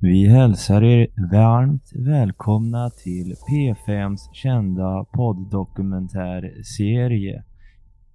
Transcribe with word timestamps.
Vi 0.00 0.28
hälsar 0.28 0.82
er 0.82 1.06
varmt 1.32 1.92
välkomna 1.94 2.90
till 2.90 3.34
P5s 3.50 4.32
kända 4.32 5.04
podddokumentärserie 5.12 7.44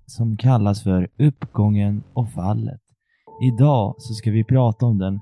som 0.05 0.38
kallas 0.38 0.83
för 0.83 1.09
Uppgången 1.17 2.04
och 2.13 2.31
fallet. 2.31 2.81
Idag 3.44 3.96
så 3.97 4.13
ska 4.13 4.31
vi 4.31 4.44
prata 4.44 4.86
om 4.86 4.97
den 4.97 5.20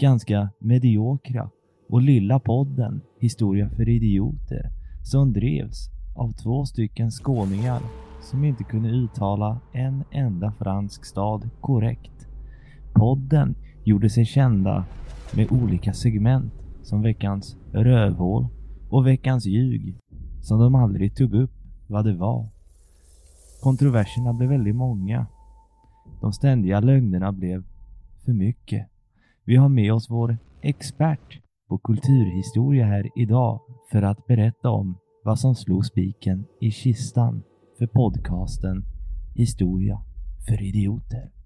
ganska 0.00 0.50
mediokra 0.58 1.50
och 1.88 2.02
lilla 2.02 2.40
podden 2.40 3.00
Historia 3.20 3.70
för 3.70 3.88
idioter 3.88 4.70
som 5.04 5.32
drevs 5.32 5.88
av 6.16 6.32
två 6.32 6.64
stycken 6.64 7.10
skåningar 7.10 7.80
som 8.20 8.44
inte 8.44 8.64
kunde 8.64 8.88
uttala 8.88 9.60
en 9.72 10.04
enda 10.10 10.52
fransk 10.58 11.04
stad 11.04 11.50
korrekt. 11.60 12.26
Podden 12.94 13.54
gjorde 13.84 14.10
sig 14.10 14.24
kända 14.24 14.84
med 15.36 15.52
olika 15.52 15.92
segment 15.92 16.52
som 16.82 17.02
veckans 17.02 17.56
rövhål 17.72 18.46
och 18.90 19.06
veckans 19.06 19.46
ljug 19.46 19.98
som 20.40 20.60
de 20.60 20.74
aldrig 20.74 21.16
tog 21.16 21.34
upp 21.34 21.52
vad 21.86 22.04
det 22.04 22.14
var. 22.14 22.48
Kontroverserna 23.62 24.32
blev 24.32 24.50
väldigt 24.50 24.76
många. 24.76 25.26
De 26.20 26.32
ständiga 26.32 26.80
lögnerna 26.80 27.32
blev 27.32 27.64
för 28.24 28.32
mycket. 28.32 28.88
Vi 29.44 29.56
har 29.56 29.68
med 29.68 29.92
oss 29.92 30.10
vår 30.10 30.38
expert 30.60 31.40
på 31.68 31.78
kulturhistoria 31.78 32.86
här 32.86 33.08
idag 33.16 33.60
för 33.92 34.02
att 34.02 34.26
berätta 34.26 34.70
om 34.70 34.98
vad 35.24 35.38
som 35.38 35.54
slog 35.54 35.86
spiken 35.86 36.44
i 36.60 36.70
kistan 36.70 37.42
för 37.78 37.86
podcasten 37.86 38.84
Historia 39.34 39.98
för 40.48 40.62
idioter. 40.62 41.41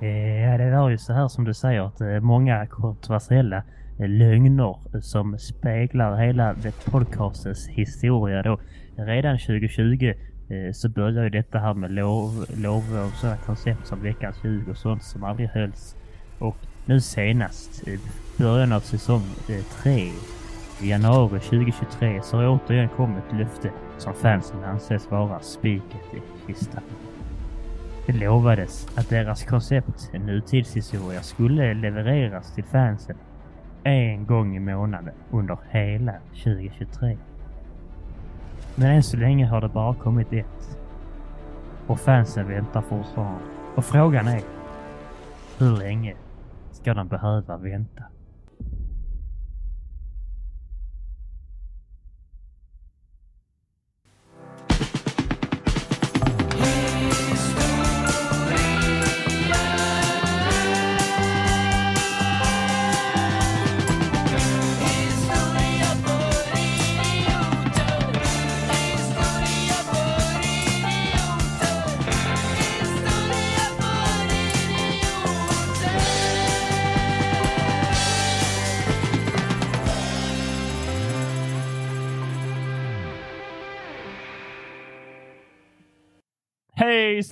Eh, 0.00 0.40
ja, 0.42 0.58
det 0.58 0.70
var 0.70 0.90
ju 0.90 0.98
så 0.98 1.12
här 1.12 1.28
som 1.28 1.44
du 1.44 1.54
säger 1.54 1.80
att 1.80 2.00
eh, 2.00 2.20
många 2.20 2.66
kontroversiella 2.66 3.62
eh, 3.98 4.08
lögner 4.08 5.00
som 5.00 5.38
speglar 5.38 6.16
hela 6.16 6.54
the 6.54 6.70
podcastens 6.70 7.68
historia 7.68 8.42
då. 8.42 8.60
Redan 8.96 9.38
2020 9.38 10.12
eh, 10.48 10.72
så 10.72 10.88
började 10.88 11.24
ju 11.24 11.30
detta 11.30 11.58
här 11.58 11.74
med 11.74 11.90
lov, 11.90 12.46
lov 12.56 13.06
och 13.06 13.12
sådana 13.12 13.36
koncept 13.36 13.86
som 13.86 14.02
veckans 14.02 14.44
ljug 14.44 14.68
och 14.68 14.76
sånt 14.76 15.02
som 15.02 15.24
aldrig 15.24 15.48
hölls. 15.48 15.96
Och 16.38 16.56
nu 16.86 17.00
senast, 17.00 17.88
i 17.88 17.98
början 18.38 18.72
av 18.72 18.80
säsong 18.80 19.22
3, 19.82 19.92
i 20.82 20.90
januari 20.90 21.40
2023, 21.40 22.22
så 22.22 22.36
har 22.36 22.48
återigen 22.48 22.88
kommit 22.88 23.24
ett 23.28 23.38
löfte 23.38 23.70
som 23.98 24.14
fansen 24.14 24.64
anses 24.64 25.10
vara 25.10 25.40
spiket 25.40 26.14
i 26.14 26.46
kistan. 26.46 26.82
Det 28.08 28.14
lovades 28.14 28.98
att 28.98 29.08
deras 29.08 29.44
koncept, 29.44 30.10
en 30.12 30.26
nutidshistoria, 30.26 31.22
skulle 31.22 31.74
levereras 31.74 32.54
till 32.54 32.64
fansen 32.64 33.16
en 33.84 34.26
gång 34.26 34.56
i 34.56 34.60
månaden 34.60 35.14
under 35.30 35.58
hela 35.70 36.14
2023. 36.30 37.18
Men 38.74 38.90
än 38.90 39.02
så 39.02 39.16
länge 39.16 39.46
har 39.46 39.60
det 39.60 39.68
bara 39.68 39.94
kommit 39.94 40.32
ett. 40.32 40.78
Och 41.86 42.00
fansen 42.00 42.48
väntar 42.48 42.82
fortfarande. 42.82 43.44
Och 43.74 43.84
frågan 43.84 44.28
är, 44.28 44.42
hur 45.58 45.76
länge 45.76 46.14
ska 46.72 46.94
de 46.94 47.08
behöva 47.08 47.56
vänta? 47.56 48.04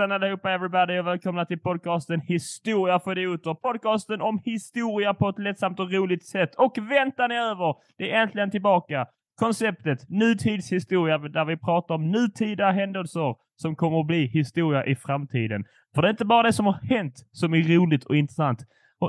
Hejsan 0.07 0.23
allihopa 0.23 0.51
everybody 0.51 0.99
och 0.99 1.07
välkomna 1.07 1.45
till 1.45 1.59
podcasten 1.59 2.21
Historia 2.21 3.01
för 3.01 3.19
idioter. 3.19 3.55
Podcasten 3.55 4.21
om 4.21 4.41
historia 4.45 5.15
på 5.15 5.29
ett 5.29 5.39
lättsamt 5.39 5.81
och 5.81 5.93
roligt 5.93 6.27
sätt. 6.27 6.55
Och 6.55 6.79
vänta 6.79 7.27
ni 7.27 7.35
över, 7.35 7.75
det 7.99 8.13
är 8.13 8.23
äntligen 8.23 8.51
tillbaka. 8.51 9.07
Konceptet 9.37 10.09
nutidshistoria 10.09 11.19
där 11.19 11.45
vi 11.45 11.57
pratar 11.57 11.95
om 11.95 12.11
nutida 12.11 12.71
händelser 12.71 13.37
som 13.57 13.77
kommer 13.77 14.01
att 14.01 14.07
bli 14.07 14.27
historia 14.27 14.87
i 14.87 14.97
framtiden. 14.97 15.65
För 15.95 16.03
det 16.03 16.09
är 16.09 16.11
inte 16.11 16.25
bara 16.25 16.43
det 16.43 16.53
som 16.53 16.67
har 16.67 16.79
hänt 16.83 17.15
som 17.33 17.55
är 17.55 17.63
roligt 17.63 18.05
och 18.05 18.17
intressant, 18.17 18.59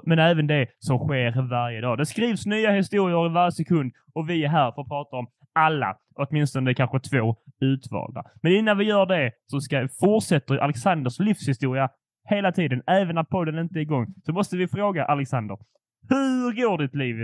men 0.03 0.19
även 0.19 0.47
det 0.47 0.68
som 0.79 0.97
sker 0.97 1.50
varje 1.50 1.81
dag. 1.81 1.97
Det 1.97 2.06
skrivs 2.06 2.46
nya 2.46 2.72
historier 2.72 3.25
i 3.25 3.29
varje 3.29 3.52
sekund 3.52 3.94
och 4.14 4.29
vi 4.29 4.44
är 4.46 4.50
här 4.50 4.72
för 4.72 4.81
att 4.81 4.88
prata 4.88 5.16
om 5.16 5.28
alla, 5.57 5.97
åtminstone 6.16 6.73
kanske 6.73 7.00
två 7.00 7.35
utvalda. 7.62 8.23
Men 8.41 8.51
innan 8.51 8.78
vi 8.78 8.85
gör 8.85 9.06
det 9.06 9.31
så 9.45 9.59
ska 9.59 9.88
fortsätter 10.00 10.57
Alexanders 10.57 11.19
livshistoria 11.19 11.90
hela 12.29 12.51
tiden, 12.51 12.81
även 12.88 13.16
när 13.16 13.23
podden 13.23 13.59
inte 13.59 13.79
är 13.79 13.81
igång. 13.81 14.13
Så 14.25 14.34
måste 14.34 14.57
vi 14.57 14.67
fråga 14.67 15.06
Alexander, 15.06 15.57
hur 16.09 16.62
går 16.62 16.78
ditt 16.78 16.96
liv? 16.96 17.16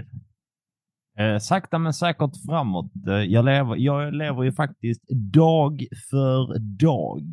Eh, 1.18 1.38
sakta 1.38 1.78
men 1.80 1.94
säkert 1.94 2.32
framåt. 2.46 2.92
Eh, 3.08 3.14
jag, 3.14 3.46
lever, 3.46 3.76
jag 3.76 4.14
lever 4.14 4.44
ju 4.44 4.52
faktiskt 4.52 5.02
dag 5.34 5.84
för 6.10 6.60
dag. 6.60 7.24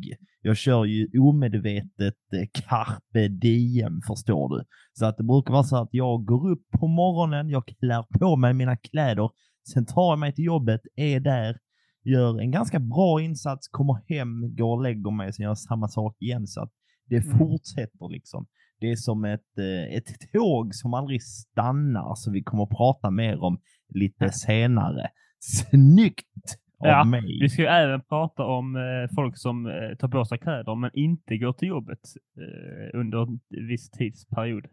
Jag 0.41 0.57
kör 0.57 0.85
ju 0.85 1.07
omedvetet 1.19 2.15
eh, 2.33 2.47
carpe 2.53 3.27
diem, 3.27 4.01
förstår 4.07 4.49
du. 4.49 4.63
Så 4.93 5.05
att 5.05 5.17
det 5.17 5.23
brukar 5.23 5.53
vara 5.53 5.63
så 5.63 5.77
att 5.77 5.89
jag 5.91 6.25
går 6.25 6.51
upp 6.51 6.63
på 6.79 6.87
morgonen, 6.87 7.49
jag 7.49 7.63
klär 7.65 8.19
på 8.19 8.35
mig 8.35 8.53
mina 8.53 8.77
kläder, 8.77 9.29
sen 9.71 9.85
tar 9.85 10.11
jag 10.11 10.19
mig 10.19 10.33
till 10.35 10.45
jobbet, 10.45 10.81
är 10.95 11.19
där, 11.19 11.57
gör 12.03 12.39
en 12.39 12.51
ganska 12.51 12.79
bra 12.79 13.21
insats, 13.21 13.67
kommer 13.67 14.01
hem, 14.15 14.55
går 14.55 14.75
och 14.75 14.83
lägger 14.83 15.11
mig, 15.11 15.33
sen 15.33 15.43
gör 15.43 15.49
jag 15.49 15.57
samma 15.57 15.87
sak 15.87 16.15
igen. 16.19 16.47
Så 16.47 16.61
att 16.61 16.71
det 17.05 17.25
Mm. 17.25 17.37
fortsätter 17.37 18.09
liksom. 18.09 18.45
Det 18.79 18.91
är 18.91 18.95
som 18.95 19.25
ett, 19.25 19.57
eh, 19.57 19.95
ett 19.97 20.31
tåg 20.33 20.75
som 20.75 20.93
aldrig 20.93 21.23
stannar, 21.23 22.15
så 22.15 22.31
vi 22.31 22.43
kommer 22.43 22.63
att 22.63 22.69
prata 22.69 23.11
mer 23.11 23.43
om 23.43 23.59
lite 23.89 24.31
senare. 24.31 25.07
Snyggt 25.39 26.57
Ja, 26.83 27.03
mig! 27.03 27.39
Vi 27.41 27.49
ska 27.49 27.61
ju 27.61 27.67
även 27.67 28.01
prata 28.01 28.43
om 28.45 28.75
eh, 28.75 29.15
folk 29.15 29.37
som 29.37 29.65
eh, 29.65 29.95
tar 29.99 30.07
på 30.07 30.25
sig 30.25 30.37
kläder 30.37 30.75
men 30.75 30.91
inte 30.93 31.37
går 31.37 31.53
till 31.53 31.67
jobbet 31.67 31.99
eh, 32.37 32.99
under 32.99 33.21
en 33.21 33.39
viss 33.67 33.89
tidsperiod. 33.91 34.65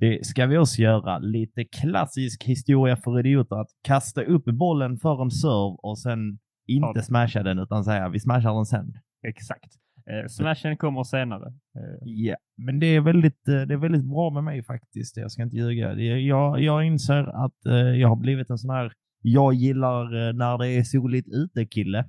Det 0.00 0.26
ska 0.26 0.46
vi 0.46 0.58
också 0.58 0.82
göra. 0.82 1.18
Lite 1.18 1.64
klassisk 1.64 2.44
historia 2.44 2.96
för 2.96 3.18
idioter. 3.20 3.56
Att 3.56 3.68
kasta 3.82 4.22
upp 4.22 4.44
bollen 4.44 4.96
för 4.96 5.22
en 5.22 5.30
serve 5.30 5.76
och 5.82 5.98
sen 5.98 6.38
inte 6.66 6.92
Ja. 6.94 7.02
smasha 7.02 7.42
den 7.42 7.58
utan 7.58 7.84
säga 7.84 8.08
vi 8.08 8.20
smashar 8.20 8.54
den 8.54 8.64
sen. 8.66 8.92
Exakt. 9.26 9.72
Eh, 10.10 10.26
smashen 10.28 10.76
kommer 10.76 11.02
senare. 11.04 11.46
Eh, 11.48 11.98
Ja, 12.04 12.36
men 12.56 12.78
det 12.78 12.86
är 12.86 13.00
väldigt, 13.00 13.48
eh, 13.48 13.60
det 13.62 13.74
är 13.74 13.78
väldigt 13.78 14.04
bra 14.04 14.30
med 14.30 14.44
mig 14.44 14.64
faktiskt. 14.64 15.16
Jag 15.16 15.30
ska 15.30 15.42
inte 15.42 15.56
ljuga. 15.56 15.94
Jag, 16.18 16.60
jag 16.60 16.84
inser 16.84 17.44
att 17.44 17.66
eh, 17.66 17.72
jag 17.74 18.08
har 18.08 18.16
blivit 18.16 18.50
en 18.50 18.58
sån 18.58 18.70
här 18.70 18.92
jag 19.22 19.54
gillar 19.54 20.28
eh, 20.28 20.32
när 20.34 20.58
det 20.58 20.68
är 20.68 20.82
soligt 20.82 21.28
ute 21.28 21.66
kille. 21.66 22.04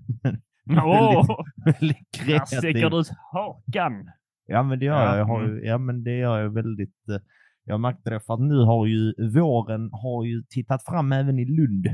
Åh! 0.85 1.25
sticker 2.45 2.89
du 2.89 2.99
ut 2.99 3.09
hakan! 3.33 3.93
Ja, 4.47 4.63
men 4.63 4.79
det 4.79 4.85
gör 4.85 4.93
Ja, 5.01 5.05
jag. 5.09 5.19
jag. 5.19 5.25
Har 5.25 5.43
mm. 5.43 5.65
ja, 5.65 5.77
men 5.77 6.03
det 6.03 6.17
gör 6.17 6.39
jag 6.41 6.53
väldigt. 6.53 6.95
Jag 7.63 7.79
märkte 7.79 8.09
det 8.09 8.19
för 8.19 8.33
att 8.33 8.39
nu 8.39 8.59
har 8.59 8.85
ju 8.85 9.13
våren 9.29 9.89
har 9.93 10.25
ju 10.25 10.43
tittat 10.49 10.83
fram 10.83 11.11
även 11.11 11.39
i 11.39 11.45
Lund. 11.45 11.87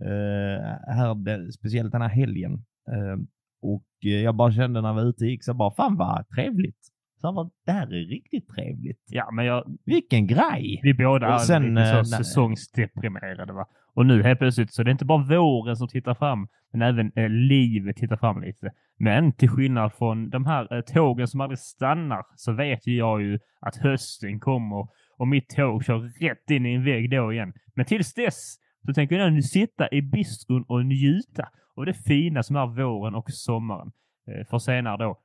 Eh, 0.00 0.94
här, 0.94 1.50
speciellt 1.50 1.92
den 1.92 2.02
här 2.02 2.08
helgen. 2.08 2.52
Eh, 2.92 3.16
och 3.62 3.84
jag 4.00 4.34
bara 4.34 4.52
kände 4.52 4.80
när 4.80 4.88
jag 4.88 4.94
var 4.94 5.08
ute 5.08 5.24
och 5.24 5.30
gick 5.30 5.44
så 5.44 5.54
bara, 5.54 5.70
fan 5.70 5.96
vad 5.96 6.28
trevligt. 6.28 6.78
Så 7.20 7.32
bara, 7.32 7.50
det 7.66 7.72
här 7.72 7.86
är 7.86 8.08
riktigt 8.08 8.48
trevligt. 8.48 9.02
Ja, 9.10 9.30
men 9.32 9.44
jag, 9.44 9.76
Vilken 9.84 10.26
grej! 10.26 10.80
vi 10.82 10.94
båda 10.94 11.26
Och 11.26 11.34
är 11.34 11.38
sen, 11.38 11.74
lite 11.74 11.86
så 11.86 11.98
eh, 11.98 12.18
säsongsdeprimerade 12.18 13.52
va. 13.52 13.66
Och 13.94 14.06
nu 14.06 14.22
helt 14.22 14.38
plötsligt 14.38 14.72
så 14.72 14.82
det 14.82 14.90
är 14.90 14.92
inte 14.92 15.04
bara 15.04 15.24
våren 15.24 15.76
som 15.76 15.88
tittar 15.88 16.14
fram, 16.14 16.48
men 16.72 16.82
även 16.82 17.12
eh, 17.16 17.28
livet 17.28 17.96
tittar 17.96 18.16
fram 18.16 18.42
lite. 18.42 18.70
Men 18.98 19.32
till 19.32 19.48
skillnad 19.48 19.92
från 19.92 20.30
de 20.30 20.46
här 20.46 20.74
eh, 20.76 20.80
tågen 20.80 21.28
som 21.28 21.40
aldrig 21.40 21.58
stannar 21.58 22.22
så 22.36 22.52
vet 22.52 22.86
jag 22.86 23.22
ju 23.22 23.38
att 23.60 23.76
hösten 23.76 24.40
kommer 24.40 24.88
och 25.18 25.28
mitt 25.28 25.48
tåg 25.48 25.84
kör 25.84 25.98
rätt 25.98 26.50
in 26.50 26.66
i 26.66 26.74
en 26.74 26.84
vägg 26.84 27.10
då 27.10 27.32
igen. 27.32 27.52
Men 27.74 27.84
tills 27.86 28.14
dess 28.14 28.56
så 28.86 28.92
tänker 28.94 29.16
jag 29.18 29.32
nu 29.32 29.42
sitta 29.42 29.88
i 29.92 30.02
bistron 30.02 30.64
och 30.68 30.86
njuta 30.86 31.48
av 31.76 31.86
det 31.86 31.94
fina 31.94 32.42
som 32.42 32.56
är 32.56 32.66
våren 32.66 33.14
och 33.14 33.30
sommaren. 33.30 33.92
Eh, 34.30 34.46
för 34.50 34.58
senare 34.58 34.96
då 34.96 35.18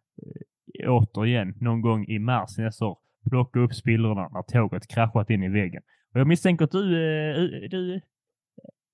eh, 0.83 0.91
återigen 0.91 1.53
någon 1.61 1.81
gång 1.81 2.05
i 2.07 2.19
mars 2.19 2.57
nästa 2.57 2.85
år 2.85 2.97
plocka 3.29 3.59
upp 3.59 3.73
spillrorna 3.73 4.29
när 4.33 4.41
tåget 4.41 4.87
kraschat 4.87 5.29
in 5.29 5.43
i 5.43 5.49
väggen 5.49 5.81
Och 6.13 6.19
jag 6.19 6.27
misstänker 6.27 6.65
att 6.65 6.71
du, 6.71 6.83
eh, 6.83 7.69
du 7.69 8.01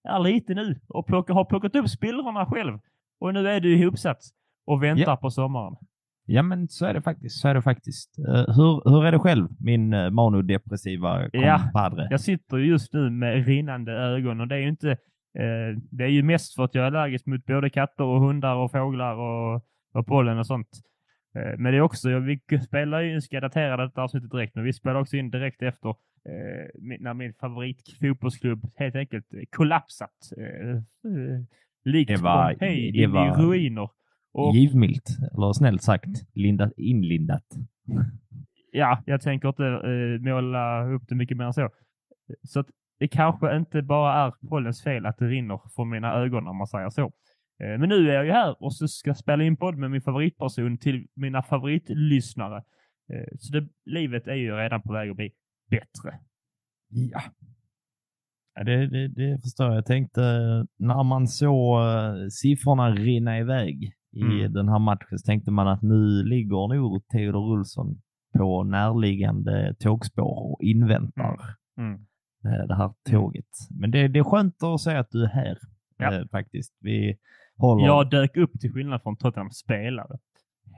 är 0.04 0.20
lite 0.20 0.54
nu 0.54 0.80
och 0.88 1.08
plockar, 1.08 1.34
har 1.34 1.46
plockat 1.46 1.76
upp 1.76 1.90
spillrorna 1.90 2.46
själv. 2.46 2.80
Och 3.20 3.34
nu 3.34 3.48
är 3.50 3.60
du 3.60 3.78
ihopsatt 3.78 4.20
och 4.66 4.84
väntar 4.84 5.04
Ja. 5.12 5.18
på 5.18 5.30
sommaren. 5.30 5.76
Ja, 6.32 6.44
men 6.44 6.68
så 6.68 6.86
är 6.86 6.94
det 6.94 7.02
faktiskt. 7.02 7.40
Så 7.40 7.48
är 7.48 7.54
det 7.54 7.62
faktiskt. 7.62 8.20
Eh, 8.20 8.56
hur, 8.56 8.90
hur 8.90 9.06
är 9.06 9.12
det 9.12 9.20
själv, 9.20 9.48
min 9.60 9.94
uh, 9.94 10.10
manodepressiva 10.10 11.30
Ja. 11.34 11.60
compadre? 11.60 12.08
Jag 12.12 12.22
sitter 12.22 12.58
just 12.58 12.94
nu 12.94 13.10
med 13.10 13.48
rinnande 13.48 13.92
ögon 13.92 14.42
och 14.42 14.48
det 14.48 14.56
är 14.56 14.60
ju 14.60 14.70
inte... 14.70 14.92
Eh, 15.40 15.78
det 15.92 16.04
är 16.04 16.08
ju 16.08 16.24
mest 16.24 16.56
för 16.56 16.64
att 16.64 16.76
jag 16.76 16.84
är 16.84 16.88
allergisk 16.88 17.26
mot 17.26 17.46
både 17.46 17.70
katter 17.70 18.04
och 18.04 18.22
hundar 18.22 18.56
och 18.56 18.72
fåglar 18.72 19.16
och, 19.16 19.64
och 19.94 20.08
pollen 20.08 20.40
och 20.40 20.48
sånt. 20.48 20.70
Eh, 21.36 21.58
men 21.58 21.72
det 21.72 21.78
är 21.78 21.82
också, 21.82 22.10
jag, 22.10 22.22
vi 22.22 22.40
spelar 22.64 23.02
ju, 23.02 23.22
ska 23.22 23.40
datera 23.40 23.78
detta 23.78 24.02
avsnittet 24.02 24.32
direkt, 24.32 24.56
men 24.56 24.64
vi 24.64 24.74
spelar 24.74 25.00
också 25.00 25.18
in 25.18 25.32
direkt 25.32 25.62
efter 25.62 25.90
eh, 25.90 26.96
när 27.00 27.14
min 27.14 27.34
favoritfotbollsklubb 27.34 28.72
helt 28.76 28.96
enkelt 28.96 29.34
eh, 29.34 29.40
kollapsat. 29.50 30.32
Eh, 30.38 30.70
eh, 30.70 31.42
likt 31.86 32.22
Pompeji 32.22 33.04
in 33.04 33.16
i 33.16 33.30
ruiner. 33.30 33.90
Och 34.40 34.56
Givmilt, 34.56 35.18
eller 35.34 35.54
snällt 35.54 35.82
sagt, 35.84 36.10
lindat, 36.34 36.72
inlindat. 36.78 37.46
ja, 38.72 39.04
jag 39.06 39.22
tänker 39.22 39.50
inte 39.50 39.66
eh, 39.66 40.34
måla 40.34 40.84
upp 40.94 41.04
det 41.08 41.16
mycket 41.16 41.38
mer 41.38 41.46
än 41.46 41.54
så. 41.54 41.70
Så 42.44 42.60
att 42.60 42.68
det 43.00 43.08
kanske 43.08 43.58
inte 43.58 43.82
bara 43.82 44.14
är 44.14 44.34
pollens 44.50 44.84
fel 44.84 45.06
att 45.06 45.18
det 45.18 45.28
rinner 45.28 45.60
från 45.76 45.90
mina 45.90 46.14
ögon 46.14 46.48
om 46.48 46.58
man 46.58 46.68
säger 46.68 46.90
så. 46.90 47.02
Eh, 47.64 47.80
men 47.80 47.90
nu 47.90 48.10
är 48.10 48.14
jag 48.14 48.26
ju 48.26 48.32
här 48.32 48.64
och 48.64 48.76
så 48.76 48.88
ska 48.88 49.10
jag 49.10 49.18
spela 49.18 49.44
in 49.44 49.58
podd 49.58 49.78
med 49.78 49.92
min 49.92 50.02
favoritperson 50.02 50.78
till 50.78 51.08
mina 51.16 51.44
favoritlyssnare. 51.44 52.58
Eh, 53.14 53.28
så 53.40 53.54
det, 53.54 53.68
livet 53.86 54.28
är 54.28 54.36
ju 54.36 54.56
redan 54.56 54.82
på 54.82 54.94
väg 54.94 55.10
att 55.10 55.16
bli 55.16 55.32
bättre. 55.70 56.20
Ja. 56.90 57.22
Ja, 58.56 58.64
Det, 58.64 58.88
det, 58.88 59.08
det 59.08 59.42
förstår 59.42 59.68
jag. 59.68 59.76
Jag 59.78 59.86
tänkte 59.86 60.22
när 60.78 61.04
man 61.04 61.28
såg 61.28 61.82
eh, 61.82 62.28
siffrorna 62.30 62.92
rinna 62.92 63.40
iväg 63.40 63.94
i 64.12 64.22
Mm. 64.22 64.54
den 64.54 64.70
här 64.70 64.80
matchen 64.80 65.20
så 65.20 65.26
tänkte 65.26 65.52
man 65.52 65.68
att 65.68 65.82
nu 65.82 66.24
ligger 66.24 66.76
nog 66.76 67.08
Theodor 67.08 67.52
Olsson 67.60 68.02
på 68.38 68.64
närliggande 68.64 69.76
tågspår 69.80 70.52
och 70.52 70.64
inväntar 70.64 71.40
Mm. 71.78 71.94
eh, 72.46 72.68
det 72.68 72.76
här 72.76 72.94
tåget. 73.10 73.46
Men 73.80 73.92
det, 73.92 74.08
det 74.08 74.20
är 74.20 74.24
skönt 74.24 74.64
att 74.64 74.82
säga 74.82 75.00
att 75.00 75.12
du 75.12 75.24
är 75.24 75.28
här 75.28 75.58
Ja. 75.98 76.14
eh, 76.14 76.28
faktiskt. 76.32 76.78
Vi 76.82 77.18
håller 77.58 77.86
Jag 77.86 78.10
dök 78.10 78.38
upp 78.38 78.60
till 78.60 78.74
skillnad 78.74 79.02
från 79.04 79.18
Tottenhams 79.18 79.58
spelare. 79.58 80.18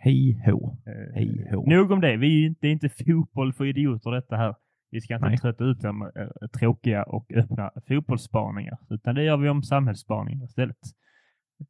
hej 0.03 0.43
hå. 0.45 0.77
Eh, 0.85 1.13
Hej 1.15 1.47
hå. 1.51 1.69
Nog 1.69 1.91
om 1.91 2.01
det. 2.01 2.17
Vi, 2.17 2.43
är 2.43 2.47
inte- 2.47 2.59
det 2.61 2.67
är 2.67 2.71
inte 2.71 2.89
fotboll 2.89 3.53
för 3.53 3.65
idioter 3.65 4.11
detta 4.11 4.35
här. 4.37 4.55
Vi 4.91 5.01
ska 5.01 5.15
inte 5.15 5.27
Nej. 5.27 5.37
trötta 5.37 5.63
ut 5.63 5.81
dem 5.81 6.11
tråkiga 6.59 7.03
och 7.03 7.31
öppna 7.35 7.71
fotbollsspaningar, 7.87 8.77
utan 8.89 9.15
det 9.15 9.23
gör 9.23 9.37
vi 9.37 9.49
om 9.49 9.63
samhällsspaningar 9.63 10.45
istället. 10.45 10.77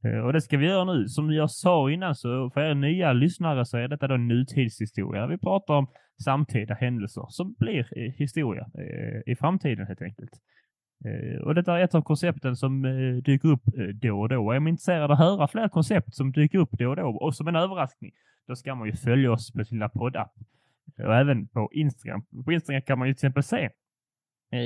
Eh, 0.03 0.19
och 0.19 0.33
det 0.33 0.41
ska 0.41 0.57
vi 0.57 0.65
göra 0.65 0.93
nu. 0.93 1.07
Som 1.07 1.33
jag 1.33 1.51
sa 1.51 1.91
innan, 1.91 2.15
så 2.15 2.49
för 2.49 2.61
er 2.61 2.75
nya 2.75 3.13
lyssnare 3.13 3.65
så 3.65 3.77
är 3.77 3.87
detta 3.87 4.07
då 4.07 4.17
nutidshistoria. 4.17 5.27
Vi 5.27 5.37
pratar 5.37 5.73
om 5.73 5.87
samtida 6.23 6.73
händelser 6.73 7.25
som 7.29 7.55
blir 7.59 8.11
historia 8.17 8.67
eh, 8.77 9.31
i 9.31 9.35
framtiden 9.35 9.87
helt 9.87 10.01
enkelt. 10.01 10.31
Eh, 11.05 11.41
och 11.41 11.55
detta 11.55 11.79
är 11.79 11.83
ett 11.83 11.95
av 11.95 12.01
koncepten 12.01 12.55
som 12.55 12.81
dyker 13.25 13.47
upp 13.47 13.63
då 13.93 14.21
och 14.21 14.29
då. 14.29 14.51
Är 14.51 14.59
man 14.59 14.67
intresserad 14.67 15.03
av 15.03 15.11
att 15.11 15.19
höra 15.19 15.47
fler 15.47 15.69
koncept 15.69 16.15
som 16.15 16.31
dyker 16.31 16.57
upp 16.57 16.71
då 16.71 16.89
och 16.89 16.95
då 16.95 17.03
och 17.03 17.35
som 17.35 17.47
en 17.47 17.55
överraskning, 17.55 18.11
då 18.47 18.55
ska 18.55 18.75
man 18.75 18.87
ju 18.87 18.93
följa 18.93 19.31
oss 19.31 19.53
på 19.53 19.65
sin 19.65 19.77
lilla 19.77 19.89
poddapp. 19.89 20.31
Och 20.97 21.15
även 21.15 21.47
på 21.47 21.69
Instagram. 21.73 22.23
På 22.45 22.51
Instagram 22.51 22.81
kan 22.81 22.99
man 22.99 23.07
ju 23.07 23.13
till 23.13 23.17
exempel 23.17 23.43
se 23.43 23.69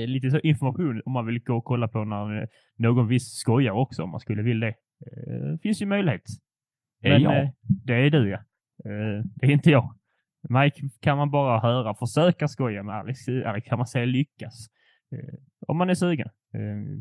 lite 0.07 0.31
så 0.31 0.39
information 0.39 1.01
om 1.06 1.12
man 1.12 1.25
vill 1.25 1.39
gå 1.39 1.57
och 1.57 1.63
kolla 1.63 1.88
på 1.88 2.04
när 2.04 2.50
någon 2.75 3.07
viss 3.07 3.33
skojar 3.33 3.71
också 3.71 4.04
om 4.04 4.10
man 4.10 4.19
skulle 4.19 4.42
vilja 4.42 4.68
det. 4.68 4.75
Eh, 5.01 5.57
finns 5.63 5.81
ju 5.81 5.86
möjlighet. 5.86 6.24
Det 7.01 7.07
är 7.09 7.19
jag. 7.19 7.44
eh, 7.44 7.50
det 7.86 7.94
är 7.94 8.09
du 8.09 8.30
ja. 8.30 8.38
Eh, 8.86 9.24
det 9.36 9.45
är 9.45 9.51
inte 9.51 9.71
jag. 9.71 9.95
Mike 10.50 10.81
kan 11.00 11.18
man 11.18 11.31
bara 11.31 11.59
höra 11.59 11.94
försöka 11.95 12.47
skoja 12.47 12.83
med 12.83 12.95
Alex. 12.95 13.27
Alex 13.27 13.68
kan 13.68 13.77
man 13.77 13.88
säga 13.88 14.06
lyckas. 14.06 14.68
Om 15.68 15.77
man 15.77 15.89
är 15.89 15.94
sugen. 15.94 16.30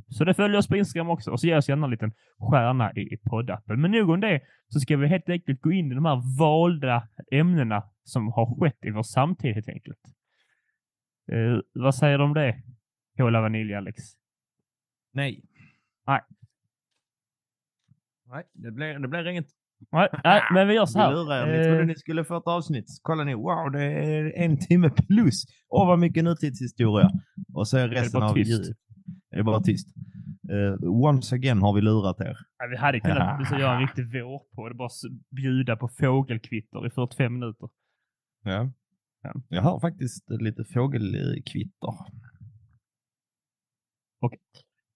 Så 0.09 0.25
det 0.25 0.35
följer 0.35 0.59
oss 0.59 0.69
på 0.69 0.77
Instagram 0.77 1.11
också 1.11 1.31
och 1.31 1.41
så 1.41 1.47
ge 1.47 1.57
oss 1.57 1.69
gärna 1.69 1.85
en 1.85 1.91
liten 1.91 2.13
stjärna 2.39 2.93
i, 2.93 3.01
i 3.01 3.17
poddappen. 3.17 3.81
Men 3.81 3.91
nog 3.91 4.11
om 4.11 4.21
det 4.21 4.41
så 4.69 4.81
ska 4.81 4.97
vi 4.97 5.07
helt 5.07 5.29
enkelt 5.29 5.61
gå 5.61 5.73
in 5.73 5.93
i 5.93 5.95
de 5.95 6.05
här 6.05 6.39
valda 6.39 7.09
ämnena 7.33 7.83
som 8.05 8.33
har 8.33 8.61
skett 8.61 8.85
i 8.85 8.91
vår 8.91 9.03
samtid 9.03 9.55
helt 9.55 9.69
enkelt. 9.69 9.99
Vad 11.75 11.95
säger 11.95 12.19
du 12.19 12.25
om 12.25 12.35
det? 12.35 12.63
Cola 13.17 13.41
Vanilj 13.41 13.75
Alex? 13.75 14.03
Nej. 15.13 15.43
Nej. 16.07 16.21
Nej, 18.35 18.45
det 18.53 18.71
blir, 18.71 18.99
det 18.99 19.09
blir 19.09 19.29
inget. 19.29 19.47
Nej, 19.93 20.09
nej 20.25 20.43
men 20.55 20.69
vi 20.69 20.75
gör 20.75 20.87
så 20.87 20.99
Vi 20.99 21.05
här. 21.05 21.13
lurar 21.13 21.47
er. 21.49 21.59
Ni 21.59 21.65
trodde 21.65 21.81
Eh, 21.81 21.87
ni 21.87 21.95
skulle 21.95 22.25
få 22.25 22.37
ett 22.37 22.47
avsnitt. 22.47 22.87
Kolla 23.03 23.25
ni, 23.25 23.35
wow, 23.35 23.71
det 23.73 23.83
är 23.83 24.33
en 24.37 24.59
timme 24.59 24.91
plus. 24.91 25.45
Åh, 25.69 25.87
vad 25.87 25.99
mycket 25.99 26.25
nutidshistoria. 26.25 27.11
Och 27.55 27.69
så 27.69 27.79
är 27.79 27.89
resten 27.89 28.21
bara 28.21 28.31
av 28.31 28.39
ljudet. 28.39 28.77
Är 29.31 29.37
det 29.37 29.43
bara 29.45 29.61
tyst? 29.61 29.89
Eh, 30.51 30.89
once 30.89 31.35
again 31.35 31.63
har 31.63 31.75
vi 31.75 31.81
lurat 31.81 32.21
er. 32.21 32.37
nej, 32.59 32.69
vi 32.71 32.77
hade 32.77 33.01
kunnat 33.01 33.49
så 33.49 33.57
göra 33.57 33.75
en 33.75 33.81
riktig 33.81 34.23
vårpodd. 34.23 34.77
Bara 34.77 34.89
bjuda 35.37 35.77
på 35.77 35.89
fågelkvitter 35.89 36.87
i 36.87 36.91
45 36.91 37.33
minuter. 37.33 37.69
Ja. 38.45 38.71
Ja. 39.23 39.35
Jag 39.49 39.63
har 39.63 39.81
faktiskt 39.81 40.31
lite 40.31 40.65
fågelkvitter. 40.65 41.95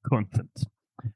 Content. 0.02 0.52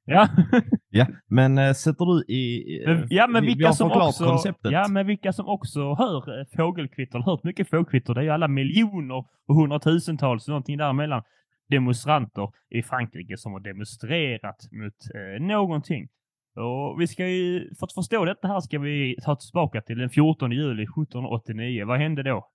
Ja, 0.05 0.29
Ja, 0.91 1.07
men 1.27 1.59
äh, 1.59 1.73
sätter 1.73 2.05
du 2.05 2.35
i... 2.35 2.83
men, 2.87 3.07
ja 3.11 3.27
men 3.27 3.43
vi- 3.43 3.49
vi 3.49 3.55
vilka 3.55 3.73
som 3.73 3.91
också... 3.93 4.25
konceptet. 4.25 4.73
Ja, 4.73 4.89
men 4.89 5.07
vilka 5.07 5.33
som 5.33 5.47
också 5.49 5.95
hör 5.95 6.41
eh, 6.41 6.47
fågelkvitter, 6.57 7.17
eller 7.19 7.27
hört 7.27 7.45
mycket 7.45 7.71
fågelkvitter, 7.71 8.15
det 8.15 8.21
är 8.21 8.25
ju 8.25 8.31
alla 8.31 8.49
miljoner 8.49 9.25
och 9.47 9.55
hundratusentals, 9.55 10.49
någonting 10.49 10.77
däremellan, 10.79 11.23
demonstranter 11.69 12.49
i 12.71 12.83
Frankrike 12.83 13.37
som 13.37 13.53
har 13.53 13.61
demonstrerat 13.61 14.57
mot 14.73 14.95
eh, 15.15 15.43
någonting. 15.47 16.09
Och 16.57 17.01
vi 17.01 17.07
ska 17.07 17.29
ju, 17.29 17.75
för 17.79 17.87
att 17.87 17.93
förstå 17.93 18.25
detta 18.25 18.49
här 18.49 18.61
ska 18.61 18.79
vi 18.79 19.17
ta 19.25 19.37
tillbaka 19.37 19.83
till 19.83 19.99
den 19.99 20.11
14 20.11 20.53
juli 20.53 20.83
1789. 20.83 21.87
Vad 21.87 21.99
hände 21.99 22.23
då? 22.23 22.49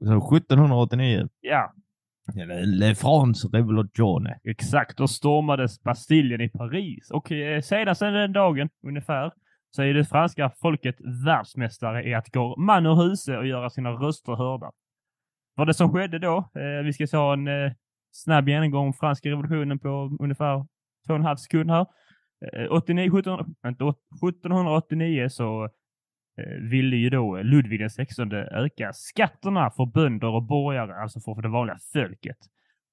Så 0.00 0.36
1789. 0.36 1.28
Ja, 1.40 1.72
Le, 2.32 2.66
Le 2.66 2.94
France 2.94 3.48
Revolution. 3.52 4.26
exakt. 4.44 4.98
Då 4.98 5.08
stormades 5.08 5.82
Bastiljen 5.82 6.40
i 6.40 6.48
Paris. 6.48 7.10
Och 7.10 7.32
eh, 7.32 7.60
sedan 7.60 8.12
den 8.12 8.32
dagen 8.32 8.68
ungefär 8.86 9.32
så 9.70 9.82
är 9.82 9.94
det 9.94 10.04
franska 10.04 10.50
folket 10.60 10.96
världsmästare 11.26 12.08
i 12.08 12.14
att 12.14 12.32
gå 12.32 12.56
man 12.56 12.86
ur 12.86 12.94
huse 12.94 13.38
och 13.38 13.46
göra 13.46 13.70
sina 13.70 13.90
röster 13.90 14.36
hörda. 14.36 14.70
Vad 15.54 15.66
det 15.66 15.74
som 15.74 15.92
skedde 15.92 16.18
då, 16.18 16.36
eh, 16.36 16.84
vi 16.84 16.92
ska 16.92 17.06
ta 17.06 17.32
en 17.32 17.48
eh, 17.48 17.72
snabb 18.12 18.48
genomgång 18.48 18.86
om 18.86 18.92
franska 18.92 19.28
revolutionen 19.28 19.78
på 19.78 20.16
ungefär 20.20 20.66
två 21.06 21.12
och 21.12 21.16
en 21.16 21.24
halv 21.24 21.36
sekund 21.36 21.70
här. 21.70 21.86
Eh, 22.52 22.72
89, 22.72 23.10
17, 23.10 23.54
vänta, 23.62 23.84
1789 23.88 25.28
så 25.28 25.68
Eh, 26.36 26.70
ville 26.70 26.96
ju 26.96 27.10
då 27.10 27.42
Ludvig 27.42 27.80
den 27.80 27.88
XVI 27.88 28.36
öka 28.36 28.92
skatterna 28.92 29.70
för 29.70 29.86
bönder 29.86 30.28
och 30.28 30.42
borgare, 30.42 31.02
alltså 31.02 31.20
för 31.20 31.42
det 31.42 31.48
vanliga 31.48 31.78
folket. 31.92 32.38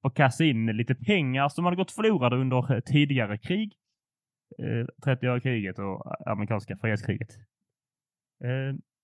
Och 0.02 0.16
kasta 0.16 0.44
in 0.44 0.66
lite 0.66 0.96
pengar 0.96 1.50
som 1.50 1.66
hade 1.66 1.78
gått 1.78 1.92
förlorade 1.92 2.36
under 2.36 2.74
eh, 2.76 2.80
tidigare 2.80 3.38
krig. 3.38 3.74
Eh, 4.60 5.12
30-åriga 5.12 5.40
kriget 5.40 5.80
och 5.80 6.30
amerikanska 6.32 6.78
frihetskriget. 6.78 7.30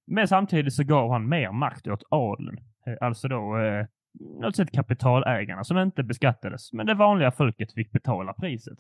Men 0.08 0.28
samtidigt 0.28 0.74
så 0.74 0.84
gav 0.84 1.12
han 1.12 1.30
mer 1.30 1.52
makt 1.52 1.88
åt 1.88 2.04
adeln. 2.10 2.58
Alltså 3.02 3.28
då 3.28 3.58
något 4.42 4.56
sätt 4.56 4.72
kapitalägarna 4.72 5.64
som 5.64 5.78
inte 5.78 6.04
beskattades, 6.04 6.74
men 6.74 6.86
det 6.86 6.94
vanliga 6.94 7.32
folket 7.32 7.74
fick 7.74 7.92
betala 7.92 8.34
priset. 8.34 8.78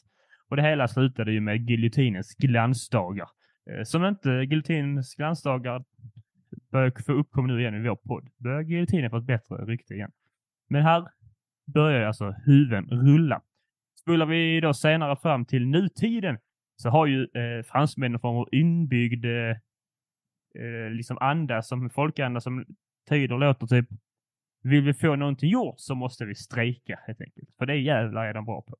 Och 0.49 0.55
det 0.55 0.61
hela 0.61 0.87
slutade 0.87 1.31
ju 1.31 1.41
med 1.41 1.69
giljotinens 1.69 2.35
glansdagar. 2.35 3.27
Eh, 3.69 3.83
som 3.83 4.05
inte 4.05 4.29
giljotinens 4.29 5.15
glansdagar 5.15 5.83
börjar 6.71 7.03
få 7.05 7.11
uppkom 7.13 7.47
nu 7.47 7.59
igen 7.59 7.75
i 7.75 7.87
vår 7.87 7.95
podd. 7.95 8.29
Börjar 8.37 8.61
giljotinen 8.61 9.09
få 9.09 9.17
ett 9.17 9.23
bättre 9.23 9.55
rykte 9.55 9.93
igen. 9.93 10.11
Men 10.69 10.83
här 10.83 11.07
börjar 11.65 12.07
alltså 12.07 12.31
huvuden 12.31 12.85
rulla. 12.85 13.41
Spolar 13.99 14.25
vi 14.25 14.59
då 14.59 14.73
senare 14.73 15.15
fram 15.15 15.45
till 15.45 15.67
nutiden 15.67 16.37
så 16.75 16.89
har 16.89 17.05
ju 17.05 17.23
eh, 17.23 17.63
fransmännen 17.63 18.19
från 18.19 18.45
inbyggd 18.51 19.25
eh, 19.25 19.49
eh, 20.63 20.91
liksom 20.91 21.17
anda 21.17 21.61
som 21.61 21.89
folkanda 21.89 22.41
som 22.41 22.65
tyder 23.09 23.37
låter 23.37 23.67
typ 23.67 23.89
vill 24.63 24.83
vi 24.83 24.93
få 24.93 25.15
någonting 25.15 25.49
gjort 25.49 25.79
så 25.79 25.95
måste 25.95 26.25
vi 26.25 26.35
strejka 26.35 26.99
helt 27.07 27.21
enkelt. 27.21 27.49
För 27.57 27.65
det 27.65 27.75
jävlar 27.75 28.25
är 28.25 28.33
de 28.33 28.45
bra 28.45 28.61
på. 28.61 28.77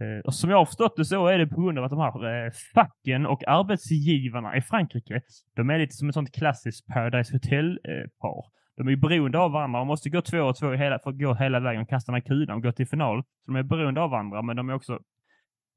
Eh, 0.00 0.20
och 0.24 0.34
som 0.34 0.50
jag 0.50 0.58
har 0.58 0.64
förstått 0.64 0.96
det 0.96 1.04
så 1.04 1.26
är 1.26 1.38
det 1.38 1.46
på 1.46 1.60
grund 1.60 1.78
av 1.78 1.84
att 1.84 1.90
de 1.90 1.98
här 1.98 2.44
eh, 2.44 2.50
facken 2.74 3.26
och 3.26 3.48
arbetsgivarna 3.48 4.56
i 4.56 4.60
Frankrike, 4.60 5.20
de 5.56 5.70
är 5.70 5.78
lite 5.78 5.96
som 5.96 6.08
ett 6.08 6.14
sånt 6.14 6.34
klassiskt 6.34 6.86
Paradise 6.86 7.32
Hotel-par. 7.32 8.44
De 8.76 8.86
är 8.86 8.90
ju 8.90 8.96
beroende 8.96 9.38
av 9.38 9.52
varandra. 9.52 9.78
De 9.78 9.86
måste 9.86 10.10
gå 10.10 10.22
två 10.22 10.40
och 10.40 10.56
två 10.56 10.72
hela, 10.72 10.98
för 10.98 11.10
att 11.10 11.18
gå 11.18 11.34
hela 11.34 11.60
vägen 11.60 11.82
och 11.82 11.88
kasta 11.88 12.12
den 12.12 12.20
här 12.20 12.28
kulan 12.28 12.56
och 12.56 12.62
gå 12.62 12.72
till 12.72 12.88
final. 12.88 13.22
Så 13.22 13.52
de 13.52 13.56
är 13.56 13.62
beroende 13.62 14.00
av 14.00 14.10
varandra, 14.10 14.42
men 14.42 14.56
de 14.56 14.68
är 14.68 14.74
också 14.74 14.98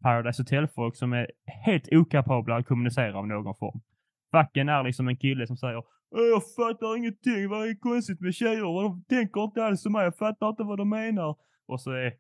Paradise 0.04 0.42
Hotel-folk 0.42 0.96
som 0.96 1.14
är 1.14 1.32
helt 1.66 1.88
okapabla 1.92 2.56
att 2.56 2.66
kommunicera 2.66 3.18
av 3.18 3.28
någon 3.28 3.56
form. 3.56 3.82
Facken 4.32 4.70
är 4.70 4.84
liksom 4.84 5.08
en 5.08 5.18
kille 5.18 5.48
som 5.48 5.58
säger 5.58 5.84
jag 6.12 6.44
fattar 6.56 6.98
ingenting, 6.98 7.50
vad 7.50 7.68
är 7.68 7.80
konstigt 7.80 8.22
med 8.22 8.34
tjejer? 8.34 8.82
De 8.84 9.04
tänker 9.10 9.44
inte 9.44 9.66
alls 9.66 9.82
som 9.82 9.92
mig, 9.92 10.04
jag 10.04 10.18
fattar 10.18 10.50
inte 10.50 10.64
vad 10.64 10.78
de 10.78 10.90
menar. 10.90 11.36
Och 11.72 11.82
så 11.82 11.92
är 11.92 12.14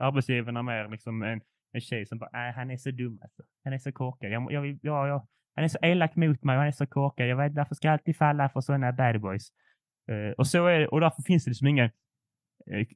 arbetsgivarna 0.00 0.62
mer 0.62 0.88
liksom 0.88 1.22
en, 1.22 1.40
en 1.72 1.80
tjej 1.80 2.06
som 2.06 2.18
bara, 2.18 2.48
äh, 2.48 2.54
han 2.54 2.70
är 2.70 2.76
så 2.76 2.90
dum 2.90 3.18
alltså. 3.22 3.42
Han 3.64 3.72
är 3.72 3.78
så 3.78 3.92
korkad. 3.92 4.30
Jag, 4.30 4.52
jag, 4.52 4.66
jag, 4.82 5.08
jag, 5.08 5.26
han 5.54 5.64
är 5.64 5.68
så 5.68 5.78
elak 5.82 6.16
mot 6.16 6.44
mig 6.44 6.54
och 6.54 6.58
han 6.58 6.68
är 6.68 6.72
så 6.72 6.86
korkad. 6.86 7.28
Jag 7.28 7.36
vet 7.36 7.54
varför 7.54 7.74
ska 7.74 7.88
jag 7.88 7.92
alltid 7.92 8.16
falla 8.16 8.48
för 8.48 8.60
sådana 8.60 8.92
bad 8.92 9.20
boys. 9.20 9.48
Uh, 10.10 10.30
och 10.30 10.46
så 10.46 10.66
är 10.66 10.80
det, 10.80 10.88
och 10.88 11.00
därför 11.00 11.22
finns 11.22 11.44
det 11.44 11.50
liksom 11.50 11.66
ingen 11.66 11.90
uh, 12.70 12.86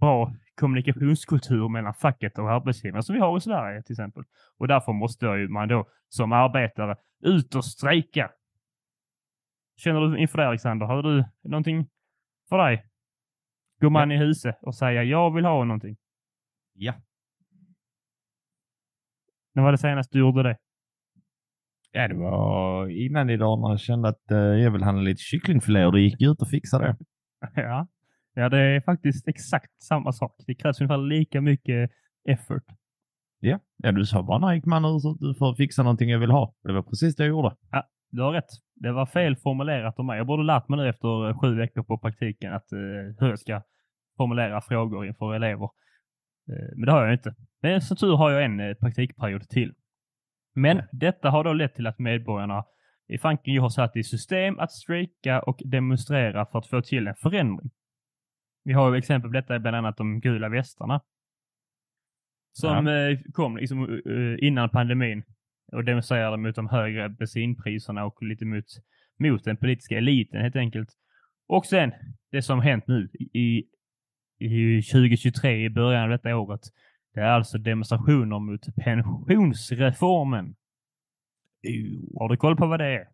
bra 0.00 0.34
kommunikationskultur 0.54 1.68
mellan 1.68 1.94
facket 1.94 2.38
och 2.38 2.50
arbetsgivaren 2.50 3.02
som 3.02 3.14
vi 3.14 3.20
har 3.20 3.36
i 3.38 3.40
Sverige 3.40 3.82
till 3.82 3.92
exempel. 3.92 4.24
Och 4.58 4.68
därför 4.68 4.92
måste 4.92 5.26
man 5.26 5.68
då 5.68 5.88
som 6.08 6.32
arbetare 6.32 6.96
ut 7.24 7.54
och 7.54 7.64
strejka. 7.64 8.30
Känner 9.76 10.00
du 10.00 10.18
inför 10.18 10.38
det 10.38 10.48
Alexander? 10.48 10.86
Har 10.86 11.02
du 11.02 11.24
någonting 11.42 11.88
för 12.48 12.58
dig? 12.58 12.89
Gå 13.80 13.90
man 13.90 14.10
ja. 14.10 14.16
i 14.16 14.18
huset 14.18 14.58
och 14.62 14.74
säga 14.74 15.04
jag 15.04 15.34
vill 15.34 15.44
ha 15.44 15.64
någonting? 15.64 15.96
Ja. 16.74 16.94
När 19.54 19.62
var 19.62 19.72
det 19.72 19.78
senast 19.78 20.12
du 20.12 20.18
gjorde 20.18 20.42
det? 20.42 20.56
Ja, 21.92 22.08
det 22.08 22.14
var 22.14 22.88
innan 22.88 23.30
idag 23.30 23.60
när 23.60 23.68
jag 23.68 23.80
kände 23.80 24.08
att 24.08 24.30
eh, 24.30 24.38
jag 24.38 24.70
vill 24.70 24.82
handla 24.82 25.02
lite 25.02 25.22
kycklingfilé 25.22 25.84
och 25.84 25.92
då 25.92 25.98
gick 25.98 26.22
ut 26.22 26.42
och 26.42 26.48
fixade 26.48 26.86
det. 26.86 26.96
ja. 27.62 27.88
ja, 28.34 28.48
det 28.48 28.58
är 28.58 28.80
faktiskt 28.80 29.28
exakt 29.28 29.82
samma 29.82 30.12
sak. 30.12 30.34
Det 30.46 30.54
krävs 30.54 30.80
ungefär 30.80 30.98
lika 30.98 31.40
mycket 31.40 31.90
effort. 32.28 32.64
Ja, 33.40 33.58
ja 33.76 33.92
du 33.92 34.06
sa 34.06 34.22
bara 34.22 34.38
när 34.38 34.54
gick 34.54 34.64
man 34.64 34.84
ut 34.84 35.02
du 35.20 35.34
får 35.34 35.54
fixa 35.54 35.82
någonting 35.82 36.10
jag 36.10 36.18
vill 36.18 36.30
ha. 36.30 36.54
Det 36.62 36.72
var 36.72 36.82
precis 36.82 37.16
det 37.16 37.22
jag 37.22 37.30
gjorde. 37.30 37.56
Ja, 37.70 37.88
du 38.10 38.22
har 38.22 38.32
rätt. 38.32 38.50
Det 38.80 38.92
var 38.92 39.06
fel 39.06 39.36
formulerat 39.36 39.98
av 39.98 40.04
mig. 40.04 40.16
Jag 40.16 40.26
borde 40.26 40.42
lärt 40.42 40.68
mig 40.68 40.78
nu 40.78 40.88
efter 40.88 41.40
sju 41.40 41.54
veckor 41.54 41.82
på 41.82 41.98
praktiken 41.98 42.52
att 42.52 42.72
uh, 42.72 43.14
hur 43.18 43.28
jag 43.28 43.38
ska 43.38 43.62
formulera 44.16 44.60
frågor 44.60 45.06
inför 45.06 45.34
elever. 45.34 45.64
Uh, 46.50 46.70
men 46.76 46.86
det 46.86 46.92
har 46.92 47.04
jag 47.04 47.14
inte. 47.14 47.34
Men 47.62 47.80
som 47.80 47.96
tur 47.96 48.16
har 48.16 48.30
jag 48.30 48.44
en 48.44 48.60
uh, 48.60 48.74
praktikperiod 48.74 49.48
till. 49.48 49.74
Men 50.54 50.82
detta 50.92 51.30
har 51.30 51.44
då 51.44 51.52
lett 51.52 51.74
till 51.74 51.86
att 51.86 51.98
medborgarna 51.98 52.64
i 53.08 53.18
Frankrike 53.18 53.60
har 53.60 53.68
satt 53.68 53.96
i 53.96 54.04
system 54.04 54.58
att 54.58 54.72
strejka 54.72 55.42
och 55.42 55.60
demonstrera 55.64 56.46
för 56.46 56.58
att 56.58 56.66
få 56.66 56.82
till 56.82 57.06
en 57.06 57.14
förändring. 57.14 57.70
Vi 58.64 58.72
har 58.72 58.92
ju 58.92 58.98
exempel 58.98 59.30
på 59.30 59.34
detta 59.34 59.58
bland 59.58 59.76
annat 59.76 59.96
de 59.96 60.20
gula 60.20 60.48
västarna. 60.48 61.00
Som 62.52 62.86
ja. 62.86 63.16
kom 63.32 63.56
liksom 63.56 64.00
innan 64.38 64.70
pandemin 64.70 65.22
och 65.72 65.84
demonstrerade 65.84 66.36
mot 66.36 66.54
de 66.54 66.68
högre 66.68 67.08
bensinpriserna 67.08 68.04
och 68.04 68.22
lite 68.22 68.44
mot, 68.44 68.64
mot 69.18 69.44
den 69.44 69.56
politiska 69.56 69.98
eliten 69.98 70.40
helt 70.40 70.56
enkelt. 70.56 70.88
Och 71.48 71.66
sen 71.66 71.92
det 72.30 72.42
som 72.42 72.60
hänt 72.60 72.84
nu 72.86 73.08
i, 73.32 73.64
i 74.38 74.82
2023 74.82 75.64
i 75.64 75.70
början 75.70 76.02
av 76.02 76.08
detta 76.08 76.36
året. 76.36 76.60
Det 77.14 77.20
är 77.20 77.24
alltså 77.24 77.58
demonstrationer 77.58 78.38
mot 78.38 78.76
pensionsreformen. 78.76 80.54
Har 82.18 82.28
du 82.28 82.36
koll 82.36 82.56
på 82.56 82.66
vad 82.66 82.80
det 82.80 82.86
är? 82.86 83.06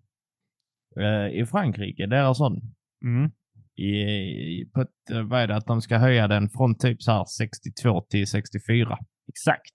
Uh, 1.01 1.41
I 1.41 1.47
Frankrike, 1.47 2.05
är 2.05 2.35
sån. 2.35 2.61
Mm. 3.05 3.31
I, 3.77 4.65
på 4.75 4.81
ett, 4.81 5.29
vad 5.29 5.41
är 5.41 5.47
det, 5.47 5.57
att 5.57 5.67
de 5.67 5.83
ska 5.83 5.99
höja 5.99 6.29
den 6.29 6.49
från 6.49 6.79
typ 6.79 7.03
så 7.03 7.13
här 7.13 7.25
62 7.25 8.01
till 8.01 8.27
64. 8.27 8.99
Exakt. 9.29 9.73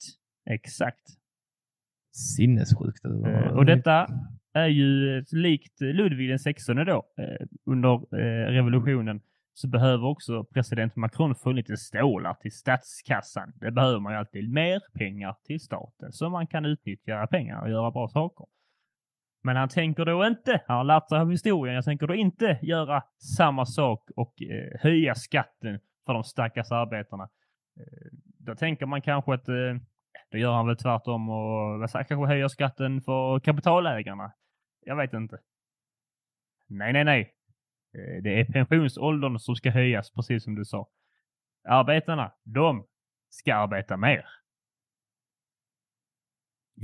Exakt. 0.50 1.21
Sinnessjukt. 2.12 3.06
Uh, 3.06 3.58
och 3.58 3.66
detta 3.66 4.08
är 4.54 4.68
ju 4.68 5.24
likt 5.32 5.82
Ludvig 5.82 6.30
den 6.30 6.54
XVI 6.54 6.74
då, 6.74 7.06
uh, 7.20 7.48
under 7.66 8.16
uh, 8.16 8.52
revolutionen, 8.52 9.22
så 9.54 9.68
behöver 9.68 10.06
också 10.06 10.44
president 10.44 10.96
Macron 10.96 11.36
få 11.36 11.52
lite 11.52 11.78
stålar 11.78 12.34
till 12.34 12.52
statskassan. 12.52 13.54
Det 13.56 13.72
behöver 13.72 14.00
man 14.00 14.14
ju 14.14 14.20
alltid. 14.20 14.54
Mer 14.54 14.82
pengar 14.94 15.36
till 15.46 15.60
staten 15.60 16.12
så 16.12 16.30
man 16.30 16.48
kan 16.48 16.66
utnyttja 16.66 17.28
pengar 17.28 17.62
och 17.62 17.70
göra 17.70 17.92
bra 17.92 18.08
saker. 18.08 18.46
Men 19.44 19.56
han 19.56 19.70
tänker 19.70 20.06
då 20.06 20.26
inte, 20.26 20.62
han 20.68 20.78
har 20.78 20.84
lärt 20.84 21.10
sig 21.10 21.20
av 21.20 21.32
historien, 21.32 21.76
jag 21.76 21.86
tänker 21.86 22.08
då 22.08 22.16
inte 22.16 22.60
göra 22.62 23.04
samma 23.38 23.66
sak 23.66 24.10
och 24.16 24.42
eh, 24.42 24.80
höja 24.80 25.16
skatten 25.16 25.80
för 26.06 26.14
de 26.14 26.24
stackars 26.24 26.72
arbetarna. 26.72 27.24
Eh, 27.80 28.10
då 28.40 28.56
tänker 28.56 28.86
man 28.86 29.02
kanske 29.02 29.34
att 29.34 29.50
eh, 29.50 29.76
då 30.32 30.38
gör 30.38 30.54
han 30.54 30.68
väl 30.68 30.78
tvärtom 30.78 31.30
och 31.30 31.90
kanske 31.92 32.26
höjer 32.26 32.48
skatten 32.48 33.02
för 33.02 33.40
kapitalägarna. 33.40 34.32
Jag 34.82 34.96
vet 34.96 35.14
inte. 35.14 35.38
Nej, 36.68 36.94
nej, 36.94 37.04
nej. 37.04 37.34
Eh, 37.94 38.24
det 38.24 38.40
är 38.40 38.46
pensionsåldern 38.46 39.40
som 39.40 39.56
ska 39.56 39.72
höjas, 39.72 40.12
precis 40.12 40.44
som 40.44 40.56
du 40.56 40.66
sa. 40.66 40.88
Arbetarna, 41.70 42.32
de 42.44 42.86
ska 43.30 43.56
arbeta 43.56 43.98
mer. 43.98 44.26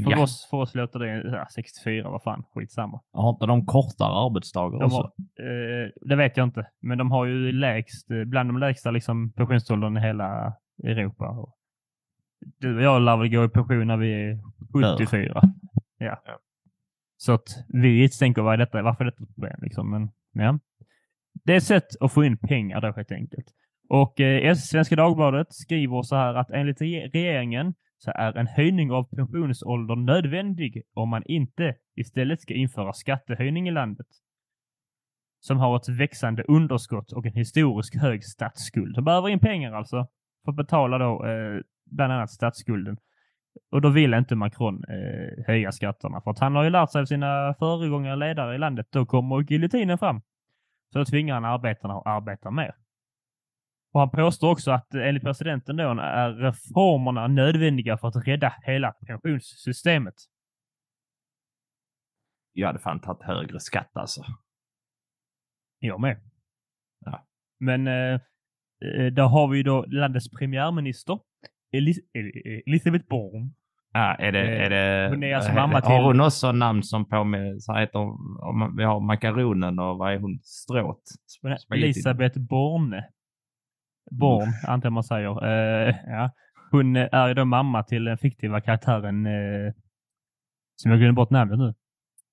För, 0.04 0.12
ja. 0.12 0.24
oss, 0.24 0.48
för 0.50 0.58
oss 0.58 0.76
låter 0.76 1.00
det 1.00 1.38
ja, 1.38 1.48
64, 1.56 2.10
vad 2.10 2.24
fan, 2.24 2.44
skitsamma. 2.54 3.02
Har 3.12 3.30
inte 3.30 3.46
de 3.46 3.66
kortare 3.66 4.26
arbetsdagar 4.26 4.80
de 4.80 4.86
också? 4.86 4.98
Har, 4.98 5.06
eh, 5.06 5.90
det 6.02 6.16
vet 6.16 6.38
jag 6.38 6.44
inte, 6.48 6.68
men 6.80 6.98
de 6.98 7.12
har 7.12 7.26
ju 7.26 7.52
lägst, 7.52 8.12
eh, 8.12 8.24
bland 8.24 8.50
de 8.50 8.58
lägsta 8.58 8.92
liksom, 8.92 9.34
pensionsåldern 9.34 9.98
i 9.98 10.02
hela 10.02 10.54
Europa. 10.84 11.30
Och 11.30 11.57
du 12.40 12.76
och 12.76 12.82
jag 12.82 13.02
lär 13.02 13.18
väl 13.18 13.30
gå 13.30 13.44
i 13.46 13.50
pension 13.50 13.88
när 13.88 13.98
vi 13.98 14.14
är 14.14 14.40
74. 14.98 15.42
Ja. 15.98 16.22
ja. 16.26 16.40
Så 17.18 17.32
att 17.32 17.66
vi 17.68 18.10
tänker, 18.10 18.42
vad 18.42 18.54
är 18.54 18.58
detta, 18.58 18.82
varför 18.82 19.06
är 19.06 19.12
detta 19.12 19.24
ett 19.24 19.36
problem? 19.36 19.60
Liksom. 19.62 19.92
Men, 19.92 20.10
ja. 20.32 20.60
Det 21.46 21.54
är 21.54 21.58
ett 21.58 21.64
sätt 21.64 21.88
att 22.00 22.14
få 22.14 22.24
in 22.24 22.38
pengar 22.38 22.82
då 22.82 22.92
helt 22.92 23.12
enkelt. 23.12 23.46
Och 23.90 24.20
eh, 24.20 24.56
Svenska 24.56 24.96
Dagbladet 24.96 25.54
skriver 25.54 26.02
så 26.02 26.16
här 26.16 26.34
att 26.34 26.50
enligt 26.50 26.82
regeringen 26.82 27.74
så 27.98 28.12
är 28.16 28.38
en 28.38 28.48
höjning 28.48 28.92
av 28.92 29.04
pensionsåldern 29.04 30.06
nödvändig 30.06 30.84
om 30.94 31.10
man 31.10 31.24
inte 31.26 31.76
istället 31.96 32.42
ska 32.42 32.54
införa 32.54 32.94
skattehöjning 32.94 33.68
i 33.68 33.72
landet. 33.72 34.08
Som 35.40 35.58
har 35.58 35.78
ett 35.78 35.90
växande 35.90 36.44
underskott 36.44 37.12
och 37.12 37.26
en 37.26 37.34
historiskt 37.34 37.96
hög 37.96 38.24
statsskuld. 38.24 38.96
De 38.96 39.06
behöver 39.06 39.30
in 39.30 39.40
pengar 39.40 39.74
alltså 39.74 40.08
för 40.46 40.52
att 40.52 40.56
betala 40.56 40.98
då 40.98 41.26
eh, 41.26 41.62
bland 41.92 42.14
annat 42.14 42.32
statsskulden. 42.32 42.98
Och 43.72 43.82
då 43.82 43.90
vill 43.90 44.14
inte 44.14 44.36
Macron 44.36 44.84
eh, 44.84 45.46
höja 45.48 45.72
skatterna 45.72 46.22
för 46.22 46.32
att 46.32 46.40
han 46.40 46.56
har 46.56 46.64
ju 46.64 46.70
lärt 46.70 46.92
sig 46.92 47.02
av 47.02 47.06
sina 47.06 47.56
föregångare 47.60 48.16
ledare 48.16 48.56
i 48.56 48.58
landet. 48.58 48.88
Då 48.90 49.06
kommer 49.06 49.42
giljotinen 49.42 49.98
fram. 49.98 50.22
Så 50.94 51.00
då 51.00 51.06
tvingar 51.06 51.34
han 51.34 51.46
arbetarna 51.46 51.94
att 51.94 52.08
arbeta 52.08 52.52
mer. 52.52 52.76
Och 53.94 54.00
han 54.00 54.10
påstår 54.10 54.52
också 54.52 54.72
att 54.72 54.94
enligt 54.94 55.24
presidenten 55.24 55.78
då 55.78 55.84
är 55.84 56.34
reformerna 56.34 57.28
nödvändiga 57.28 57.98
för 57.98 58.08
att 58.08 58.28
rädda 58.28 58.54
hela 58.62 58.92
pensionssystemet. 58.92 60.16
Jag 62.54 62.68
hade 62.68 62.80
fan 62.80 63.00
tagit 63.00 63.24
högre 63.24 63.60
skatt 63.60 63.98
alltså. 63.98 64.26
Jag 65.80 66.00
med. 66.02 66.22
Ja. 67.06 67.28
Men 67.60 67.88
eh, 67.88 68.14
eh 68.82 69.06
där 69.12 69.28
har 69.28 69.48
vi 69.48 69.64
då 69.64 69.86
landets 69.86 70.30
premiärminister 70.30 71.20
Elis 71.72 71.98
Elisabeth 72.68 73.08
Born. 73.10 73.54
Ja, 73.94 74.16
är 74.20 74.32
det, 74.32 74.40
är 74.40 74.70
det, 74.70 75.10
hon 75.10 75.24
är 75.24 75.36
alltså 75.36 75.54
mamma 75.54 75.82
till... 75.82 75.92
Har 75.92 76.04
hon 76.04 76.22
också 76.22 76.52
namn 76.52 76.84
som 76.84 77.10
på 77.10 77.24
med, 77.24 77.62
så 77.62 77.74
heter, 77.74 78.00
vi 78.78 78.84
har 78.84 79.00
makaronen 79.00 79.80
och 79.80 79.98
vad 79.98 80.14
är 80.14 80.20
hon? 80.20 80.40
Stråt? 80.44 81.04
Elisabeth 81.74 82.40
Borne. 82.40 83.04
Born, 84.12 84.48
antar 84.68 84.90
man 84.90 85.04
säger. 85.04 85.44
Uh, 85.44 85.96
ja. 86.08 86.32
Hon 86.72 86.96
är 86.96 87.28
ju 87.28 87.34
då 87.34 87.46
mamma 87.46 87.84
till 87.84 88.04
den 88.04 88.18
fiktiva 88.18 88.62
karaktären 88.62 89.26
uh, 89.26 89.74
som 90.76 90.92
jag 90.92 91.00
glömde 91.00 91.16
bort 91.16 91.30
namnet 91.30 91.60
nu. 91.60 91.74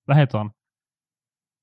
Vad 0.05 0.17
heter 0.17 0.39
han? 0.39 0.51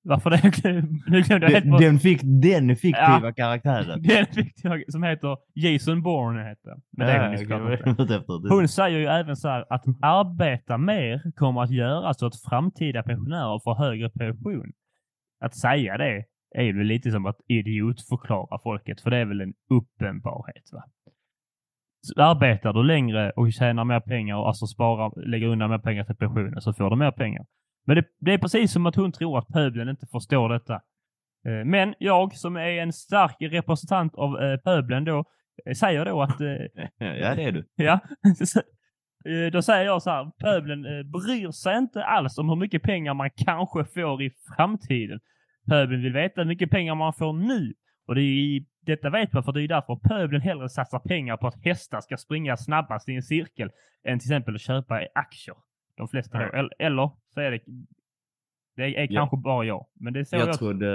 Varför 0.04 0.30
det? 0.30 0.42
Nu 1.08 1.22
glömde 1.22 1.52
jag 1.52 1.62
helt 1.62 1.80
den, 1.80 2.00
fick, 2.00 2.22
den 2.24 2.76
fiktiva 2.76 3.22
ja, 3.24 3.34
karaktären. 3.34 4.02
Den 4.04 4.26
fiktiva 4.26 4.76
som 4.88 5.04
heter 5.04 5.38
Jason 5.56 6.02
Bourne 6.02 6.50
heter. 6.50 6.76
Men 6.98 7.08
det 7.08 7.14
är 7.14 7.76
okay. 7.76 8.50
Hon 8.50 8.68
säger 8.68 9.00
ju 9.00 9.06
även 9.06 9.36
så 9.36 9.48
här 9.48 9.66
att 9.70 9.86
arbeta 10.02 10.78
mer 10.78 11.32
kommer 11.36 11.64
att 11.64 11.72
göra 11.72 12.14
så 12.14 12.26
att 12.26 12.42
framtida 12.50 13.04
pensionärer 13.04 13.60
får 13.64 13.76
högre 13.76 14.10
pension. 14.10 14.72
Att 15.46 15.56
säga 15.56 15.98
det 15.98 16.26
är 16.56 16.64
ju 16.64 16.84
lite 16.84 17.12
som 17.12 17.26
att 17.26 17.38
idiotförklara 17.48 18.60
folket, 18.64 19.02
för 19.02 19.10
det 19.10 19.18
är 19.18 19.26
väl 19.26 19.42
en 19.42 19.54
uppenbarhet. 19.70 20.64
Va? 20.72 20.84
Så 22.02 22.22
arbetar 22.22 22.74
du 22.74 22.84
längre 22.84 23.32
och 23.32 23.54
tjänar 23.54 23.84
mer 23.84 24.00
pengar 24.00 24.36
och 24.36 24.48
alltså 24.48 24.68
sparar, 24.68 25.26
lägger 25.28 25.48
undan 25.48 25.70
mer 25.70 25.78
pengar 25.78 26.04
till 26.04 26.16
pensionen 26.16 26.62
så 26.62 26.74
får 26.74 26.90
du 26.90 26.96
mer 26.96 27.12
pengar. 27.12 27.46
Men 27.86 27.96
det, 27.96 28.06
det, 28.20 28.34
är 28.34 28.38
precis 28.38 28.72
som 28.72 28.86
att 28.86 28.96
hon 28.96 29.12
tror 29.12 29.38
att 29.38 29.48
pöbeln 29.48 29.90
inte 29.90 30.08
förstår 30.08 30.50
detta. 30.50 30.74
Eh, 31.46 31.66
Men 31.66 31.96
jag 32.00 32.36
som 32.36 32.56
är 32.56 32.82
en 32.82 32.94
stark 32.94 33.36
representant 33.40 34.16
av 34.16 34.42
eh, 34.42 34.58
pöbeln 34.58 35.06
då, 35.06 35.26
eh, 35.66 35.74
säger 35.74 36.06
då 36.06 36.22
att, 36.22 36.40
Ja, 36.98 37.36
det 37.36 37.44
är 37.44 37.52
du. 37.52 37.66
ja, 37.76 38.00
då 39.52 39.62
säger 39.62 39.86
jag 39.86 40.02
så 40.02 40.10
här, 40.10 40.32
pöbeln 40.40 41.12
bryr 41.12 41.52
sig 41.52 41.78
inte 41.78 42.04
alls 42.04 42.38
om 42.38 42.50
hur 42.50 42.56
mycket 42.56 42.84
pengar 42.84 43.14
man 43.14 43.30
kanske 43.36 43.86
får 43.86 44.22
i 44.22 44.32
framtiden. 44.56 45.20
Pöbeln 45.70 46.02
vill 46.02 46.14
veta 46.14 46.42
hur 46.42 46.48
mycket 46.48 46.72
pengar 46.72 46.96
man 46.96 47.14
får 47.14 47.34
nu. 47.34 47.74
Och 48.08 48.16
det 48.16 48.22
är 48.22 48.64
detta 48.86 49.10
vet 49.10 49.34
man 49.34 49.44
för 49.44 49.52
det 49.52 49.64
är 49.64 49.68
därför 49.68 49.96
pöbeln 49.96 50.42
hellre 50.42 50.70
satsar 50.70 51.00
pengar 51.00 51.38
på 51.38 51.48
att 51.48 51.66
hästar 51.66 52.02
ska 52.02 52.18
springa 52.18 52.58
snabbast 52.58 53.10
i 53.10 53.16
en 53.16 53.24
cirkel 53.24 53.70
än 54.04 54.20
till 54.20 54.28
exempel 54.28 54.56
att 54.56 54.62
köpa 54.62 55.08
aktier. 55.16 55.56
De 55.98 56.08
flesta 56.08 56.40
då. 56.40 56.70
Eller 56.80 57.12
så 57.34 57.40
är 57.40 57.52
det, 57.52 57.60
det 58.76 58.84
är 58.84 59.08
Ja. 59.10 59.20
kanske 59.22 59.38
bara 59.38 59.66
jag. 59.66 59.86
Men 60.00 60.14
det 60.14 60.20
är 60.20 60.24
så 60.24 60.36
jag, 60.36 60.48
Jag 60.48 60.58
trodde 60.60 60.88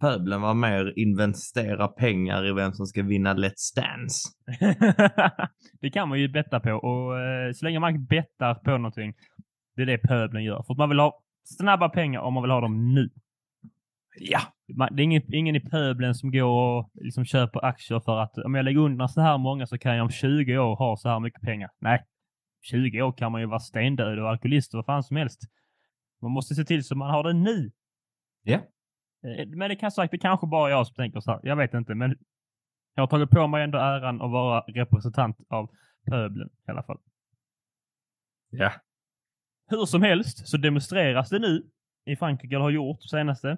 pöbeln 0.00 0.40
var 0.42 0.54
mer 0.54 0.98
investera 0.98 1.88
pengar 1.88 2.46
i 2.46 2.52
vem 2.52 2.72
som 2.72 2.86
ska 2.86 3.02
vinna 3.02 3.34
Let's 3.34 3.74
Dance. 3.76 4.28
det 5.80 5.90
kan 5.90 6.08
man 6.08 6.20
ju 6.20 6.28
betta 6.28 6.60
på 6.60 6.70
och 6.72 7.20
eh, 7.20 7.52
så 7.52 7.64
länge 7.64 7.78
man 7.80 8.04
bettar 8.06 8.54
på 8.54 8.70
någonting, 8.70 9.14
det 9.76 9.82
är 9.82 9.86
det 9.86 9.98
pöbeln 9.98 10.44
gör. 10.44 10.62
För 10.66 10.74
att 10.74 10.78
man 10.78 10.88
vill 10.88 10.98
ha 11.00 11.20
snabba 11.44 11.88
pengar 11.88 12.20
om 12.20 12.34
man 12.34 12.42
vill 12.42 12.50
ha 12.50 12.60
dem 12.60 12.94
nu. 12.94 13.10
Ja. 14.20 14.40
Man, 14.76 14.88
det 14.96 15.02
är 15.02 15.04
ingen, 15.04 15.34
ingen 15.34 15.56
i 15.56 15.60
pöbeln 15.60 16.14
som 16.14 16.30
går 16.32 16.78
och 16.78 16.90
liksom 16.94 17.24
köper 17.24 17.64
aktier 17.64 18.00
för 18.00 18.18
att 18.18 18.38
om 18.38 18.54
jag 18.54 18.64
lägger 18.64 18.80
undan 18.80 19.08
så 19.08 19.20
här 19.20 19.38
många 19.38 19.66
så 19.66 19.78
kan 19.78 19.96
jag 19.96 20.04
om 20.04 20.10
20 20.10 20.58
år 20.58 20.76
ha 20.76 20.96
så 20.96 21.08
här 21.08 21.20
mycket 21.20 21.42
pengar. 21.42 21.70
Nej, 21.80 22.02
20 22.62 23.02
år 23.02 23.12
kan 23.12 23.32
man 23.32 23.40
ju 23.40 23.46
vara 23.46 23.58
stendöd 23.58 24.18
och 24.18 24.28
alkoholist 24.30 24.74
och 24.74 24.78
vad 24.78 24.86
fan 24.86 25.02
som 25.02 25.16
helst. 25.16 25.40
Man 26.24 26.32
måste 26.32 26.54
se 26.54 26.64
till 26.64 26.84
så 26.84 26.94
man 26.94 27.10
har 27.10 27.22
det 27.24 27.32
nu. 27.32 27.70
Ja. 28.42 28.56
Eh, 29.24 29.46
Men 29.48 29.68
det 29.68 29.76
kan 29.76 29.90
sagt, 29.90 30.10
det 30.10 30.18
kanske 30.18 30.46
bara 30.46 30.70
jag 30.70 30.86
som 30.86 30.94
tänker 30.94 31.20
så 31.20 31.30
här. 31.30 31.40
Jag 31.42 31.56
vet 31.56 31.74
inte, 31.74 31.94
men 31.94 32.18
jag 32.94 33.02
har 33.02 33.06
tagit 33.08 33.30
på 33.30 33.46
mig 33.46 33.64
ändå 33.64 33.78
äran 33.78 34.22
att 34.22 34.30
vara 34.30 34.60
representant 34.60 35.36
av 35.48 35.70
pöbeln 36.10 36.50
i 36.68 36.70
alla 36.70 36.82
fall. 36.82 36.98
Ja. 38.50 38.72
Hur 39.70 39.86
som 39.86 40.02
helst 40.02 40.48
så 40.48 40.56
demonstreras 40.56 41.28
det 41.30 41.38
nu 41.38 41.62
i 42.04 42.16
Frankrike, 42.16 42.54
eller 42.54 42.62
har 42.62 42.70
gjort 42.70 43.02
senaste. 43.02 43.56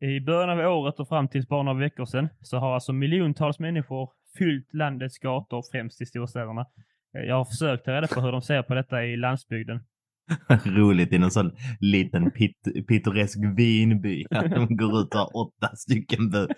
I 0.00 0.20
början 0.20 0.50
av 0.50 0.72
året 0.72 1.00
och 1.00 1.08
fram 1.08 1.28
till 1.28 1.46
bara 1.46 1.62
några 1.62 1.78
veckor 1.78 2.04
sedan 2.04 2.28
så 2.40 2.56
har 2.58 2.74
alltså 2.74 2.92
miljontals 2.92 3.58
människor 3.58 4.10
fyllt 4.38 4.74
landets 4.74 5.18
gator, 5.18 5.62
främst 5.72 6.00
i 6.00 6.06
storstäderna. 6.06 6.66
Eh, 7.14 7.22
Jag 7.22 7.34
har 7.36 7.44
försökt 7.44 7.84
ta 7.84 7.92
reda 7.92 8.06
på 8.06 8.20
hur 8.20 8.32
de 8.32 8.42
ser 8.42 8.62
på 8.62 8.74
detta 8.74 9.04
i 9.04 9.16
landsbygden. 9.16 9.80
Roligt 10.64 11.12
i 11.12 11.18
någon 11.18 11.30
sån 11.30 11.50
liten 11.80 12.30
pit, 12.30 12.56
pittoresk 12.88 13.38
vinby. 13.56 14.24
De 14.30 14.76
går 14.76 15.00
ut 15.00 15.14
och 15.14 15.20
har 15.20 15.36
åtta 15.36 15.76
stycken 15.76 16.30
bu. 16.30 16.46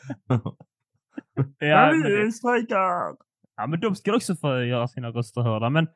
Ja, 1.58 1.90
men, 1.90 2.02
det- 2.02 2.66
ja, 3.56 3.66
men 3.68 3.80
de 3.80 3.94
ska 3.94 4.14
också 4.16 4.36
få 4.36 4.62
göra 4.64 4.88
sina 4.88 5.08
röster 5.08 5.40
hörda. 5.42 5.70
Men 5.70 5.86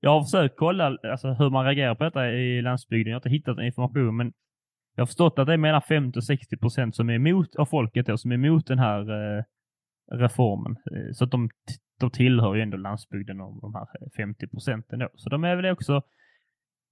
jag 0.00 0.10
har 0.10 0.22
försökt 0.22 0.56
kolla 0.56 0.96
alltså, 1.02 1.28
hur 1.32 1.50
man 1.50 1.64
reagerar 1.64 1.94
på 1.94 2.04
detta 2.04 2.30
i 2.30 2.62
landsbygden. 2.62 3.10
Jag 3.10 3.14
har 3.14 3.18
inte 3.18 3.28
hittat 3.28 3.64
information, 3.64 4.16
men 4.16 4.32
jag 4.94 5.02
har 5.02 5.06
förstått 5.06 5.38
att 5.38 5.46
det 5.46 5.52
är 5.52 5.56
mellan 5.58 5.82
50 5.82 6.18
och 6.18 6.24
60 6.24 6.56
procent 6.56 6.96
som 6.96 7.10
är 7.10 7.14
emot 7.14 7.56
av 7.56 7.66
folket 7.66 8.06
då, 8.06 8.16
som 8.18 8.30
är 8.30 8.34
emot 8.34 8.66
den 8.66 8.78
här 8.78 9.00
eh, 9.38 9.42
reformen. 10.12 10.72
Eh, 10.92 11.12
så 11.12 11.24
att 11.24 11.30
de, 11.30 11.48
de 12.00 12.10
tillhör 12.10 12.54
ju 12.54 12.62
ändå 12.62 12.76
landsbygden 12.76 13.40
och 13.40 13.60
de 13.60 13.74
här 13.74 13.86
50 14.16 14.48
procenten 14.48 14.98
då. 14.98 15.08
Så 15.14 15.28
de 15.30 15.44
är 15.44 15.56
väl 15.56 15.72
också 15.72 16.02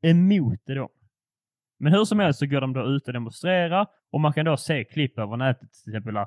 emot 0.05 0.61
det 0.67 0.75
då. 0.75 0.89
Men 1.79 1.93
hur 1.93 2.05
som 2.05 2.19
helst 2.19 2.39
så 2.39 2.47
går 2.47 2.61
de 2.61 2.73
då 2.73 2.83
ut 2.83 3.07
och 3.07 3.13
demonstrerar 3.13 3.87
och 4.13 4.21
man 4.21 4.33
kan 4.33 4.45
då 4.45 4.57
se 4.57 4.85
klipp 4.85 5.19
över 5.19 5.37
nätet 5.37 5.73
till 5.73 5.93
exempel. 5.93 6.15
där, 6.15 6.27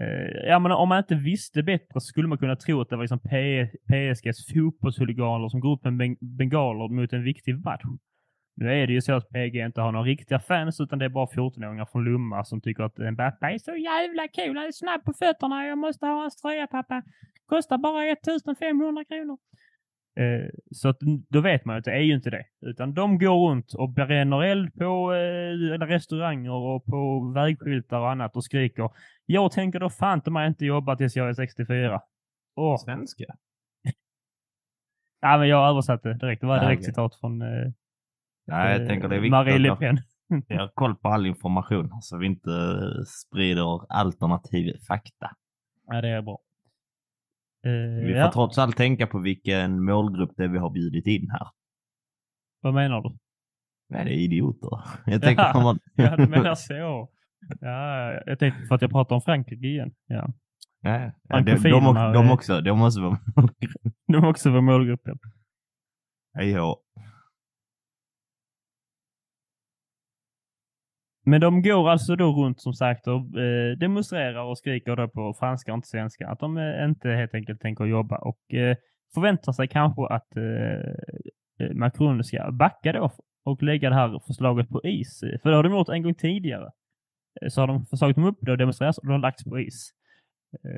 Eh, 0.00 0.48
ja, 0.48 0.58
men 0.58 0.72
om 0.72 0.88
man 0.88 0.98
inte 0.98 1.14
visste 1.14 1.62
bättre 1.62 1.92
så 1.92 2.00
skulle 2.00 2.28
man 2.28 2.38
kunna 2.38 2.56
tro 2.56 2.80
att 2.80 2.88
det 2.88 2.96
var 2.96 3.02
liksom 3.02 3.20
PSGs 3.88 4.52
fotbollshuliganer 4.52 5.48
som 5.48 5.60
går 5.60 5.72
upp 5.72 5.84
med 5.84 6.16
bengaler 6.20 6.88
mot 6.88 7.12
en 7.12 7.24
viktig 7.24 7.64
match. 7.64 7.82
Nu 8.56 8.72
är 8.72 8.86
det 8.86 8.92
ju 8.92 9.00
så 9.00 9.12
att 9.12 9.28
PG 9.28 9.56
inte 9.56 9.80
har 9.80 9.92
några 9.92 10.06
riktiga 10.06 10.38
fans 10.38 10.80
utan 10.80 10.98
det 10.98 11.04
är 11.04 11.08
bara 11.08 11.26
14-åringar 11.26 11.86
från 11.92 12.04
Lomma 12.04 12.44
som 12.44 12.60
tycker 12.60 12.82
att 12.82 12.98
eh, 12.98 13.10
Mbappé 13.10 13.46
är 13.46 13.58
så 13.58 13.74
jävla 13.76 14.28
cool. 14.28 14.56
Han 14.56 14.66
är 14.66 14.72
snabb 14.72 15.04
på 15.04 15.12
fötterna. 15.12 15.66
Jag 15.66 15.78
måste 15.78 16.06
ha 16.06 16.20
hans 16.20 16.36
tröja 16.36 16.66
pappa. 16.66 17.02
Kostar 17.46 17.78
bara 17.78 18.12
1500 18.12 19.04
kronor. 19.04 19.38
Eh, 20.18 20.48
så 20.70 20.88
att, 20.88 20.98
då 21.28 21.40
vet 21.40 21.64
man 21.64 21.76
att 21.76 21.84
det 21.84 21.92
är 21.92 22.00
ju 22.00 22.14
inte 22.14 22.30
det. 22.30 22.44
Utan 22.60 22.94
de 22.94 23.18
går 23.18 23.48
runt 23.48 23.74
och 23.74 23.88
bränner 23.88 24.42
eld 24.42 24.74
på 24.74 25.14
eh, 25.14 25.86
restauranger 25.86 26.52
och 26.52 26.84
på 26.84 27.32
vägskyltar 27.34 27.98
och 27.98 28.10
annat 28.10 28.36
och 28.36 28.44
skriker 28.44 28.90
jag 29.30 29.52
tänker 29.52 29.80
då 29.80 29.90
fan 29.90 30.20
ta 30.20 30.30
mig 30.30 30.48
inte 30.48 30.66
jobba 30.66 30.96
tills 30.96 31.16
jag 31.16 31.28
är 31.28 31.34
64. 31.34 32.00
Åh. 32.56 32.78
Svenska? 32.78 33.24
Ja, 35.20 35.38
men 35.38 35.48
jag 35.48 35.68
översatte 35.68 36.12
direkt. 36.12 36.40
Det 36.40 36.46
var 36.46 36.60
direkt 36.60 36.84
citat 36.84 37.14
från 37.14 37.42
eh, 37.42 37.72
Ja, 38.44 38.70
jag 38.70 38.88
tänker 38.88 39.08
det 39.08 39.16
är 39.16 39.20
viktigt 39.20 39.30
Marie 39.30 39.58
Le 39.58 39.76
Pen. 39.76 40.00
vi 40.48 40.54
har 40.54 40.68
koll 40.68 40.94
på 40.94 41.08
all 41.08 41.26
information 41.26 42.02
så 42.02 42.18
vi 42.18 42.26
inte 42.26 42.50
eh, 42.50 43.04
sprider 43.04 43.92
alternativ 43.92 44.76
fakta. 44.88 45.30
Ja, 45.86 46.00
det 46.00 46.08
är 46.08 46.22
bra. 46.22 46.38
Eh, 47.66 48.04
Vi 48.06 48.12
får 48.12 48.20
ja. 48.20 48.30
trots 48.32 48.58
allt 48.58 48.76
tänka 48.76 49.06
på 49.06 49.18
vilken 49.18 49.84
målgrupp 49.84 50.30
det 50.36 50.44
är 50.44 50.48
vi 50.48 50.58
har 50.58 50.70
bjudit 50.70 51.06
in 51.06 51.30
här. 51.30 51.46
Vad 52.60 52.74
menar 52.74 53.00
du? 53.02 53.18
Nej, 53.90 54.04
det 54.04 54.10
är 54.10 54.18
idioter. 54.18 54.80
Jag 55.06 55.22
tänker 55.22 55.56
om 55.56 55.62
man... 55.62 55.78
Ja, 55.94 56.16
du 56.16 56.26
menar 56.26 56.54
så. 56.54 57.08
Ja, 57.60 58.12
jag 58.26 58.38
tänkte 58.38 58.66
för 58.66 58.74
att 58.74 58.82
jag 58.82 58.90
pratar 58.90 59.14
om 59.14 59.22
Frankrike 59.22 59.66
igen. 59.66 59.94
Ja. 60.06 60.32
Ja, 60.80 61.12
ja, 61.28 61.40
de, 61.40 61.54
de, 61.54 61.94
de 61.94 61.96
är- 61.96 62.32
också. 62.32 62.60
De 62.60 62.78
måste 62.78 63.00
vara... 63.00 63.18
De 64.06 64.14
är 64.14 64.28
också 64.28 64.50
för 64.50 64.60
målgruppen. 64.60 65.18
Ja, 66.32 66.76
Men 71.30 71.40
de 71.40 71.62
går 71.62 71.90
alltså 71.90 72.16
då 72.16 72.32
runt 72.32 72.60
som 72.60 72.72
sagt 72.74 73.06
och 73.06 73.40
eh, 73.40 73.76
demonstrerar 73.76 74.42
och 74.42 74.58
skriker 74.58 74.96
då 74.96 75.08
på 75.08 75.34
franska 75.38 75.72
och 75.72 75.76
inte 75.76 75.88
svenska. 75.88 76.28
Att 76.28 76.40
de 76.40 76.56
eh, 76.56 76.84
inte 76.84 77.08
helt 77.08 77.34
enkelt 77.34 77.60
tänker 77.60 77.84
jobba 77.84 78.16
och 78.16 78.54
eh, 78.54 78.76
förväntar 79.14 79.52
sig 79.52 79.68
kanske 79.68 80.06
att 80.06 80.36
eh, 80.36 80.90
eh, 81.60 81.74
Macron 81.74 82.24
ska 82.24 82.50
backa 82.52 82.92
då 82.92 83.10
och 83.44 83.62
lägga 83.62 83.88
det 83.88 83.94
här 83.94 84.20
förslaget 84.26 84.68
på 84.68 84.80
is. 84.84 85.20
För 85.42 85.50
det 85.50 85.56
har 85.56 85.62
de 85.62 85.72
gjort 85.72 85.88
en 85.88 86.02
gång 86.02 86.14
tidigare. 86.14 86.70
Eh, 87.42 87.48
så 87.48 87.60
har 87.60 87.66
de 87.66 87.86
förslaget 87.86 88.16
dem 88.16 88.24
upp 88.24 88.48
och 88.48 88.58
demonstrerat 88.58 88.98
och 88.98 89.06
de 89.06 89.12
har 89.12 89.18
lagts 89.18 89.44
på 89.44 89.58
is. 89.58 89.90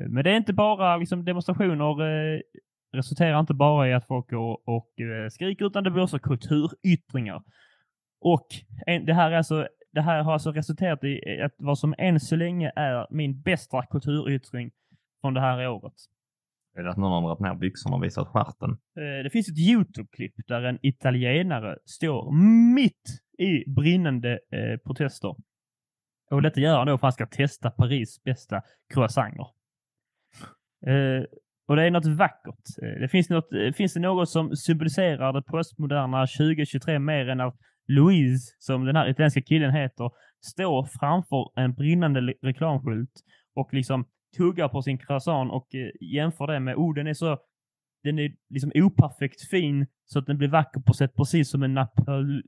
Men 0.09 0.23
det 0.23 0.31
är 0.31 0.37
inte 0.37 0.53
bara 0.53 0.97
liksom 0.97 1.25
demonstrationer 1.25 2.41
resulterar 2.93 3.39
inte 3.39 3.53
bara 3.53 3.89
i 3.89 3.93
att 3.93 4.07
folk 4.07 4.29
går 4.29 4.69
och 4.69 4.89
skriker 5.31 5.65
utan 5.65 5.83
det 5.83 5.91
blir 5.91 6.03
också 6.03 6.19
kulturyttringar. 6.19 7.43
Och 8.21 8.47
en, 8.85 9.05
det 9.05 9.13
här 9.13 9.31
är 9.31 9.37
alltså 9.37 9.67
det 9.93 10.01
här 10.01 10.23
har 10.23 10.33
alltså 10.33 10.51
resulterat 10.51 11.03
i 11.03 11.41
att 11.41 11.53
vad 11.57 11.79
som 11.79 11.95
än 11.97 12.19
så 12.19 12.35
länge 12.35 12.71
är 12.75 13.07
min 13.09 13.41
bästa 13.41 13.85
kulturyttring 13.85 14.71
från 15.21 15.33
det 15.33 15.41
här 15.41 15.67
året. 15.69 15.93
är 16.77 16.83
det 16.83 16.89
att 16.91 16.97
någon 16.97 17.11
har 17.11 17.21
dragit 17.21 17.39
ner 17.39 17.55
byxorna 17.55 17.95
och 17.95 18.03
visat 18.03 18.27
stjärten? 18.27 18.69
Eh, 18.71 19.23
Det 19.23 19.29
finns 19.31 19.49
ett 19.49 19.57
Youtube-klipp 19.59 20.33
där 20.47 20.61
en 20.63 20.79
italienare 20.81 21.77
står 21.85 22.31
mitt 22.75 23.21
i 23.37 23.69
brinnande 23.69 24.31
eh, 24.51 24.77
protester. 24.85 25.35
Och 26.31 26.41
detta 26.41 26.59
gör 26.59 26.77
han 26.77 26.87
då 26.87 26.91
för 26.97 27.07
att 27.07 27.19
han 27.19 27.27
ska 27.27 27.37
testa 27.37 27.71
Paris 27.71 28.23
bästa 28.23 28.61
croissanter. 28.93 29.45
Eh, 30.87 31.23
och 31.67 31.75
det 31.75 31.83
är 31.83 31.91
något 31.91 32.05
vackert. 32.05 32.65
Eh, 32.83 32.99
det 33.01 33.07
finns, 33.07 33.29
något, 33.29 33.53
eh, 33.53 33.71
finns 33.73 33.93
det 33.93 33.99
något 33.99 34.29
som 34.29 34.55
symboliserar 34.55 35.33
det 35.33 35.41
postmoderna 35.41 36.27
2023 36.27 36.99
mer 36.99 37.29
än 37.29 37.41
att 37.41 37.55
Louise, 37.95 38.55
som 38.59 38.85
den 38.85 38.95
här 38.95 39.09
italienska 39.09 39.41
killen 39.41 39.73
heter, 39.73 40.11
står 40.41 40.83
framför 40.99 41.49
en 41.55 41.73
brinnande 41.73 42.21
reklamskylt 42.41 43.11
och 43.55 43.73
liksom 43.73 44.05
tuggar 44.37 44.67
på 44.67 44.81
sin 44.81 44.97
croissant 44.97 45.51
och 45.51 45.75
eh, 45.75 45.89
jämför 46.01 46.47
det 46.47 46.59
med, 46.59 46.75
oh 46.75 46.93
den 46.93 47.07
är 47.07 47.13
så 47.13 47.37
den 48.03 48.19
är 48.19 48.31
liksom 48.49 48.71
operfekt 48.75 49.49
fin 49.49 49.87
så 50.05 50.19
att 50.19 50.25
den 50.25 50.37
blir 50.37 50.47
vacker 50.47 50.81
på 50.81 50.93
sätt 50.93 51.15
precis 51.15 51.49
som 51.49 51.63
en 51.63 51.73
napol 51.73 52.43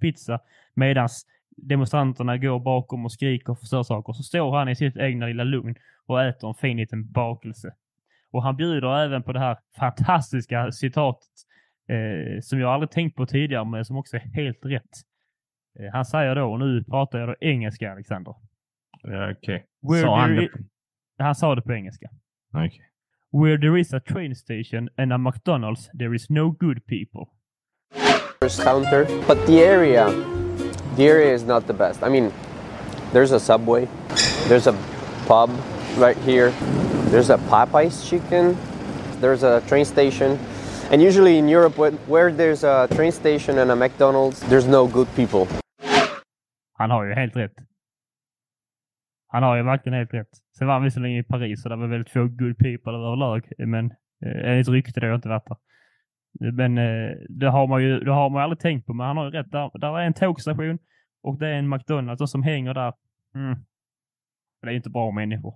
pizza 0.00 0.40
medans 0.74 1.26
demonstranterna 1.56 2.36
går 2.38 2.60
bakom 2.60 3.04
och 3.04 3.12
skriker 3.12 3.52
och 3.52 3.58
förstör 3.58 3.82
saker. 3.82 4.12
Så 4.12 4.22
står 4.22 4.56
han 4.56 4.68
i 4.68 4.76
sitt 4.76 4.96
egna 4.96 5.26
lilla 5.26 5.44
lugn 5.44 5.74
och 6.06 6.22
äter 6.22 6.48
en 6.48 6.54
fin 6.54 6.76
liten 6.76 7.12
bakelse. 7.12 7.74
Och 8.30 8.42
han 8.42 8.56
bjuder 8.56 8.98
även 9.04 9.22
på 9.22 9.32
det 9.32 9.40
här 9.40 9.58
fantastiska 9.78 10.72
citatet 10.72 11.32
eh, 11.88 12.40
som 12.40 12.60
jag 12.60 12.72
aldrig 12.72 12.90
tänkt 12.90 13.16
på 13.16 13.26
tidigare 13.26 13.64
men 13.64 13.84
som 13.84 13.96
också 13.96 14.16
är 14.16 14.20
helt 14.20 14.64
rätt. 14.64 14.90
Eh, 15.80 15.92
han 15.92 16.04
säger 16.04 16.34
då, 16.34 16.52
och 16.52 16.58
nu 16.58 16.84
pratar 16.84 17.18
jag 17.18 17.28
då 17.28 17.34
engelska 17.40 17.92
Alexander. 17.92 18.34
Ja, 19.02 19.32
okej. 19.32 19.64
Where 19.90 20.02
Sa 20.02 20.20
han 20.20 20.36
det? 20.36 20.48
Han 21.18 21.34
sa 21.34 21.54
det 21.54 21.62
på 21.62 21.72
engelska. 21.72 22.10
Okej. 22.54 22.88
Where 23.32 23.58
there 23.58 23.80
is 23.80 23.94
a 23.94 24.00
train 24.00 24.36
station 24.36 24.88
and 24.96 25.12
a 25.12 25.18
McDonald's, 25.18 25.98
there 25.98 26.14
is 26.14 26.30
no 26.30 26.50
good 26.50 26.86
people. 26.86 27.32
first 28.40 28.62
counter, 28.62 29.06
but 29.26 29.46
the 29.46 29.64
area, 29.64 30.10
the 30.96 31.06
area 31.06 31.34
is 31.34 31.46
not 31.46 31.66
the 31.66 31.72
best. 31.72 32.02
I 32.02 32.08
mean, 32.08 32.32
There's 33.12 33.32
a 33.32 33.38
Subway. 33.38 33.88
There's 34.48 34.66
a 34.66 34.72
pub 35.26 35.50
right 35.98 36.16
here. 36.16 36.50
There's 37.10 37.28
a 37.28 37.36
Popeyes 37.36 38.08
chicken. 38.08 38.56
There's 39.20 39.42
a 39.42 39.60
train 39.68 39.84
station. 39.84 40.38
And 40.92 41.02
usually 41.02 41.38
in 41.38 41.48
Europe, 41.48 41.78
where- 42.08 42.36
there's 42.36 42.64
a 42.64 42.86
train 42.88 43.12
station 43.12 43.58
and 43.58 43.70
a 43.70 43.76
McDonald's, 43.76 44.40
there's 44.50 44.68
no 44.70 44.86
good 44.86 45.08
people. 45.16 45.46
Han 46.74 46.90
har 46.90 47.04
ju 47.04 47.14
helt 47.14 47.36
rätt. 47.36 47.54
Han 49.28 49.42
har 49.42 49.56
ju 49.56 49.62
verkligen 49.62 49.98
helt 49.98 50.14
rätt. 50.14 50.28
Sen 50.58 50.66
var 50.66 50.74
han 50.74 50.84
visserligen 50.84 51.18
i 51.18 51.22
Paris 51.22 51.64
och 51.64 51.70
där 51.70 51.76
var 51.76 51.86
väldigt 51.86 52.10
få 52.10 52.24
good 52.26 52.58
people 52.58 52.92
överlag. 52.92 53.52
Men 53.58 53.86
eh, 54.24 54.50
enligt 54.50 54.68
rykte 54.68 55.00
det 55.00 55.06
har 55.06 55.10
jag 55.10 55.18
inte 55.18 55.28
varit 55.28 55.46
där. 55.46 55.56
Men 56.52 56.78
eh, 56.78 57.16
det 57.28 57.46
har 57.50 57.66
man 57.66 57.82
ju 57.82 58.00
det 58.00 58.12
har 58.12 58.30
man 58.30 58.42
aldrig 58.42 58.58
tänkt 58.60 58.86
på. 58.86 58.94
Men 58.94 59.06
han 59.06 59.16
har 59.16 59.24
ju 59.24 59.30
rätt. 59.30 59.50
Där, 59.52 59.70
där 59.78 59.98
är 59.98 60.06
en 60.06 60.14
tågstation 60.14 60.78
och 61.22 61.38
det 61.38 61.48
är 61.48 61.52
en 61.54 61.68
McDonalds 61.68 62.30
som 62.30 62.42
hänger 62.42 62.74
där. 62.74 62.92
Mm. 63.34 63.58
Det 64.62 64.66
är 64.66 64.70
ju 64.70 64.76
inte 64.76 64.90
bra 64.90 65.10
människor. 65.10 65.54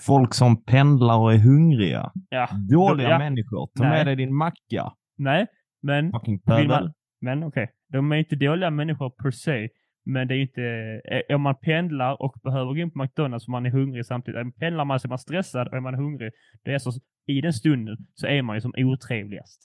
Folk 0.00 0.34
som 0.34 0.64
pendlar 0.64 1.18
och 1.18 1.32
är 1.32 1.38
hungriga. 1.38 2.12
Ja. 2.28 2.48
Dåliga 2.70 3.08
Ja. 3.10 3.18
människor. 3.18 3.68
Ta 3.76 3.82
Nej. 3.82 3.90
med 3.92 4.06
dig 4.06 4.16
din 4.16 4.34
macka. 4.34 4.92
Nej, 5.18 5.46
men 5.82 6.12
Fucking 6.12 6.40
man, 6.68 6.92
men 7.20 7.44
okej, 7.44 7.70
de 7.92 8.12
är 8.12 8.16
inte 8.16 8.36
dåliga 8.36 8.70
människor 8.70 9.10
per 9.10 9.30
se. 9.30 9.68
Men 10.08 10.28
det 10.28 10.34
är 10.36 10.40
inte, 10.42 10.62
eh, 11.28 11.34
om 11.36 11.42
man 11.42 11.54
pendlar 11.62 12.22
och 12.22 12.34
behöver 12.44 12.72
gå 12.72 12.76
in 12.76 12.90
på 12.90 13.02
McDonalds 13.02 13.44
för 13.44 13.50
man 13.52 13.66
är 13.66 13.70
hungrig 13.70 14.06
samtidigt. 14.06 14.40
eh, 14.40 14.50
Pendlar 14.58 14.84
man 14.84 15.00
så 15.00 15.06
är 15.06 15.08
man 15.08 15.18
stressad 15.18 15.68
och 15.68 15.74
är 15.76 15.80
man 15.80 15.94
hungrig, 15.94 16.32
det 16.64 16.72
är 16.74 16.78
så, 16.78 16.90
i 17.26 17.40
den 17.40 17.52
stunden 17.52 17.96
så 18.14 18.26
är 18.26 18.42
man 18.42 18.56
ju 18.56 18.60
som 18.60 18.72
otrevligast. 18.76 19.62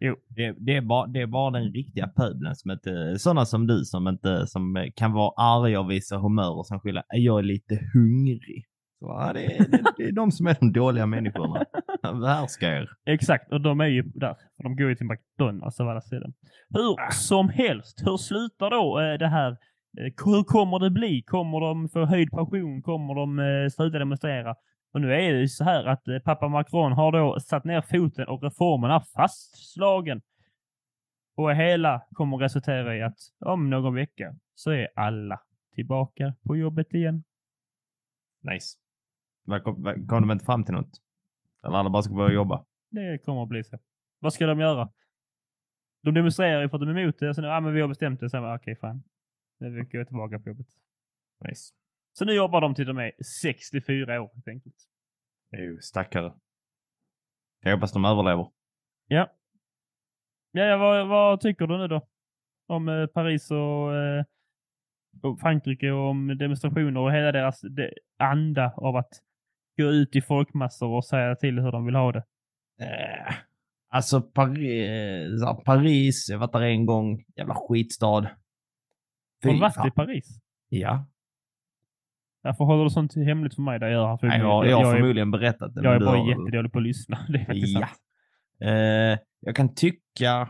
Det, 0.00 0.54
det, 0.58 0.76
är 0.76 0.80
bara, 0.80 1.06
det 1.06 1.20
är 1.20 1.26
bara 1.26 1.50
den 1.50 1.72
riktiga 1.72 2.08
pöbeln 2.08 2.54
som 2.54 2.70
inte, 2.70 3.18
sådana 3.18 3.44
som 3.44 3.66
du 3.66 3.84
som 3.84 4.08
inte, 4.08 4.46
som 4.46 4.90
kan 4.96 5.12
vara 5.12 5.32
arga 5.36 5.80
och 5.80 5.90
visa 5.90 6.18
humör 6.18 6.58
och 6.58 6.66
sen 6.66 6.80
skylla, 6.80 7.02
jag 7.08 7.38
är 7.38 7.42
lite 7.42 7.80
hungrig. 7.94 8.64
Så, 8.98 9.06
ja, 9.06 9.32
det, 9.32 9.44
är, 9.44 9.68
det, 9.68 9.82
det 9.96 10.04
är 10.04 10.12
de 10.12 10.30
som 10.32 10.46
är 10.46 10.56
de 10.60 10.72
dåliga 10.72 11.06
människorna. 11.06 11.64
Behärska 12.02 12.68
er. 12.76 12.88
Exakt, 13.06 13.52
och 13.52 13.60
de 13.60 13.80
är 13.80 13.86
ju 13.86 14.02
där. 14.02 14.36
De 14.62 14.76
går 14.76 14.88
ju 14.88 14.94
till 14.94 15.06
McDonalds 15.06 15.80
av 15.80 15.88
alla 15.88 16.00
sidan. 16.00 16.32
Hur 16.70 17.12
som 17.12 17.48
helst, 17.48 18.02
hur 18.04 18.16
slutar 18.16 18.70
då 18.70 19.00
eh, 19.00 19.18
det 19.18 19.28
här? 19.28 19.50
Eh, 19.50 20.12
hur 20.24 20.44
kommer 20.44 20.78
det 20.78 20.90
bli? 20.90 21.22
Kommer 21.26 21.60
de 21.60 21.88
få 21.88 22.04
höjd 22.04 22.30
pension? 22.30 22.82
Kommer 22.82 23.14
de 23.14 23.38
eh, 23.38 23.68
sluta 23.68 23.98
demonstrera? 23.98 24.54
Och 24.92 25.00
nu 25.00 25.14
är 25.14 25.32
det 25.32 25.40
ju 25.40 25.48
så 25.48 25.64
här 25.64 25.84
att 25.84 26.08
eh, 26.08 26.18
pappa 26.18 26.48
Macron 26.48 26.92
har 26.92 27.12
då 27.12 27.40
satt 27.40 27.64
ner 27.64 27.80
foten 27.80 28.28
och 28.28 28.42
reformen 28.42 28.90
är 28.90 29.00
fastslagen. 29.00 30.22
Och 31.36 31.54
hela 31.54 32.02
kommer 32.12 32.36
resultera 32.36 32.96
i 32.96 33.02
att 33.02 33.18
om 33.38 33.70
någon 33.70 33.94
vecka 33.94 34.36
så 34.54 34.70
är 34.70 34.88
alla 34.96 35.40
tillbaka 35.74 36.34
på 36.42 36.56
jobbet 36.56 36.94
igen. 36.94 37.24
Nice. 38.40 38.78
Kom, 39.64 40.06
kom 40.08 40.20
de 40.20 40.30
inte 40.30 40.44
fram 40.44 40.64
till 40.64 40.74
något? 40.74 41.00
Eller 41.64 41.76
alla 41.76 41.90
bara 41.90 42.02
ska 42.02 42.14
börja 42.14 42.34
jobba? 42.34 42.64
Det 42.90 43.18
kommer 43.24 43.42
att 43.42 43.48
bli 43.48 43.64
så. 43.64 43.78
Vad 44.18 44.32
ska 44.32 44.46
de 44.46 44.60
göra? 44.60 44.92
De 46.02 46.14
demonstrerar 46.14 46.62
ju 46.62 46.68
för 46.68 46.76
att 46.76 46.80
de 46.80 46.88
är 46.88 47.02
emot 47.02 47.18
det. 47.18 47.28
Och 47.28 47.34
sen, 47.34 47.44
ja 47.44 47.60
men 47.60 47.72
vi 47.72 47.80
har 47.80 47.88
bestämt 47.88 48.20
det. 48.20 48.30
Sen, 48.30 48.54
okej, 48.54 48.76
fan. 48.76 49.02
Nu 49.58 49.70
går 49.70 49.88
jag 49.90 50.06
tillbaka 50.06 50.38
på 50.38 50.48
jobbet. 50.48 50.66
Nice. 51.48 51.74
Så 52.12 52.24
nu 52.24 52.32
jobbar 52.32 52.60
de 52.60 52.74
till 52.74 52.86
de 52.86 52.98
är 52.98 53.12
64 53.42 54.22
år 54.22 54.30
helt 54.34 54.48
enkelt. 54.48 54.76
Ju 55.52 55.78
stackare. 55.80 56.32
Jag 57.62 57.74
hoppas 57.74 57.92
de 57.92 58.04
överlever. 58.04 58.50
Ja. 59.06 59.30
Ja, 60.52 60.64
ja 60.64 60.76
vad, 60.76 61.08
vad 61.08 61.40
tycker 61.40 61.66
du 61.66 61.78
nu 61.78 61.88
då? 61.88 62.06
Om 62.66 62.88
eh, 62.88 63.06
Paris 63.06 63.50
och, 63.50 63.96
eh, 63.96 64.24
och 65.22 65.40
Frankrike 65.40 65.90
och 65.90 66.08
om 66.10 66.38
demonstrationer 66.38 67.00
och 67.00 67.12
hela 67.12 67.32
deras 67.32 67.60
de, 67.60 67.90
anda 68.18 68.72
av 68.76 68.96
att 68.96 69.12
gå 69.76 69.84
ut 69.84 70.16
i 70.16 70.22
folkmassor 70.22 70.88
och 70.88 71.04
säga 71.04 71.36
till 71.36 71.58
hur 71.58 71.72
de 71.72 71.86
vill 71.86 71.94
ha 71.94 72.12
det. 72.12 72.24
Eh, 72.80 73.34
alltså 73.88 74.20
Paris, 74.20 75.42
Paris, 75.64 76.28
jag 76.30 76.38
varit 76.38 76.52
där 76.52 76.60
en 76.60 76.86
gång. 76.86 77.24
Jävla 77.36 77.54
skitstad. 77.54 78.30
Har 79.44 79.52
du 79.52 79.60
varit 79.60 79.86
i 79.86 79.90
Paris? 79.90 80.40
Ja. 80.68 81.06
Därför 82.42 82.64
håller 82.64 82.84
du 82.84 82.90
sånt 82.90 83.14
hemligt 83.14 83.54
för 83.54 83.62
mig. 83.62 83.78
Det 83.78 83.90
gör 83.90 84.06
han 84.06 84.18
Nej, 84.22 84.38
jag, 84.38 84.46
jag 84.66 84.76
har 84.76 84.82
jag, 84.84 84.92
är, 84.92 84.96
förmodligen 84.96 85.30
berättat 85.30 85.74
det. 85.74 85.84
jag 85.84 85.94
är 85.94 86.00
bara 86.00 86.18
har- 86.18 86.28
jättedålig 86.28 86.72
på 86.72 86.78
att 86.78 86.84
lyssna. 86.84 87.18
Det 87.28 87.38
är 87.38 87.44
faktiskt 87.44 87.74
Ja. 87.74 87.80
sant. 87.80 87.98
Eh, 88.64 89.18
jag 89.40 89.56
kan 89.56 89.74
tycka 89.74 90.48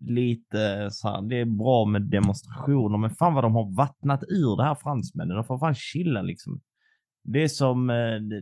lite 0.00 0.88
så 0.90 1.08
här, 1.08 1.22
det 1.22 1.36
är 1.40 1.44
bra 1.44 1.84
med 1.84 2.02
demonstrationer, 2.02 2.98
men 2.98 3.10
fan 3.10 3.34
vad 3.34 3.44
de 3.44 3.54
har 3.54 3.76
vattnat 3.76 4.22
ur 4.28 4.56
det 4.56 4.64
här 4.64 4.74
fransmännen. 4.74 5.36
De 5.36 5.44
får 5.44 5.58
fan 5.58 5.74
chilla 5.74 6.22
liksom. 6.22 6.60
Det 7.24 7.42
är 7.42 7.48
som, 7.48 7.90
eh, 7.90 7.96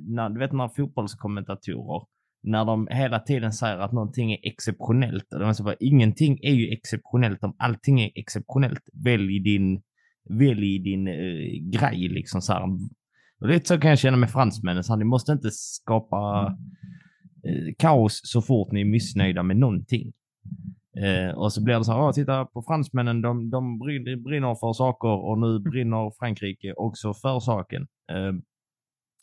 när, 0.09 0.29
du 0.31 0.39
vet 0.39 0.53
när 0.53 0.69
fotbollskommentatorer, 0.69 2.03
när 2.43 2.65
de 2.65 2.89
hela 2.91 3.19
tiden 3.19 3.53
säger 3.53 3.79
att 3.79 3.93
någonting 3.93 4.33
är 4.33 4.39
exceptionellt. 4.43 5.33
Och 5.33 5.41
de 5.41 5.55
säger 5.55 5.65
bara, 5.65 5.77
ingenting 5.81 6.39
är 6.43 6.53
ju 6.53 6.69
exceptionellt 6.73 7.45
om 7.45 7.57
allting 7.59 8.01
är 8.01 8.11
exceptionellt. 8.15 8.83
Välj 9.05 9.41
din, 9.41 9.83
välj 10.29 10.79
din 10.79 11.09
eh, 11.09 11.71
grej 11.73 12.09
liksom 12.09 12.43
så 12.43 12.53
här. 12.53 12.63
Och 13.41 13.49
lite 13.49 13.67
så 13.69 13.79
kan 13.81 13.91
jag 13.91 13.99
känna 13.99 14.17
med 14.17 14.31
fransmännen, 14.31 14.85
så 14.85 14.93
här, 14.93 14.99
ni 14.99 15.05
måste 15.05 15.33
inte 15.33 15.51
skapa 15.51 16.47
eh, 17.45 17.75
kaos 17.79 18.21
så 18.25 18.43
fort 18.43 18.73
ni 18.73 18.81
är 18.81 18.85
missnöjda 18.85 19.43
med 19.43 19.57
någonting. 19.57 20.13
Eh, 20.97 21.35
och 21.39 21.53
så 21.53 21.65
blir 21.65 21.79
det 21.79 21.85
så 21.85 21.93
här, 21.93 22.01
"Åh, 22.01 22.13
titta 22.13 22.45
på 22.47 22.63
fransmännen, 22.63 23.23
de, 23.23 23.51
de 23.51 23.79
brinner, 23.79 24.55
för 24.55 24.73
saker 24.73 25.09
och 25.09 25.39
nu 25.39 25.59
brinner 25.59 26.13
Frankrike 26.19 26.73
också 26.73 27.15
för 27.15 27.41
saken. 27.41 27.87
Eh, 28.13 28.33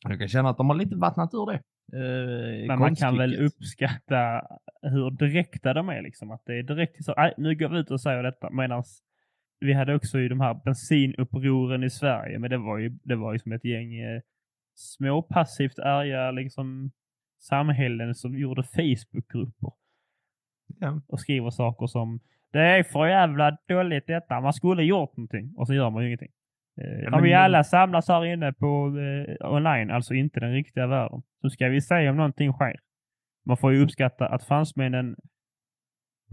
jag 0.09 0.19
kan 0.19 0.27
känna 0.27 0.49
att 0.49 0.57
de 0.57 0.69
har 0.69 0.75
lite 0.75 0.95
vattnat 0.95 1.33
ur 1.33 1.45
det. 1.51 1.59
Eh, 1.93 2.67
Men 2.67 2.79
man 2.79 2.95
kan 2.95 3.17
väl 3.17 3.35
uppskatta 3.45 4.41
hur 4.81 5.11
direkta 5.11 5.73
de 5.73 5.89
är. 5.89 6.01
Liksom. 6.01 6.31
Att 6.31 6.41
det 6.45 6.53
är 6.59 6.63
direkt 6.63 7.05
så, 7.05 7.13
"Nej, 7.17 7.33
nu 7.37 7.55
går 7.55 7.69
vi 7.69 7.79
ut 7.79 7.91
och 7.91 8.01
säger 8.01 8.23
detta. 8.23 8.49
Medan 8.49 8.83
vi 9.63 9.73
hade 9.73 9.95
också 9.95 10.19
ju 10.19 10.29
de 10.29 10.41
här 10.41 10.53
bensinupproren 10.53 11.83
i 11.83 11.89
Sverige. 11.89 12.39
Men 12.39 12.49
det 12.49 12.57
var 12.57 12.77
ju, 12.77 12.89
det 13.03 13.15
var 13.15 13.33
ju 13.33 13.39
som 13.39 13.51
ett 13.51 13.65
gäng 13.65 13.95
eh, 13.95 14.21
små 14.75 15.21
passivt 15.21 15.79
arga 15.79 16.31
liksom, 16.31 16.91
samhällen 17.39 18.15
som 18.15 18.37
gjorde 18.37 18.63
Facebookgrupper. 18.63 19.71
Ja. 20.79 21.01
Och 21.07 21.19
skriver 21.19 21.49
saker 21.49 21.87
som 21.87 22.19
det 22.51 22.59
är 22.59 22.83
för 22.83 23.07
jävla 23.07 23.57
dåligt 23.67 24.07
detta. 24.07 24.41
Man 24.41 24.53
skulle 24.53 24.83
gjort 24.83 25.17
någonting. 25.17 25.53
Och 25.57 25.67
så 25.67 25.73
gör 25.73 25.89
man 25.89 26.01
ju 26.03 26.07
ingenting. 26.07 26.31
Eh, 26.81 27.11
men 27.11 27.23
vi 27.23 27.33
alla 27.33 27.63
samlas 27.63 28.07
här 28.07 28.25
inne 28.25 28.53
på 28.53 28.99
eh, 28.99 29.51
online, 29.53 29.91
alltså 29.91 30.13
inte 30.13 30.39
den 30.39 30.53
riktiga 30.53 30.87
världen, 30.87 31.21
så 31.41 31.49
ska 31.49 31.67
vi 31.67 31.81
se 31.81 32.09
om 32.09 32.17
någonting 32.17 32.53
sker. 32.53 32.79
Man 33.45 33.57
får 33.57 33.73
ju 33.73 33.83
uppskatta 33.83 34.27
att 34.27 34.43
fransmännen 34.43 35.15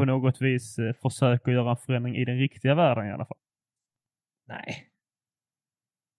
på 0.00 0.04
något 0.04 0.40
vis 0.42 0.78
eh, 0.78 0.92
försöker 1.02 1.52
göra 1.52 1.70
en 1.70 1.76
förändring 1.76 2.16
i 2.16 2.24
den 2.24 2.38
riktiga 2.38 2.74
världen 2.74 3.06
i 3.06 3.12
alla 3.12 3.26
fall. 3.26 3.38
Nej. 4.48 4.86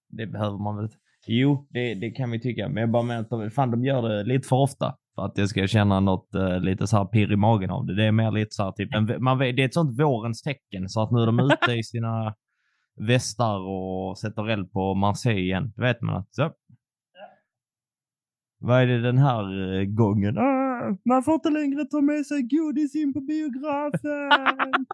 Det 0.10 0.26
behöver 0.28 0.58
man 0.58 0.76
väl 0.76 0.86
inte. 0.86 0.98
Jo, 1.28 1.68
det, 1.70 1.94
det 1.96 2.12
kan 2.12 2.32
vi 2.32 2.40
tycka. 2.40 2.70
Men 2.70 2.82
jag 2.82 2.92
bara 2.92 3.04
menar 3.04 3.46
att 3.46 3.54
fan, 3.54 3.72
de 3.72 3.86
gör 3.86 4.10
det 4.10 4.24
lite 4.24 4.48
för 4.48 4.56
ofta. 4.56 4.98
För 5.16 5.26
att 5.26 5.38
jag 5.38 5.50
ska 5.50 5.68
känna 5.68 6.00
något 6.00 6.36
eh, 6.36 6.60
lite 6.60 6.88
så 6.88 6.98
här 6.98 7.06
pirr 7.06 7.32
i 7.32 7.36
magen 7.36 7.70
av 7.70 7.86
det. 7.86 7.96
Det 7.96 8.04
är 8.06 8.12
mer 8.12 8.32
lite 8.32 8.52
så 8.56 8.64
här 8.64 8.72
typ, 8.72 8.94
en, 8.94 9.24
man, 9.24 9.38
vet- 9.38 9.56
det 9.56 9.62
är 9.62 9.66
ett 9.66 9.74
sånt 9.74 10.00
vårens 10.00 10.42
tecken. 10.42 10.90
Så 10.90 11.02
att 11.02 11.12
nu 11.12 11.20
är 11.22 11.26
de 11.26 11.40
ute 11.64 11.72
i 11.72 11.84
sina 11.84 12.36
västar 12.96 13.60
och 13.60 14.18
sätter 14.18 14.50
eld 14.50 14.72
på 14.72 14.94
Marseille 14.96 15.40
igen. 15.42 15.74
Då 15.76 15.82
vet 15.82 16.02
man 16.02 16.16
att 16.16 16.36
så. 16.36 16.52
Vad 18.60 18.82
är 18.82 18.88
det 18.88 19.02
den 19.02 19.18
här 19.18 19.74
eh, 19.80 19.84
gången? 19.86 20.38
Man 21.06 21.24
får 21.24 21.34
inte 21.34 21.50
längre 21.50 21.86
ta 21.86 22.02
med 22.02 22.26
sig 22.26 22.42
godis 22.42 22.96
in 22.96 23.14
på 23.14 23.22
biografen. 23.22 24.30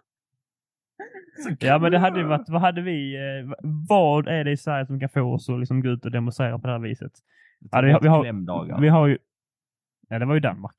Ja, 1.60 1.78
men 1.78 1.92
det 1.92 1.98
hade 1.98 2.20
ju 2.20 2.26
varit, 2.26 2.48
vad 2.48 2.60
hade 2.60 2.82
vi, 2.82 3.14
eh, 3.16 3.52
vad 3.88 4.28
är 4.28 4.44
det 4.44 4.50
i 4.50 4.56
Sverige 4.56 4.86
som 4.86 5.00
kan 5.00 5.08
få 5.08 5.20
oss 5.34 5.48
att 5.48 5.58
liksom 5.58 5.80
gå 5.82 5.88
ut 5.88 6.04
och 6.04 6.10
demonstrera 6.10 6.58
på 6.58 6.66
det 6.66 6.72
här 6.72 6.80
viset? 6.80 7.12
Ja, 7.70 7.80
vi 7.80 7.92
har- 7.92 8.00
vi 8.00 8.08
har-. 8.08 8.24
Vi 8.80 8.88
har 8.88 9.06
ju, 9.06 9.18
ja 10.08 10.18
det 10.18 10.24
var 10.26 10.34
ju 10.34 10.40
Danmark. 10.40 10.74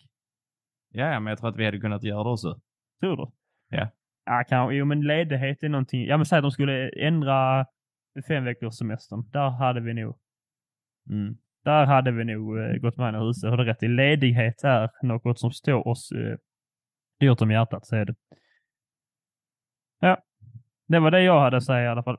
Ja, 0.91 1.05
ja, 1.11 1.19
men 1.19 1.31
jag 1.31 1.37
tror 1.39 1.49
att 1.49 1.57
vi 1.57 1.65
hade 1.65 1.79
kunnat 1.79 2.03
göra 2.03 2.23
det 2.23 2.29
också. 2.29 2.59
Tror 3.01 3.17
du? 3.17 3.31
Ja. 3.77 3.89
Ja, 4.25 4.43
kan, 4.49 4.75
jo 4.75 4.85
men 4.85 5.01
ledighet 5.01 5.63
är 5.63 5.69
någonting. 5.69 6.05
Ja 6.05 6.17
men 6.17 6.25
säg 6.25 6.37
att 6.37 6.43
de 6.43 6.51
skulle 6.51 6.89
ändra 6.89 7.65
fem 8.27 8.43
veckors 8.43 8.73
semestern. 8.77 9.29
Där 9.31 9.49
hade 9.49 9.81
vi 9.81 9.93
nog, 9.93 10.17
Mm. 11.09 11.37
Där 11.69 11.85
hade 11.85 12.11
vi 12.11 12.23
nog 12.25 12.59
eh, 12.59 12.73
gått 12.75 12.97
med 12.97 13.13
i 13.13 13.17
huset. 13.17 13.49
Har 13.49 13.57
du 13.57 13.63
rätt 13.63 13.83
i. 13.83 13.87
Ledighet 13.87 14.63
är 14.63 14.89
något 15.01 15.39
som 15.39 15.51
står 15.51 15.87
oss 15.87 16.11
eh, 16.11 16.37
dyrt 17.19 17.41
om 17.41 17.51
hjärtat, 17.51 17.85
så 17.87 17.95
är 17.95 18.05
det. 18.05 18.15
Ja, 19.99 20.17
det 20.87 20.99
var 20.99 21.11
det 21.11 21.21
jag 21.23 21.39
hade 21.39 21.57
att 21.57 21.63
säga 21.65 21.83
i 21.83 21.87
alla 21.87 22.03
fall. 22.03 22.17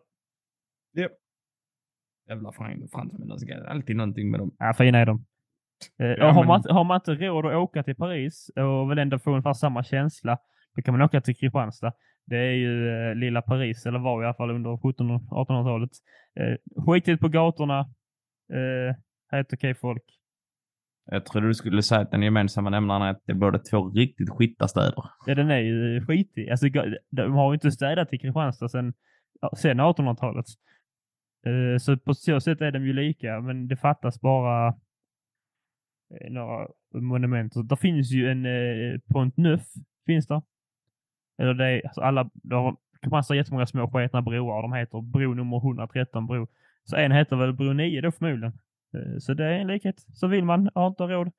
Jävla 2.28 2.52
fran- 2.52 2.88
fransmän, 2.92 3.30
alltså, 3.30 3.46
det 3.46 3.52
är 3.52 3.64
alltid 3.64 3.96
någonting 3.96 4.30
med 4.30 4.40
dem. 4.40 4.54
Ja, 4.58 4.74
fina 4.78 4.98
är 4.98 5.06
de. 5.06 5.24
Eh, 6.00 6.06
Ja, 6.06 6.26
har, 6.30 6.34
men- 6.40 6.46
man, 6.48 6.56
inte- 6.60 6.72
har 6.72 6.84
man 6.84 6.94
inte 6.96 7.14
råd 7.26 7.46
att 7.46 7.54
åka 7.54 7.82
till 7.82 7.96
Paris 7.96 8.50
och 8.56 8.90
vill 8.90 8.98
ändå 8.98 9.18
få 9.18 9.30
ungefär 9.30 9.52
samma 9.52 9.82
känsla, 9.84 10.38
då 10.76 10.82
kan 10.82 10.94
man 10.94 11.02
åka 11.02 11.20
till 11.20 11.36
Kristianstad. 11.36 11.92
Det 12.26 12.36
är 12.36 12.52
ju 12.52 12.88
eh, 12.88 13.14
lilla 13.14 13.42
Paris, 13.42 13.86
eller 13.86 13.98
var 13.98 14.22
i 14.22 14.26
alla 14.26 14.34
fall 14.34 14.50
under 14.50 14.70
1700-1800-talet. 14.70 15.90
Eh, 16.40 16.82
skitigt 16.86 17.20
på 17.20 17.28
gatorna. 17.28 17.78
Eh, 18.52 18.96
helt 19.30 19.52
okej 19.52 19.74
folk. 19.74 20.02
Jag 21.12 21.26
trodde 21.26 21.46
du 21.46 21.54
skulle 21.54 21.82
säga 21.82 22.00
att 22.00 22.10
den 22.10 22.22
gemensamma 22.22 22.70
nämnaren 22.70 23.02
är 23.02 23.10
att 23.10 23.22
det 23.26 23.32
är 23.32 23.36
både 23.36 23.58
två 23.58 23.88
riktigt 23.90 24.30
skitna 24.30 24.68
städer. 24.68 25.04
Ja, 25.26 25.34
den 25.34 25.50
är 25.50 25.58
ju 25.58 26.06
skitig. 26.06 26.50
Alltså, 26.50 26.66
de 27.10 27.32
har 27.32 27.52
ju 27.52 27.54
inte 27.54 27.70
städat 27.70 28.12
i 28.12 28.18
Kristianstad 28.18 28.68
sedan, 28.68 28.94
sedan 29.56 29.80
1800-talet. 29.80 30.46
Eh, 31.46 31.78
så 31.78 31.96
på 31.96 32.14
så 32.14 32.40
sätt 32.40 32.60
är 32.60 32.72
de 32.72 32.86
ju 32.86 32.92
lika, 32.92 33.40
men 33.40 33.68
det 33.68 33.76
fattas 33.76 34.20
bara 34.20 34.68
eh, 34.68 36.30
några 36.30 36.68
monument. 36.94 37.52
Så 37.52 37.62
Det 37.62 37.76
finns 37.76 38.10
ju 38.10 38.30
en 38.30 38.46
eh, 38.46 38.98
Pont 39.12 39.36
Neuf, 39.36 39.62
finns 40.06 40.26
det. 40.26 40.42
Eller 41.38 41.54
det 41.54 41.64
är, 41.66 41.86
alltså 41.86 42.00
alla, 42.00 42.30
Kristianstad 43.02 43.34
har 43.34 43.36
jättemånga 43.36 43.66
små 43.66 43.90
sketna 43.90 44.22
broar. 44.22 44.62
De 44.62 44.72
heter 44.72 45.00
bro 45.00 45.34
nummer 45.34 45.56
113 45.56 46.26
bro. 46.26 46.46
Så 46.84 46.96
en 46.96 47.12
heter 47.12 47.36
väl 47.36 47.52
bro 47.52 47.72
9 47.72 48.00
då 48.00 48.12
förmodligen. 48.12 48.52
Eh, 48.94 49.18
Så 49.18 49.34
det 49.34 49.44
är 49.44 49.52
en 49.52 49.66
likhet. 49.66 50.00
Så 50.14 50.26
vill 50.26 50.44
man, 50.44 50.70
har 50.74 50.86
inte 50.88 51.02
råd, 51.02 51.32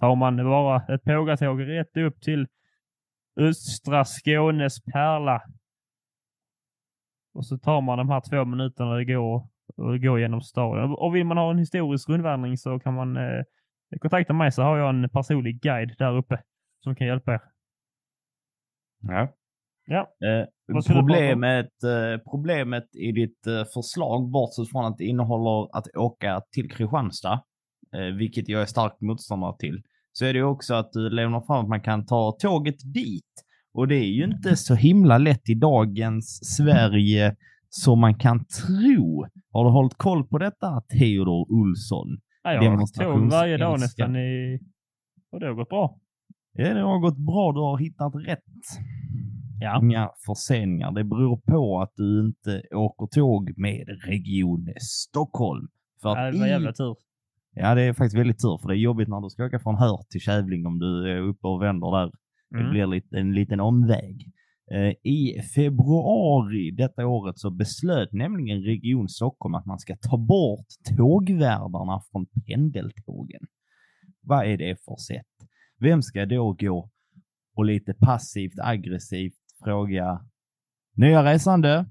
tar 0.00 0.16
man 0.16 0.36
bara 0.36 0.94
ett 0.94 1.04
pågatåg 1.04 1.68
rätt 1.68 1.96
upp 1.96 2.20
till 2.20 2.46
östra 3.40 4.04
Skånes 4.04 4.84
pärla. 4.84 5.42
Och 7.34 7.46
så 7.46 7.58
tar 7.58 7.80
man 7.80 7.98
de 7.98 8.08
här 8.10 8.20
två 8.30 8.44
minuterna 8.44 8.94
det 8.94 9.04
går 9.04 9.48
och 9.76 10.00
går 10.00 10.20
genom 10.20 10.40
staden. 10.40 10.90
Och 10.90 11.14
vill 11.14 11.24
man 11.26 11.36
ha 11.38 11.50
en 11.50 11.58
historisk 11.58 12.08
rundvandring 12.08 12.58
så 12.58 12.78
kan 12.78 12.94
man 12.94 13.16
eh, 13.16 13.42
kontakta 14.00 14.32
mig 14.32 14.52
så 14.52 14.62
har 14.62 14.78
jag 14.78 14.90
en 14.90 15.10
personlig 15.10 15.60
guide 15.60 15.94
där 15.98 16.16
uppe 16.16 16.42
som 16.80 16.94
kan 16.94 17.06
hjälpa 17.06 17.32
er. 17.34 17.40
Ja. 19.00 19.34
Ja, 19.86 20.00
Eh, 20.00 20.46
Problemet, 20.86 21.82
eh, 21.82 22.30
problemet 22.30 22.84
i 22.96 23.12
ditt 23.12 23.46
eh, 23.46 23.64
förslag, 23.74 24.30
bortsett 24.30 24.70
från 24.70 24.84
att 24.84 24.98
det 24.98 25.04
innehåller 25.04 25.76
att 25.76 25.96
åka 25.96 26.40
till 26.52 26.70
Kristianstad, 26.70 27.42
eh, 27.96 28.16
vilket 28.18 28.48
jag 28.48 28.62
är 28.62 28.66
starkt 28.66 29.00
motståndare 29.00 29.56
till, 29.58 29.82
så 30.12 30.24
är 30.24 30.34
det 30.34 30.42
också 30.42 30.74
att 30.74 30.92
du 30.92 31.10
lämnar 31.10 31.40
fram 31.40 31.62
att 31.62 31.68
man 31.68 31.80
kan 31.80 32.06
ta 32.06 32.36
tåget 32.40 32.94
dit. 32.94 33.24
Och 33.74 33.88
det 33.88 33.96
är 33.96 34.12
ju 34.12 34.24
inte 34.24 34.56
så 34.56 34.74
himla 34.74 35.18
lätt 35.18 35.48
i 35.48 35.54
dagens 35.54 36.56
Sverige 36.56 37.36
som 37.68 38.00
man 38.00 38.14
kan 38.14 38.44
tro. 38.44 39.26
Har 39.52 39.64
du 39.64 39.70
hållit 39.70 39.94
koll 39.94 40.26
på 40.26 40.38
detta, 40.38 40.80
Theodor 40.80 41.52
Olsson? 41.52 42.18
ja 42.42 42.64
jag 42.64 42.70
har 42.70 43.04
tåg 43.04 43.30
varje 43.30 43.56
dag 43.56 43.80
nästan 43.80 44.16
i... 44.16 44.60
Och 45.32 45.40
det 45.40 45.46
har 45.46 45.54
gått 45.54 45.68
bra. 45.68 45.98
Ja, 46.52 46.74
det 46.74 46.80
har 46.80 46.98
gått 46.98 47.18
bra. 47.18 47.52
Du 47.52 47.60
har 47.60 47.78
hittat 47.78 48.14
rätt. 48.14 48.44
Ja. 49.60 49.80
Inga 49.82 50.10
förseningar. 50.26 50.92
Det 50.92 51.04
beror 51.04 51.36
på 51.36 51.80
att 51.82 51.92
du 51.96 52.20
inte 52.26 52.62
åker 52.76 53.06
tåg 53.06 53.52
med 53.58 53.84
Region 54.06 54.68
Stockholm. 54.80 55.68
För 56.02 56.08
Ja, 56.08 56.26
att 56.26 56.32
det 56.32 56.38
var 56.38 56.46
i- 56.46 56.50
jävla 56.50 56.72
tur. 56.72 56.96
Ja, 57.54 57.74
det 57.74 57.82
är 57.82 57.92
faktiskt 57.92 58.16
väldigt 58.18 58.38
tur, 58.42 58.58
för 58.62 58.68
det 58.68 58.74
är 58.74 58.78
jobbigt 58.78 59.08
när 59.08 59.20
du 59.20 59.30
ska 59.30 59.44
åka 59.44 59.58
från 59.58 59.76
Hör 59.76 59.98
till 60.10 60.20
Kävling 60.20 60.66
om 60.66 60.78
du 60.78 61.10
är 61.12 61.18
uppe 61.20 61.46
och 61.48 61.62
vänder 61.62 61.90
där. 62.00 62.12
Det 62.50 62.58
Mm. 62.58 62.70
blir 62.70 62.86
lite, 62.86 63.18
en 63.18 63.34
liten 63.34 63.60
omväg. 63.60 64.32
Eh, 64.70 64.92
I 65.12 65.40
februari 65.54 66.70
detta 66.70 67.06
året 67.06 67.38
så 67.38 67.50
beslöt 67.50 68.12
nämligen 68.12 68.62
Region 68.62 69.08
Stockholm 69.08 69.54
att 69.54 69.66
man 69.66 69.78
ska 69.78 69.96
ta 69.96 70.16
bort 70.16 70.66
tågvärdarna 70.96 72.00
från 72.12 72.26
pendeltågen. 72.46 73.40
Vad 74.22 74.46
är 74.46 74.56
det 74.56 74.76
för 74.84 74.96
sätt? 74.96 75.26
Vem 75.80 76.02
ska 76.02 76.26
då 76.26 76.52
gå 76.52 76.90
och 77.56 77.64
lite 77.64 77.94
passivt 77.94 78.58
aggressivt 78.62 79.37
fråga 79.64 80.20
nya 80.96 81.24
resande? 81.24 81.86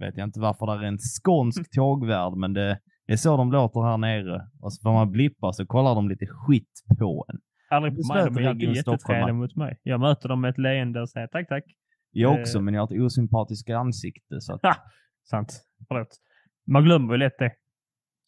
Vet 0.00 0.16
jag 0.16 0.24
inte 0.28 0.40
varför 0.40 0.66
det 0.66 0.72
är 0.86 0.88
en 0.88 0.98
skånsk 0.98 1.74
tågvärd, 1.74 2.32
men 2.36 2.52
det 2.52 2.78
är 3.06 3.16
så 3.16 3.36
de 3.36 3.52
låter 3.52 3.80
här 3.80 3.96
nere. 3.98 4.48
Och 4.60 4.72
så 4.72 4.82
får 4.82 4.92
man 4.92 5.10
blippa 5.12 5.52
så 5.52 5.66
kollar 5.66 5.94
de 5.94 6.08
lite 6.08 6.26
skit 6.26 6.70
på 6.98 7.24
en. 7.28 7.38
Aldrig 7.70 7.94
på 7.96 8.14
mig, 8.14 8.24
de 8.24 8.44
är 8.44 8.48
alltid 8.48 8.76
jättetrevliga 8.76 9.32
mot 9.34 9.56
mig. 9.56 9.80
Jag 9.82 10.00
möter 10.00 10.28
dem 10.28 10.40
med 10.40 10.50
ett 10.50 10.58
leende 10.58 11.00
och 11.00 11.10
säger 11.10 11.26
tack, 11.26 11.48
tack. 11.48 11.64
Jag 12.10 12.40
också, 12.40 12.58
Eh. 12.58 12.62
men 12.62 12.74
jag 12.74 12.80
har 12.86 12.94
ett 12.96 13.02
osympatiskt 13.02 13.70
ansikte. 13.70 14.40
Så 14.40 14.54
att, 14.54 14.62
Ha! 14.62 14.74
Sant. 15.30 15.60
Förlåt. 15.88 16.08
Man 16.66 16.84
glömmer 16.84 17.12
ju 17.14 17.18
lätt 17.18 17.38
det. 17.38 17.52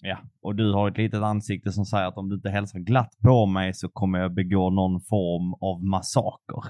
ja. 0.02 0.18
Och 0.42 0.54
du 0.56 0.72
har 0.72 0.90
ett 0.90 0.98
litet 0.98 1.22
ansikte 1.22 1.72
som 1.72 1.84
säger 1.84 2.06
att 2.06 2.16
om 2.16 2.28
du 2.28 2.34
inte 2.34 2.50
hälsar 2.50 2.78
glatt 2.78 3.10
på 3.22 3.46
mig 3.46 3.74
så 3.74 3.88
kommer 3.88 4.18
jag 4.18 4.34
begå 4.34 4.70
någon 4.70 5.00
form 5.00 5.54
av 5.60 5.84
massaker. 5.84 6.62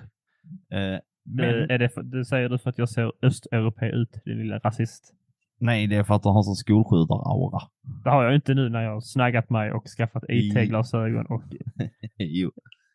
Eh, 0.73 0.99
men, 1.29 1.69
Det, 1.69 1.75
är 1.75 1.79
det, 1.79 1.89
för, 1.89 2.03
det 2.03 2.25
säger 2.25 2.49
du 2.49 2.59
för 2.59 2.71
att 2.71 2.79
jag 2.79 2.89
ser 2.89 3.13
östeuropé 3.23 3.87
ut, 3.87 4.21
din 4.25 4.39
lilla 4.39 4.59
rasist. 4.59 5.15
nej, 5.61 5.87
det 5.87 5.97
är 5.97 6.05
för 6.05 6.15
att 6.15 6.23
du 6.23 6.29
har 6.29 6.43
sån 6.43 6.57
skolskjutar-aura. 6.57 7.61
Det 8.05 8.11
har 8.11 8.25
jag 8.25 8.35
inte 8.35 8.55
nu 8.55 8.69
när 8.69 8.83
jag 8.83 8.93
har 8.93 9.01
snaggat 9.01 9.51
mig 9.51 9.73
och 9.73 9.87
skaffat 9.87 10.25
IT-glasögon 10.29 11.27
och... 11.27 11.43
jo, 12.17 12.51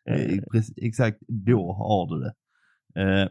Eh, 0.10 0.32
Eh, 0.32 0.64
exakt 0.78 1.18
då 1.28 1.74
har 1.74 2.16
du 2.16 2.24
det. 2.24 2.34
Eh, 3.02 3.30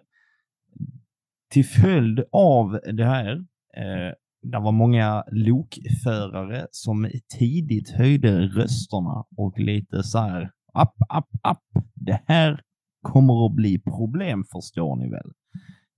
till 1.50 1.64
följd 1.64 2.24
av 2.32 2.80
det 2.92 3.04
här, 3.04 3.32
eh, 3.76 4.14
det 4.42 4.58
var 4.58 4.72
många 4.72 5.24
lokförare 5.30 6.66
som 6.70 7.10
tidigt 7.38 7.90
höjde 7.90 8.40
rösterna 8.40 9.24
och 9.36 9.58
lite 9.58 10.02
så 10.02 10.18
här, 10.18 10.50
app, 10.74 10.94
app, 11.08 11.28
app, 11.42 11.62
det 11.94 12.22
här 12.26 12.60
kommer 13.02 13.46
att 13.46 13.52
bli 13.52 13.78
problem 13.78 14.44
förstår 14.52 14.96
ni 14.96 15.10
väl. 15.10 15.32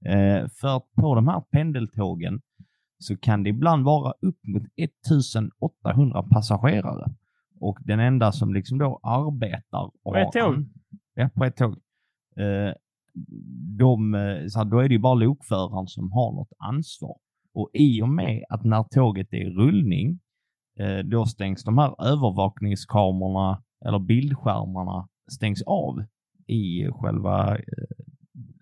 Eh, 0.06 0.48
för 0.60 0.76
att 0.76 0.92
på 0.94 1.14
de 1.14 1.28
här 1.28 1.40
pendeltågen 1.40 2.40
så 2.98 3.16
kan 3.16 3.42
det 3.42 3.50
ibland 3.50 3.84
vara 3.84 4.14
upp 4.20 4.38
mot 4.46 4.62
1800 4.76 6.22
passagerare. 6.22 7.14
Och 7.60 7.78
den 7.84 8.00
enda 8.00 8.32
som 8.32 8.54
liksom 8.54 8.78
då 8.78 9.00
arbetar 9.02 9.90
På 10.02 10.16
ett 10.16 10.32
tåg? 10.32 10.68
Ja, 11.14 11.28
på 11.34 11.44
ett 11.44 11.56
tåg. 11.56 11.76
Eh, 12.36 12.72
de, 13.78 14.14
eh, 14.14 14.46
så 14.46 14.58
här, 14.58 14.64
då 14.64 14.78
är 14.78 14.88
det 14.88 14.94
ju 14.94 15.00
bara 15.00 15.14
lokföraren 15.14 15.86
som 15.86 16.12
har 16.12 16.32
något 16.32 16.52
ansvar. 16.58 17.16
Och 17.54 17.70
i 17.72 18.02
och 18.02 18.08
med 18.08 18.44
att 18.48 18.64
när 18.64 18.82
tåget 18.82 19.32
är 19.32 19.36
i 19.36 19.50
rullning, 19.50 20.18
eh, 20.78 20.98
då 20.98 21.26
stängs 21.26 21.64
de 21.64 21.78
här 21.78 22.06
övervakningskamerorna 22.06 23.62
eller 23.86 23.98
bildskärmarna 23.98 25.08
stängs 25.32 25.62
av 25.62 26.04
i 26.46 26.88
själva 26.92 27.56
eh, 27.56 27.62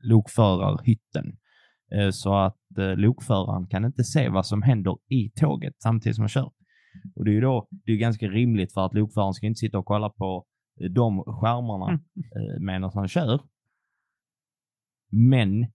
lokförarhytten. 0.02 1.36
Eh, 1.92 2.10
så 2.10 2.34
att 2.34 2.78
eh, 2.78 2.96
lokföraren 2.96 3.66
kan 3.66 3.84
inte 3.84 4.04
se 4.04 4.28
vad 4.28 4.46
som 4.46 4.62
händer 4.62 4.96
i 5.08 5.30
tåget 5.30 5.74
samtidigt 5.82 6.16
som 6.16 6.22
man 6.22 6.28
kör. 6.28 6.50
Och 7.14 7.24
det 7.24 7.30
är 7.30 7.34
ju 7.34 7.40
då, 7.40 7.68
det 7.70 7.92
är 7.92 7.96
ganska 7.96 8.28
rimligt 8.28 8.72
för 8.72 8.86
att 8.86 8.94
lokföraren 8.94 9.34
ska 9.34 9.46
inte 9.46 9.58
sitta 9.58 9.78
och 9.78 9.86
kolla 9.86 10.08
på 10.10 10.44
de 10.90 11.24
skärmarna 11.26 11.86
Mm. 11.86 12.64
medan 12.64 12.90
han 12.94 13.08
kör. 13.08 13.40
Men 15.10 15.66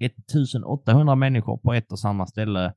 1800 0.00 1.14
människor 1.14 1.58
på 1.58 1.72
ett 1.74 1.92
och 1.92 1.98
samma 1.98 2.26
ställe. 2.26 2.74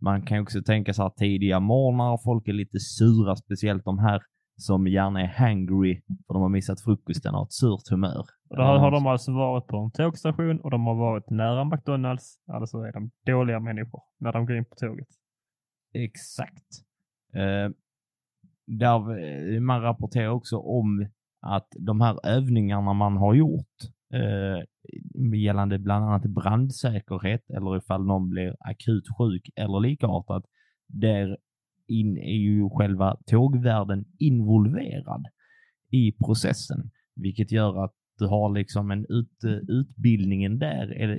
Man 0.00 0.22
kan 0.22 0.40
också 0.42 0.62
tänka 0.62 0.94
sig 0.94 1.04
att 1.04 1.16
tidiga 1.16 1.60
morgnar, 1.60 2.18
folk 2.24 2.48
är 2.48 2.52
lite 2.52 2.80
sura, 2.80 3.36
speciellt 3.36 3.84
de 3.84 3.98
här 3.98 4.22
som 4.56 4.86
gärna 4.86 5.20
är 5.20 5.26
hangry 5.26 6.02
för 6.26 6.34
de 6.34 6.42
har 6.42 6.48
missat 6.48 6.80
frukosten 6.80 7.34
och 7.34 7.38
har 7.38 7.44
ett 7.44 7.52
surt 7.52 7.88
humör. 7.90 8.26
och 8.50 8.56
då 8.56 8.62
har, 8.62 8.78
har 8.78 8.90
de 8.90 9.06
alltså 9.06 9.32
varit 9.32 9.66
på 9.66 9.76
en 9.76 9.90
tågstation 9.90 10.60
och 10.60 10.70
de 10.70 10.86
har 10.86 10.94
varit 10.94 11.30
nära 11.30 11.64
McDonalds. 11.64 12.38
Alltså 12.46 12.78
är 12.78 12.92
de 12.92 13.10
dåliga 13.26 13.60
människor 13.60 14.02
när 14.20 14.32
de 14.32 14.46
går 14.46 14.56
in 14.56 14.64
på 14.64 14.74
tåget. 14.74 15.08
Exakt. 15.94 16.68
Eh, 17.34 17.70
där 18.66 19.18
eh, 19.54 19.60
man 19.60 19.82
rapporterar 19.82 20.28
också 20.28 20.58
om 20.58 21.06
att 21.40 21.68
de 21.78 22.00
här 22.00 22.26
övningarna 22.26 22.92
man 22.92 23.16
har 23.16 23.34
gjort 23.34 23.76
eh, 24.14 24.64
gällande 25.34 25.78
bland 25.78 26.04
annat 26.04 26.22
brandsäkerhet 26.22 27.50
eller 27.50 27.76
ifall 27.76 28.06
någon 28.06 28.28
blir 28.28 28.56
akut 28.60 29.04
sjuk 29.18 29.50
eller 29.56 29.80
likartat, 29.80 30.44
där 30.88 31.36
in 32.00 32.16
är 32.16 32.38
ju 32.38 32.68
själva 32.70 33.16
tågvärden 33.26 34.04
involverad 34.18 35.24
i 35.90 36.12
processen, 36.12 36.90
vilket 37.16 37.52
gör 37.52 37.84
att 37.84 37.94
du 38.18 38.26
har 38.26 38.54
liksom 38.54 38.90
en 38.90 39.06
ut, 39.08 39.44
utbildningen 39.68 40.58
där 40.58 41.18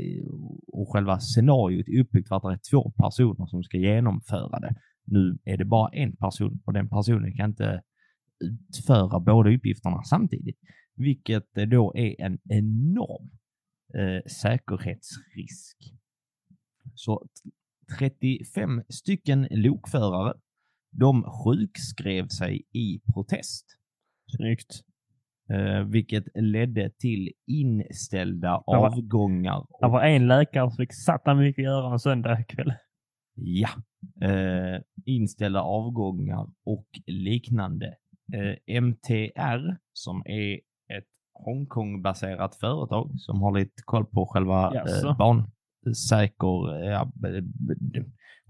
och 0.68 0.94
själva 0.94 1.20
scenariot 1.20 1.88
är 1.88 2.00
uppbyggt 2.00 2.28
för 2.28 2.36
att 2.36 2.44
det 2.44 2.54
är 2.54 2.72
två 2.72 2.92
personer 2.92 3.46
som 3.46 3.64
ska 3.64 3.78
genomföra 3.78 4.60
det. 4.60 4.76
Nu 5.06 5.38
är 5.44 5.58
det 5.58 5.66
bara 5.66 5.90
en 5.94 6.16
person 6.16 6.62
och 6.66 6.74
den 6.74 6.90
personen 6.90 7.34
kan 7.34 7.50
inte 7.50 7.82
utföra 8.44 9.20
båda 9.20 9.56
uppgifterna 9.56 10.04
samtidigt, 10.04 10.58
vilket 10.96 11.54
då 11.54 11.94
är 11.96 12.22
en 12.22 12.40
enorm 12.50 13.30
eh, 13.94 14.22
säkerhetsrisk. 14.42 15.78
Så 16.96 17.28
35 18.00 18.84
stycken 18.90 19.48
lokförare, 19.52 20.34
de 20.94 21.24
sjukskrev 21.24 22.28
sig 22.28 22.62
i 22.72 23.02
protest. 23.14 23.66
Snyggt. 24.38 24.82
eh, 25.50 25.80
vilket 25.84 26.24
ledde 26.36 26.90
till 26.90 27.30
inställda 27.48 28.64
var- 28.66 28.88
avgångar. 28.88 29.66
Det 29.82 29.88
var 29.88 30.02
en 30.04 30.28
läkare 30.28 30.70
som 30.72 30.78
fick 30.78 30.94
satan 30.94 31.38
mycket 31.38 31.62
att 31.62 31.64
göra 31.64 31.94
en 31.94 32.00
söndag 32.00 32.44
kväll. 32.44 32.74
Ja, 33.36 33.70
eh, 34.22 34.82
inställda 35.06 35.62
avgångar 35.62 36.48
och 36.66 36.88
liknande. 37.06 37.96
Eh, 38.34 38.76
MTR, 38.84 39.78
som 39.94 40.24
är 40.26 40.54
ett 40.98 41.08
Hongkong-baserat 41.34 42.56
företag 42.56 43.12
som 43.18 43.42
har 43.42 43.60
lite 43.60 43.82
koll 43.86 44.06
på 44.06 44.26
själva 44.26 44.74
Jaså? 44.74 45.08
eh, 45.08 45.18
bansäker, 45.18 46.84
ja, 46.86 47.12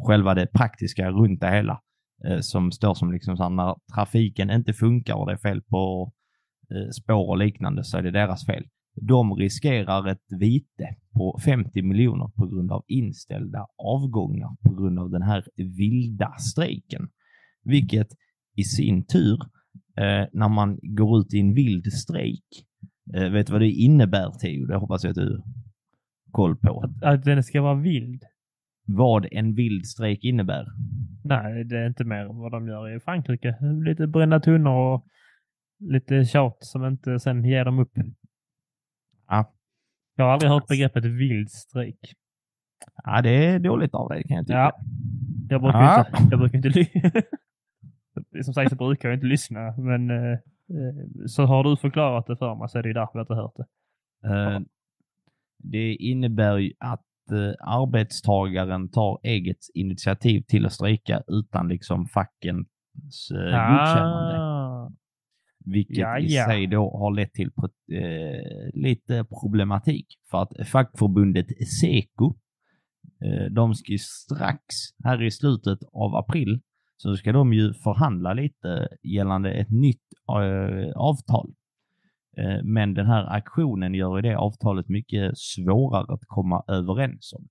själva 0.08 0.34
det 0.34 0.47
praktiska 0.53 1.10
runt 1.12 1.41
det 1.41 1.51
hela. 1.51 1.82
Eh, 2.27 2.39
som 2.39 2.71
står 2.71 2.93
som 2.93 3.12
liksom 3.12 3.38
så 3.38 3.43
här, 3.43 3.49
när 3.49 3.75
trafiken 3.95 4.49
inte 4.49 4.73
funkar 4.73 5.15
och 5.15 5.27
det 5.27 5.33
är 5.33 5.38
fel 5.38 5.62
på 5.62 6.13
eh, 6.71 6.89
spår 6.89 7.29
och 7.29 7.38
liknande 7.38 7.83
så 7.83 7.97
är 7.97 8.01
det 8.01 8.12
deras 8.12 8.45
fel. 8.45 8.63
De 9.01 9.36
riskerar 9.36 10.07
ett 10.07 10.25
vite 10.39 10.95
på 11.13 11.39
50 11.45 11.81
miljoner 11.81 12.27
på 12.27 12.47
grund 12.47 12.71
av 12.71 12.83
inställda 12.88 13.67
avgångar 13.77 14.49
på 14.63 14.73
grund 14.73 14.99
av 14.99 15.09
den 15.09 15.21
här 15.21 15.45
vilda 15.55 16.33
strejken. 16.38 17.09
Vilket 17.63 18.07
i 18.55 18.63
sin 18.63 19.05
tur, 19.05 19.39
eh, 19.97 20.27
när 20.33 20.49
man 20.49 20.79
går 20.81 21.19
ut 21.19 21.33
i 21.33 21.39
en 21.39 21.53
vild 21.53 21.93
strejk, 21.93 22.45
vet 23.13 23.47
du 23.47 23.53
vad 23.53 23.62
det 23.62 23.71
innebär 23.71 24.31
Theo? 24.31 24.65
Det 24.65 24.77
hoppas 24.77 25.03
jag 25.03 25.09
att 25.09 25.15
du 25.15 25.29
har 25.29 25.43
koll 26.31 26.55
på. 26.57 26.91
Att 27.01 27.23
den 27.23 27.43
ska 27.43 27.62
vara 27.62 27.81
vild. 27.81 28.23
Vad 28.86 29.28
en 29.32 29.54
vild 29.56 29.86
strejk 29.86 30.24
innebär. 30.24 30.65
Nej, 31.24 31.63
det 31.63 31.78
är 31.80 31.88
inte 31.88 32.04
mer 32.04 32.26
vad 32.26 32.52
de 32.52 32.67
gör 32.67 32.96
i 32.96 33.00
Frankrike. 33.00 33.56
Lite 33.86 34.08
brända 34.08 34.39
tunnor 34.39 34.93
och 34.93 35.06
lite 35.80 36.26
tjat 36.26 36.58
som 36.60 36.86
inte 36.86 37.19
sen 37.19 37.46
ger 37.46 37.65
dem 37.65 37.80
upp. 37.80 37.91
Ja. 39.28 39.54
Jag 40.15 40.26
har 40.26 40.32
aldrig 40.32 40.52
hört 40.52 40.67
begreppet 40.67 41.06
vild 41.06 41.52
strejk. 41.52 42.00
Ja, 43.04 43.22
det 43.22 43.30
är 43.46 43.60
dåligt 43.60 43.93
av 43.93 44.10
dig 44.10 44.24
kan 44.28 44.38
jag 44.38 44.48
tycka. 44.48 44.58
Ja. 44.58 44.72
Jag 45.50 45.62
brukar 45.62 45.80
Ja. 45.82 46.06
inte, 46.08 46.28
jag 46.32 46.39
brukar 46.39 46.58
inte 46.58 47.24
Som 48.43 48.54
sagt 48.54 48.69
så 48.69 48.76
brukar 48.76 49.10
jag 49.10 49.15
inte 49.17 49.26
lyssna, 49.28 49.76
men 49.78 50.10
eh, 50.10 50.32
eh, 50.32 51.26
så 51.28 51.43
har 51.46 51.63
du 51.63 51.78
förklarat 51.78 52.26
det 52.28 52.38
för 52.38 52.56
mig 52.56 52.69
så 52.69 52.78
är 52.78 52.82
det 52.84 52.88
ju 52.89 52.93
därför 52.93 53.19
jag 53.19 53.24
inte 53.24 53.34
hört 53.34 53.54
det. 53.56 53.65
Eh, 54.28 54.60
Det 55.58 55.96
innebär 55.96 56.58
ju 56.58 56.74
att 56.80 57.02
arbetstagaren 57.59 58.89
tar 58.89 59.19
eget 59.23 59.57
initiativ 59.73 60.41
till 60.41 60.65
att 60.65 60.73
strejka 60.73 61.23
utan 61.27 61.67
liksom 61.67 62.05
fackens 62.07 63.31
eh, 63.31 63.38
godkännande. 63.38 64.38
Ah, 64.39 64.91
Vilket 65.65 65.97
Ja, 65.97 66.19
i 66.19 66.36
ja. 66.36 66.45
sig 66.45 66.67
då 66.67 66.97
har 66.97 67.15
lett 67.15 67.33
till 67.33 67.51
eh, 67.91 68.69
lite 68.73 69.25
problematik. 69.41 70.07
För 70.31 70.41
att 70.41 70.67
fackförbundet 70.67 71.47
Seko, 71.81 72.36
eh, 73.25 73.51
de 73.51 73.73
ska 73.75 73.91
ju 73.91 73.97
strax 73.97 74.65
här 75.03 75.23
i 75.23 75.31
slutet 75.31 75.79
av 75.93 76.15
april 76.15 76.62
så 76.97 77.15
ska 77.15 77.31
de 77.31 77.53
ju 77.53 77.73
förhandla 77.73 78.33
lite 78.33 78.88
gällande 79.03 79.51
ett 79.51 79.71
nytt 79.71 80.03
eh, 80.29 80.91
avtal. 80.95 81.53
Eh, 82.38 82.63
men 82.63 82.93
den 82.93 83.06
här 83.06 83.36
aktionen 83.36 83.93
gör 83.93 84.22
det 84.22 84.36
avtalet 84.36 84.89
mycket 84.89 85.38
svårare 85.38 86.13
att 86.13 86.26
komma 86.28 86.63
överens 86.67 87.34
om. 87.34 87.48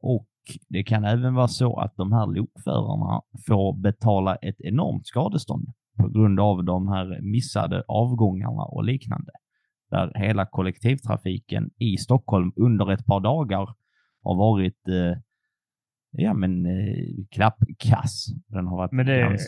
Och 0.00 0.28
det 0.68 0.84
kan 0.84 1.04
även 1.04 1.34
vara 1.34 1.48
så 1.48 1.80
att 1.80 1.96
de 1.96 2.12
här 2.12 2.26
lokförarna 2.26 3.22
får 3.46 3.80
betala 3.80 4.36
ett 4.36 4.60
enormt 4.60 5.06
skadestånd 5.06 5.68
på 5.98 6.08
grund 6.08 6.40
av 6.40 6.64
de 6.64 6.88
här 6.88 7.20
missade 7.22 7.84
avgångarna 7.88 8.62
och 8.62 8.84
liknande. 8.84 9.32
Där 9.90 10.12
hela 10.14 10.46
kollektivtrafiken 10.46 11.70
i 11.78 11.96
Stockholm 11.96 12.52
under 12.56 12.92
ett 12.92 13.06
par 13.06 13.20
dagar 13.20 13.68
har 14.22 14.34
varit 14.36 14.88
eh, 14.88 15.18
ja 16.10 16.34
men 16.34 16.66
eh, 16.66 17.24
klappkass. 17.30 18.26
Den 18.46 18.66
har 18.66 18.76
varit 18.76 18.92
Men 18.92 19.06
det, 19.06 19.38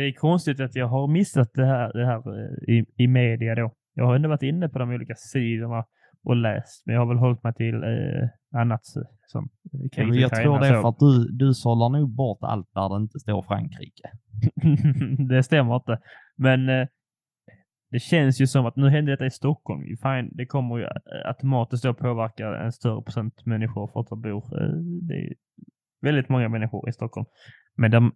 det 0.00 0.08
är 0.08 0.12
konstigt 0.12 0.60
att 0.60 0.74
jag 0.74 0.86
har 0.86 1.08
missat 1.08 1.50
det 1.54 1.66
här, 1.66 1.92
det 1.92 2.06
här 2.06 2.18
eh, 2.18 2.74
i, 2.74 2.84
i 2.96 3.06
media 3.06 3.54
då. 3.54 3.74
Jag 3.94 4.04
har 4.04 4.14
ändå 4.14 4.28
varit 4.28 4.42
inne 4.42 4.68
på 4.68 4.78
de 4.78 4.90
olika 4.90 5.14
sidorna 5.14 5.84
och 6.24 6.36
läst, 6.36 6.86
men 6.86 6.94
jag 6.94 7.02
har 7.02 7.08
väl 7.08 7.18
hållit 7.18 7.42
mig 7.42 7.54
till 7.54 7.74
eh, 7.74 8.60
annat 8.60 8.80
eh, 8.96 9.02
som 9.26 9.48
eh, 9.72 9.90
krig 9.92 10.06
men 10.06 10.16
i 10.16 10.20
jag 10.20 10.34
tror 10.34 10.60
det 10.60 10.66
är 10.66 10.80
för 10.80 10.88
att 10.88 10.98
du, 10.98 11.28
du 11.32 11.54
sållar 11.54 11.88
nog 11.88 12.10
bort 12.10 12.38
allt 12.42 12.68
där 12.74 12.88
det 12.88 13.02
inte 13.02 13.18
står 13.18 13.42
Frankrike. 13.42 14.10
det 15.28 15.42
stämmer 15.42 15.76
inte. 15.76 15.98
Men 16.36 16.68
eh, 16.68 16.86
det 17.90 17.98
känns 17.98 18.40
ju 18.40 18.46
som 18.46 18.66
att 18.66 18.76
nu 18.76 18.88
hände 18.88 19.12
detta 19.12 19.26
i 19.26 19.30
Stockholm. 19.30 19.82
Fine, 20.02 20.30
det 20.32 20.46
kommer 20.46 20.78
ju 20.78 20.84
eh, 20.84 20.90
automatiskt 21.24 21.84
då 21.84 21.94
påverka 21.94 22.56
en 22.56 22.72
större 22.72 23.02
procent 23.02 23.46
människor 23.46 23.86
för 23.92 24.00
att 24.00 24.08
det 24.08 24.16
bor. 24.16 24.62
Eh, 24.62 24.76
det 25.08 25.14
är 25.14 25.34
väldigt 26.02 26.28
många 26.28 26.48
människor 26.48 26.88
i 26.88 26.92
Stockholm. 26.92 27.26
Men 27.76 27.90
de 27.90 28.12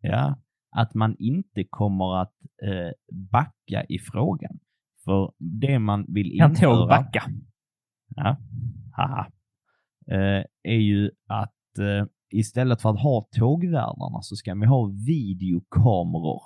ja, 0.00 0.38
att 0.76 0.94
man 0.94 1.16
inte 1.18 1.64
kommer 1.70 2.22
att 2.22 2.34
eh, 2.62 2.90
backa 3.32 3.84
i 3.88 3.98
frågan. 3.98 4.58
För 5.06 5.32
det 5.38 5.78
man 5.78 6.04
vill 6.08 6.38
Kan 6.38 6.50
införa... 6.50 6.76
tåg 6.76 6.88
backa? 6.88 7.22
Ja, 8.16 8.36
haha. 8.92 9.26
Eh, 10.10 10.44
är 10.62 10.80
ju 10.80 11.10
att 11.26 11.78
eh, 11.78 12.06
istället 12.30 12.82
för 12.82 12.90
att 12.90 13.00
ha 13.00 13.28
tågvärdarna 13.32 14.22
så 14.22 14.36
ska 14.36 14.54
man 14.54 14.68
ha 14.68 14.92
videokameror. 15.06 16.42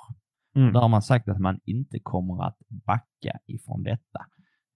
Mm. 0.57 0.73
Där 0.73 0.81
har 0.81 0.89
man 0.89 1.03
sagt 1.03 1.29
att 1.29 1.39
man 1.39 1.61
inte 1.65 1.99
kommer 2.03 2.47
att 2.47 2.59
backa 2.87 3.39
ifrån 3.47 3.83
detta. 3.83 4.27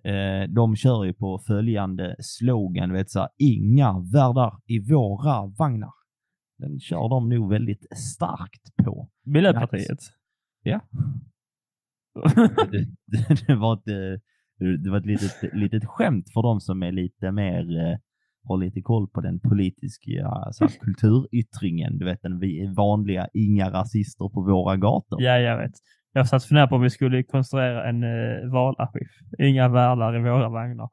Eh, 0.05 0.49
de 0.49 0.77
kör 0.77 1.05
ju 1.05 1.15
på 1.15 1.39
följande 1.39 2.17
slogan, 2.19 2.93
vet 2.93 3.11
så 3.11 3.21
här, 3.21 3.29
inga 3.39 3.93
värdar 4.13 4.61
i 4.67 4.93
våra 4.93 5.47
vagnar. 5.47 5.93
Den 6.59 6.81
kör 6.81 7.09
de 7.09 7.29
nog 7.29 7.51
väldigt 7.51 7.87
starkt 7.99 8.77
på. 8.85 9.09
Miljöpartiet. 9.25 9.99
Ja. 10.63 10.81
Det, 12.15 12.87
det, 13.07 13.47
det 13.47 13.55
var 13.55 13.75
ett, 13.75 13.89
eh, 13.89 14.67
det 14.85 14.91
var 14.91 14.99
ett 14.99 15.07
litet, 15.07 15.55
litet 15.55 15.85
skämt 15.85 16.33
för 16.35 16.43
de 16.43 16.61
som 16.61 16.83
är 16.83 16.93
lite 16.93 17.33
mer, 17.33 17.61
eh, 17.61 17.99
har 18.45 18.59
lite 18.59 18.83
koll 18.83 19.09
på 19.09 19.21
den 19.21 19.41
politiska 19.41 20.11
så 20.53 20.65
här, 20.65 20.73
kulturyttringen. 20.81 21.99
Du 21.99 22.05
vet 22.05 22.23
den 22.23 22.41
vanliga, 22.75 23.29
inga 23.33 23.71
rasister 23.71 24.29
på 24.29 24.41
våra 24.41 24.77
gator. 24.77 25.23
Ja, 25.23 25.39
jag 25.39 25.59
vet. 25.59 25.73
Jag 26.13 26.29
satt 26.29 26.45
funderade 26.45 26.69
på 26.69 26.77
om 26.77 26.83
vi 26.83 26.91
skulle 26.91 27.23
konstruera 27.23 27.89
en 27.89 28.05
uh, 28.05 28.53
valaffisch. 28.53 29.21
Inga 29.39 29.69
värdar 29.69 30.17
i 30.17 30.23
våra 30.23 30.49
vagnar. 30.49 30.89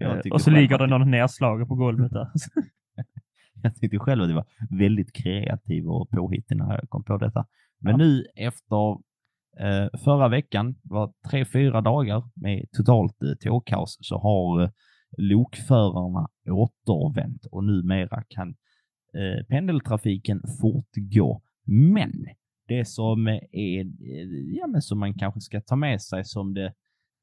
Eh, 0.00 0.14
tyckte 0.14 0.30
och 0.30 0.40
så 0.40 0.50
ligger 0.50 0.78
det 0.78 0.86
någon 0.86 1.10
nedslagen 1.10 1.68
på 1.68 1.74
golvet 1.74 2.12
där. 2.12 2.28
Jag 3.62 3.76
tyckte 3.76 3.98
själv 3.98 4.22
att 4.22 4.28
det 4.28 4.34
var 4.34 4.46
väldigt 4.70 5.12
kreativ 5.12 5.88
och 5.88 6.10
påhittig 6.10 6.56
när 6.56 6.74
jag 6.74 6.88
kom 6.88 7.04
på 7.04 7.16
detta. 7.16 7.46
Men 7.80 7.98
nu 7.98 8.24
efter 8.36 8.98
eh, 9.60 9.98
förra 10.04 10.28
veckan, 10.28 10.74
var 10.82 11.12
tre, 11.30 11.44
fyra 11.44 11.80
dagar 11.80 12.30
med 12.34 12.64
totalt 12.72 13.22
eh, 13.22 13.34
tågkaos, 13.34 13.98
så 14.00 14.18
har 14.18 14.62
eh, 14.62 14.70
lokförarna 15.18 16.28
återvänt 16.50 17.46
och 17.46 17.64
numera 17.64 18.24
kan 18.28 18.48
eh, 19.14 19.46
pendeltrafiken 19.48 20.42
fortgå. 20.60 21.42
Men 21.66 22.12
det 22.68 22.84
som 22.84 23.26
är, 23.52 23.80
eh, 23.80 24.26
ja 24.58 24.66
men 24.66 24.82
som 24.82 24.98
man 24.98 25.14
kanske 25.14 25.40
ska 25.40 25.60
ta 25.60 25.76
med 25.76 26.02
sig 26.02 26.24
som 26.24 26.54
det 26.54 26.66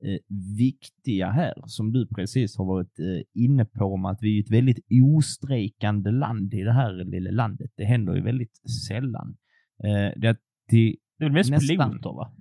eh, 0.05 0.19
viktiga 0.57 1.29
här, 1.29 1.53
som 1.65 1.91
du 1.91 2.07
precis 2.07 2.57
har 2.57 2.65
varit 2.65 2.99
eh, 2.99 3.43
inne 3.43 3.65
på, 3.65 3.85
om 3.85 4.05
att 4.05 4.17
vi 4.21 4.37
är 4.37 4.43
ett 4.43 4.51
väldigt 4.51 4.79
ostrejkande 5.17 6.11
land 6.11 6.53
i 6.53 6.61
det 6.61 6.73
här 6.73 7.05
lilla 7.05 7.31
landet. 7.31 7.71
Det 7.75 7.85
händer 7.85 8.15
ju 8.15 8.21
väldigt 8.21 8.57
sällan. 8.87 9.37
Eh, 9.83 10.19
det, 10.21 10.37
det, 10.69 10.95
det 11.17 11.25
är 11.25 11.29
väl 11.29 11.33
mest 11.33 11.49
Nästan. 11.51 11.91
piloter 11.91 12.09
va? 12.09 12.31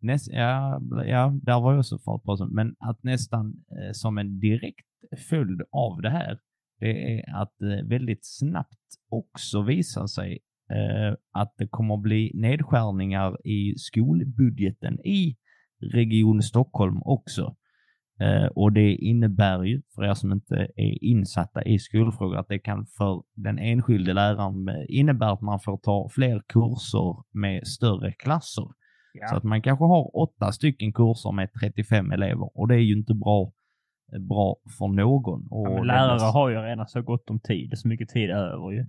näst, 0.00 0.28
ja, 0.32 0.80
ja, 1.06 1.32
där 1.42 1.60
var 1.60 1.72
jag 1.72 1.78
också 1.78 1.96
år 1.96 2.54
men 2.54 2.74
att 2.78 3.02
nästan 3.02 3.46
eh, 3.70 3.92
som 3.92 4.18
en 4.18 4.40
direkt 4.40 4.86
följd 5.28 5.62
av 5.72 6.02
det 6.02 6.10
här, 6.10 6.38
det 6.80 7.18
är 7.18 7.42
att 7.42 7.62
eh, 7.62 7.88
väldigt 7.88 8.26
snabbt 8.26 8.86
också 9.08 9.62
visar 9.62 10.06
sig 10.06 10.38
eh, 10.70 11.16
att 11.32 11.54
det 11.58 11.68
kommer 11.68 11.94
att 11.94 12.02
bli 12.02 12.32
nedskärningar 12.34 13.46
i 13.46 13.74
skolbudgeten 13.76 15.00
i 15.00 15.36
Region 15.92 16.42
Stockholm 16.42 17.02
också. 17.02 17.56
Eh, 18.20 18.46
och 18.46 18.72
det 18.72 18.94
innebär 18.94 19.62
ju, 19.62 19.82
för 19.94 20.04
er 20.04 20.14
som 20.14 20.32
inte 20.32 20.54
är 20.76 21.04
insatta 21.04 21.62
i 21.64 21.78
skolfrågor, 21.78 22.36
att 22.36 22.48
det 22.48 22.58
kan 22.58 22.86
för 22.86 23.22
den 23.34 23.58
enskilde 23.58 24.12
läraren 24.12 24.68
eh, 24.68 24.84
innebära 24.88 25.30
att 25.32 25.40
man 25.40 25.60
får 25.60 25.76
ta 25.78 26.08
fler 26.14 26.42
kurser 26.48 27.16
med 27.32 27.66
större 27.66 28.12
klasser. 28.12 28.64
Ja. 29.12 29.26
Så 29.28 29.36
att 29.36 29.42
man 29.44 29.62
kanske 29.62 29.84
har 29.84 30.16
åtta 30.16 30.52
stycken 30.52 30.92
kurser 30.92 31.32
med 31.32 31.48
35 31.60 32.10
elever 32.12 32.58
och 32.58 32.68
det 32.68 32.74
är 32.74 32.78
ju 32.90 32.96
inte 32.98 33.14
bra, 33.14 33.52
eh, 34.12 34.20
bra 34.28 34.56
för 34.78 34.88
någon. 34.88 35.46
Och 35.50 35.66
Ja, 35.78 35.82
lärare 35.82 36.12
mest- 36.12 36.34
har 36.34 36.48
ju 36.50 36.56
redan 36.56 36.86
så 36.88 37.02
gott 37.02 37.30
om 37.30 37.40
tid, 37.40 37.70
så 37.74 37.88
mycket 37.88 38.08
tid 38.08 38.30
över 38.30 38.70
ju. 38.72 38.86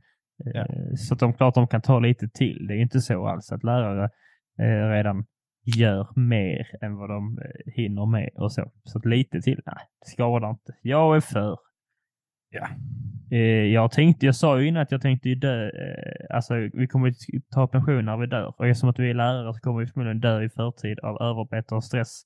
Ja. 0.54 0.66
Så 0.98 1.14
att 1.14 1.20
de 1.20 1.34
klart 1.34 1.56
de 1.56 1.68
kan 1.68 1.82
ta 1.82 2.00
lite 2.00 2.30
till. 2.30 2.66
Det 2.68 2.74
är 2.74 2.82
inte 2.82 3.00
så 3.02 3.28
alls 3.28 3.52
att 3.52 3.64
lärare 3.64 4.10
redan 4.94 5.26
gör 5.76 6.08
mer 6.16 6.68
än 6.82 6.96
vad 6.96 7.10
de 7.10 7.40
eh, 7.40 7.74
hinner 7.74 8.06
med 8.06 8.30
och 8.36 8.52
så. 8.52 8.72
Så 8.84 9.00
lite 9.00 9.42
till, 9.42 9.62
nej, 9.66 9.86
det 10.06 10.10
skadar 10.12 10.50
inte. 10.50 10.76
Jag 10.82 11.16
är 11.16 11.22
för. 11.22 11.58
Ja. 12.50 12.68
Eh, 13.32 13.66
jag 13.74 13.92
tänkte, 13.92 14.26
jag 14.26 14.36
sa 14.36 14.60
ju 14.60 14.68
innan 14.68 14.82
att 14.82 14.92
jag 14.92 15.02
tänkte 15.02 15.30
ju 15.30 15.36
dö, 15.36 15.66
eh, 15.66 16.36
alltså 16.36 16.54
vi 16.56 16.88
kommer 16.88 17.14
ta 17.54 17.68
pension 17.68 18.06
när 18.06 18.18
vi 18.18 18.28
dör. 18.28 18.54
Och 18.58 18.68
eftersom 18.68 18.90
att 18.90 19.00
vi 19.00 19.10
är 19.10 19.14
lärare 19.14 19.54
så 19.54 19.60
kommer 19.60 19.80
vi 19.80 19.88
förmodligen 19.88 20.20
dö 20.20 20.44
i 20.44 20.50
förtid 20.50 21.00
av 21.00 21.22
överarbete 21.22 21.76
och 21.76 21.84
stress 21.84 22.22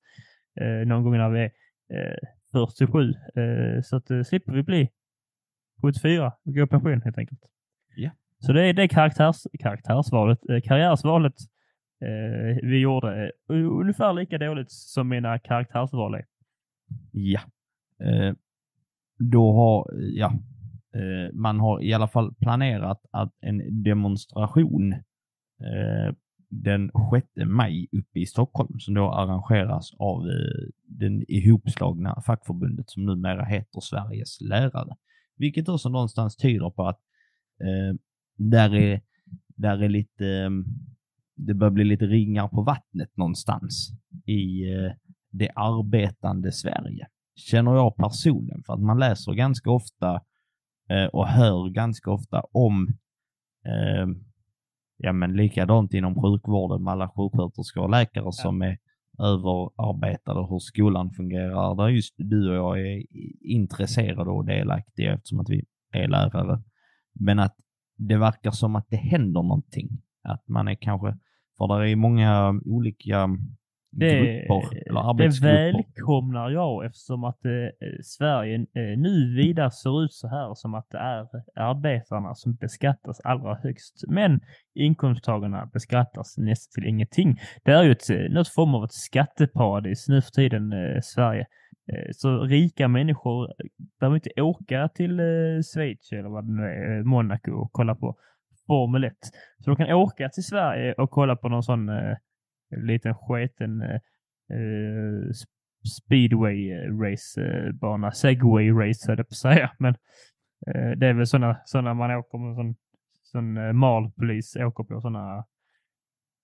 någon 0.85 1.03
gång 1.03 1.17
när 1.17 1.29
vi 1.29 1.39
är 1.39 1.51
eh, 1.93 2.17
47. 2.51 3.09
Eh, 3.09 3.81
så 3.83 3.95
att 3.95 4.27
slipper 4.27 4.53
vi 4.53 4.63
bli 4.63 4.89
74 5.81 6.33
och 6.45 6.53
gå 6.53 6.63
i 6.63 6.67
pension 6.67 7.01
helt 7.01 7.17
enkelt. 7.17 7.41
Ja. 7.95 8.11
Så 8.39 8.53
det 8.53 8.63
är 8.69 8.73
det 8.73 8.87
karaktärs, 8.87 9.35
karaktärsvalet, 9.59 10.39
karriärsvalet 10.63 11.33
eh, 12.01 12.57
vi 12.63 12.79
gjorde. 12.79 13.23
Eh, 13.23 13.55
ungefär 13.55 14.13
lika 14.13 14.37
dåligt 14.37 14.71
som 14.71 15.09
mina 15.09 15.39
karaktärsval 15.39 16.13
är. 16.13 16.25
Ja. 17.11 17.41
Eh, 17.99 18.33
då 19.19 19.53
har, 19.53 19.91
ja, 19.93 20.33
eh, 20.95 21.33
man 21.33 21.59
har 21.59 21.83
i 21.83 21.93
alla 21.93 22.07
fall 22.07 22.33
planerat 22.33 23.01
att 23.11 23.33
en 23.41 23.83
demonstration 23.83 24.93
eh, 24.93 26.15
den 26.51 26.91
6 27.13 27.27
maj 27.45 27.87
uppe 27.91 28.19
i 28.19 28.25
Stockholm 28.25 28.79
som 28.79 28.93
då 28.93 29.11
arrangeras 29.11 29.93
av 29.99 30.27
eh, 30.27 30.69
den 30.87 31.23
ihopslagna 31.27 32.21
fackförbundet 32.25 32.89
som 32.89 33.05
numera 33.05 33.45
heter 33.45 33.79
Sveriges 33.79 34.41
lärare. 34.41 34.95
Vilket 35.37 35.69
också 35.69 35.89
någonstans 35.89 36.35
tyder 36.35 36.69
på 36.69 36.87
att 36.87 36.99
eh, 37.61 37.95
där 38.37 38.75
är, 38.75 39.01
där 39.47 39.83
är 39.83 39.89
lite, 39.89 40.27
eh, 40.27 40.49
det 41.45 41.53
börjar 41.53 41.71
bli 41.71 41.83
lite 41.83 42.05
ringar 42.05 42.47
på 42.47 42.61
vattnet 42.61 43.17
någonstans 43.17 43.91
i 44.25 44.73
eh, 44.73 44.91
det 45.31 45.49
arbetande 45.55 46.51
Sverige. 46.51 47.07
Känner 47.35 47.75
jag 47.75 47.95
personligen 47.95 48.63
för 48.65 48.73
att 48.73 48.81
man 48.81 48.99
läser 48.99 49.33
ganska 49.33 49.71
ofta 49.71 50.21
eh, 50.89 51.05
och 51.05 51.27
hör 51.27 51.69
ganska 51.69 52.11
ofta 52.11 52.43
om 52.51 52.87
eh, 53.65 54.07
ja 54.97 55.13
men 55.13 55.33
likadant 55.33 55.93
inom 55.93 56.15
sjukvården 56.15 56.83
med 56.83 56.91
alla 56.91 57.09
sjuksköterskor 57.09 57.83
och 57.83 57.89
läkare 57.89 58.31
som 58.31 58.61
är 58.61 58.77
överarbetade 59.19 60.39
och 60.39 60.49
hur 60.49 60.59
skolan 60.59 61.11
fungerar. 61.11 61.75
Där 61.75 61.87
just 61.87 62.13
du 62.17 62.49
och 62.49 62.55
jag 62.55 62.87
är 62.87 63.03
intresserade 63.41 64.29
och 64.29 64.45
delaktiga 64.45 65.13
eftersom 65.13 65.39
att 65.39 65.49
vi 65.49 65.65
är 65.91 66.07
lärare. 66.07 66.63
Men 67.13 67.39
att 67.39 67.55
det 67.97 68.17
verkar 68.17 68.51
som 68.51 68.75
att 68.75 68.87
det 68.89 68.97
händer 68.97 69.41
någonting. 69.41 70.01
Att 70.23 70.47
man 70.47 70.67
är 70.67 70.75
kanske, 70.75 71.17
för 71.67 71.79
det 71.81 71.89
är 71.89 71.95
många 71.95 72.61
olika 72.65 73.29
Det, 73.91 74.19
grupper 74.19 74.61
det 75.13 75.41
välkomnar 75.41 76.49
jag 76.49 76.85
eftersom 76.85 77.23
att 77.23 77.45
eh, 77.45 77.51
Sverige 78.03 78.55
eh, 78.55 78.97
nu 78.97 79.35
vidare 79.35 79.71
ser 79.71 80.03
ut 80.03 80.13
så 80.13 80.27
här 80.27 80.53
som 80.55 80.73
att 80.73 80.89
det 80.91 80.97
är 80.97 81.27
arbetarna 81.55 82.35
som 82.35 82.55
beskattas 82.55 83.19
allra 83.23 83.55
högst. 83.63 84.03
Men 84.07 84.39
inkomsttagarna 84.75 85.69
beskattas 85.73 86.37
nästan 86.37 86.81
till 86.81 86.89
ingenting. 86.89 87.39
Det 87.63 87.71
är 87.71 87.83
ju 87.83 87.91
ett, 87.91 88.09
eh, 88.09 88.17
något 88.35 88.47
form 88.47 88.75
av 88.75 88.83
ett 88.83 88.93
skatteparadis 88.93 90.07
nu 90.07 90.21
för 90.21 90.31
tiden, 90.31 90.73
eh, 90.73 90.99
Sverige. 91.03 91.45
Eh, 91.91 92.09
Så 92.11 92.39
rika 92.43 92.87
människor 92.87 93.53
behöver 93.99 94.15
inte 94.15 94.41
åka 94.41 94.89
till 94.89 95.19
eh, 95.19 95.25
Schweiz 95.73 96.11
eller 96.11 96.29
vad 96.29 96.47
det 96.47 96.53
nu 96.53 96.63
är, 96.63 97.03
Monaco 97.03 97.51
och 97.51 97.69
kolla 97.71 97.95
på 97.95 98.15
Formel 98.67 99.03
1. 99.03 99.13
Så 99.59 99.69
de 99.69 99.75
kan 99.75 99.91
åka 99.91 100.29
till 100.29 100.43
Sverige 100.43 100.93
och 100.93 101.11
kolla 101.11 101.35
på 101.35 101.49
någon 101.49 101.63
sån 101.63 101.89
eh, 101.89 102.17
liten 102.77 103.15
sketen 103.15 103.81
eh, 103.81 103.99
eh 104.57 105.31
speedway 105.97 106.71
eh, 106.71 106.97
race 106.99 107.41
eh, 107.41 107.71
bana. 107.71 108.11
Segway 108.11 108.71
race 108.71 109.07
höll 109.07 109.17
jag 109.17 109.27
på 109.27 109.33
att 109.33 109.37
säga. 109.37 109.71
Men 109.79 109.95
eh, 110.67 110.91
det 110.97 111.07
är 111.07 111.13
väl 111.13 111.27
sådana 111.27 111.61
såna 111.65 111.93
man 111.93 112.11
åker 112.11 112.37
med 112.37 112.55
sån, 112.55 112.75
sån 113.23 113.57
eh, 113.57 113.73
malpolis 113.73 114.55
åker 114.55 114.83
på 114.83 115.01
sådana 115.01 115.45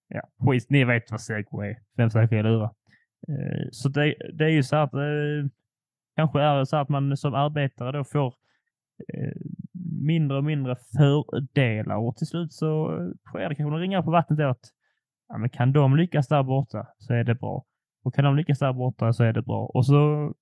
ja, 0.08 0.22
skit. 0.40 0.70
Ni 0.70 0.84
vet 0.84 1.12
vad 1.12 1.22
segway 1.22 1.70
är. 1.70 1.78
Vem 1.98 2.10
ska 2.10 2.20
jag 2.20 2.46
lura? 2.46 2.72
Eh, 3.30 3.68
så 3.72 3.90
det, 3.90 4.16
det 4.34 4.46
är 4.46 4.50
ju 4.50 4.64
så 4.64 4.76
att 4.76 4.94
eh, 4.94 5.50
kanske 6.16 6.42
är 6.42 6.58
det 6.58 6.66
så 6.66 6.78
att 6.78 6.90
man 6.90 7.18
som 7.18 7.34
arbetare 7.34 7.92
då 7.92 8.04
får 8.04 8.34
eh, 9.14 9.42
mindre 10.06 10.38
och 10.38 10.44
mindre 10.44 10.76
fördelar 10.98 11.96
och 11.96 12.16
till 12.16 12.28
slut 12.28 12.54
så 12.54 13.00
eh, 13.00 13.08
sker 13.30 13.50
det 13.50 13.56
kanske 13.56 13.76
de 13.76 13.80
ringar 13.80 14.02
på 14.02 14.12
vattnet 14.12 14.40
att 14.40 14.62
ja, 15.28 15.38
men 15.38 15.50
kan 15.50 15.74
de 15.74 15.96
lyckas 15.96 16.28
där 16.28 16.44
borta 16.44 16.88
så 16.98 17.14
är 17.14 17.24
det 17.24 17.36
bra. 17.36 17.66
Och 18.04 18.16
kan 18.16 18.26
de 18.26 18.36
lyckas 18.36 18.60
där 18.60 18.74
borta 18.74 19.14
så 19.14 19.24
är 19.24 19.34
det 19.34 19.42
bra. 19.42 19.66
Och 19.66 19.86
så 19.86 20.34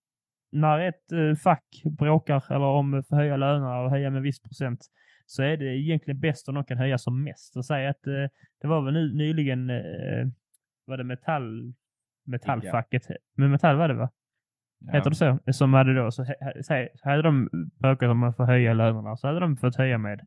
när 0.51 0.79
ett 0.79 1.11
eh, 1.11 1.35
fack 1.43 1.81
bråkar 1.97 2.43
eller 2.49 2.65
om 2.65 2.93
att 2.93 3.09
höja 3.09 3.37
lönerna 3.37 3.81
och 3.81 3.89
höja 3.89 4.09
med 4.09 4.21
viss 4.21 4.41
procent 4.41 4.79
så 5.25 5.43
är 5.43 5.57
det 5.57 5.65
egentligen 5.65 6.19
bäst 6.19 6.49
om 6.49 6.55
de 6.55 6.63
kan 6.63 6.77
höja 6.77 6.97
som 6.97 7.23
mest. 7.23 7.57
Och 7.57 7.65
säga 7.65 7.89
att 7.89 8.07
eh, 8.07 8.29
det 8.61 8.67
var 8.67 8.81
väl 8.81 9.15
nyligen 9.15 9.69
eh, 9.69 10.27
var 10.85 10.97
det 10.97 11.03
metall, 11.03 11.73
metallfacket, 12.25 13.03
men 13.35 13.51
metall 13.51 13.75
var 13.75 13.87
det 13.87 13.93
va? 13.93 14.09
Heter 14.91 15.09
det 15.09 15.15
så? 15.15 15.39
Som 15.53 15.73
hade 15.73 15.95
då, 15.95 16.11
så, 16.11 16.25
hade 17.03 17.21
de 17.21 17.49
bråkat 17.79 18.09
om 18.09 18.23
att 18.23 18.37
få 18.37 18.45
höja 18.45 18.73
lönerna 18.73 19.17
så 19.17 19.27
hade 19.27 19.39
de 19.39 19.57
fått 19.57 19.75
höja 19.75 19.97
med 19.97 20.21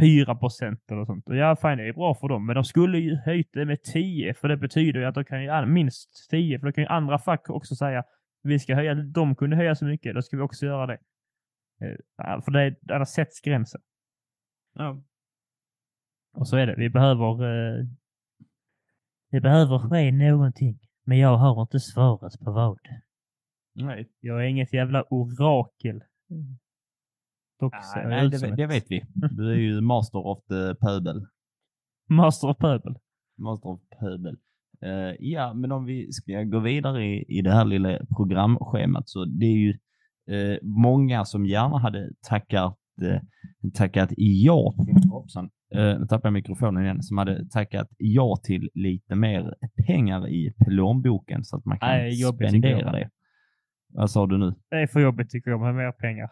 4 0.00 0.34
procent 0.34 0.90
eller 0.90 1.04
sånt. 1.04 1.28
Och 1.28 1.36
ja, 1.36 1.56
fine, 1.56 1.76
det 1.76 1.88
är 1.88 1.92
bra 1.92 2.14
för 2.14 2.28
dem. 2.28 2.46
Men 2.46 2.54
de 2.54 2.64
skulle 2.64 2.98
ju 2.98 3.16
höjt 3.16 3.50
det 3.52 3.64
med 3.64 3.82
10 3.82 4.34
för 4.34 4.48
det 4.48 4.56
betyder 4.56 5.00
ju 5.00 5.06
att 5.06 5.14
de 5.14 5.24
kan 5.24 5.42
ju 5.42 5.66
minst 5.66 6.30
10 6.30 6.58
för 6.58 6.66
då 6.66 6.72
kan 6.72 6.84
ju 6.84 6.88
andra 6.88 7.18
fack 7.18 7.50
också 7.50 7.74
säga 7.74 8.04
vi 8.42 8.58
ska 8.58 8.74
höja, 8.74 8.94
de 8.94 9.36
kunde 9.36 9.56
höja 9.56 9.74
så 9.74 9.84
mycket, 9.84 10.14
då 10.14 10.22
ska 10.22 10.36
vi 10.36 10.42
också 10.42 10.66
göra 10.66 10.86
det. 10.86 10.98
Eh, 11.80 12.42
För 12.44 12.50
det, 12.50 12.76
där 12.80 13.04
sätts 13.04 13.40
gränsen. 13.40 13.80
Ja. 14.74 15.02
Och 16.32 16.48
så 16.48 16.56
är 16.56 16.66
det. 16.66 16.74
Vi 16.76 16.90
behöver 16.90 17.44
eh, 17.44 17.86
det 19.30 19.40
behöver 19.40 19.78
ske 19.78 20.12
någonting. 20.12 20.78
Men 21.04 21.18
jag 21.18 21.36
har 21.36 21.62
inte 21.62 21.80
svaret 21.80 22.40
på 22.40 22.52
vad. 22.52 22.78
Nej, 23.74 24.08
Jag 24.20 24.44
är 24.44 24.48
inget 24.48 24.72
jävla 24.72 25.04
orakel. 25.10 26.02
Dock 27.60 27.74
jag 27.94 28.08
nej 28.08 28.28
det, 28.28 28.56
det 28.56 28.66
vet 28.66 28.90
vi. 28.90 29.04
Du 29.14 29.50
är 29.52 29.56
ju 29.56 29.80
master 29.80 30.26
of 30.26 30.44
the 30.44 30.74
pöbel. 30.74 31.26
Master 32.08 32.48
of 32.48 32.58
Pöbel. 32.58 32.98
Master 33.38 33.68
of 33.68 33.80
pöbel. 34.00 34.36
Eh, 34.82 35.14
ja, 35.18 35.54
men 35.54 35.72
om 35.72 35.84
vi 35.84 36.12
ska 36.12 36.42
gå 36.42 36.58
vidare 36.58 37.04
i, 37.04 37.38
i 37.38 37.42
det 37.42 37.50
här 37.52 37.64
lilla 37.64 37.98
programschemat 38.16 39.08
så 39.08 39.24
det 39.24 39.46
är 39.46 39.56
ju 39.56 39.70
eh, 40.30 40.58
många 40.62 41.24
som 41.24 41.46
gärna 41.46 41.78
hade 41.78 42.10
tackat, 42.28 42.78
eh, 43.02 43.20
tackat 43.74 44.10
ja 44.16 44.74
hoppsan, 45.10 45.50
eh, 45.74 45.98
nu 46.00 46.06
tappade 46.06 46.26
jag 46.26 46.32
mikrofonen 46.32 46.84
igen, 46.84 47.02
som 47.02 47.18
hade 47.18 47.48
tackat 47.48 47.88
ja 47.98 48.36
till 48.42 48.70
lite 48.74 49.14
mer 49.14 49.54
pengar 49.86 50.28
i 50.28 50.54
plånboken 50.66 51.44
så 51.44 51.56
att 51.56 51.64
man 51.64 51.78
kan 51.78 51.88
Nej, 51.88 52.12
spendera 52.16 52.92
det. 52.92 53.10
Vad 53.92 54.10
sa 54.10 54.26
du 54.26 54.38
nu? 54.38 54.54
Det 54.70 54.76
är 54.76 54.86
för 54.86 55.00
jobbigt 55.00 55.30
tycker 55.30 55.50
jag 55.50 55.60
med 55.60 55.74
mer 55.74 55.92
pengar. 55.92 56.30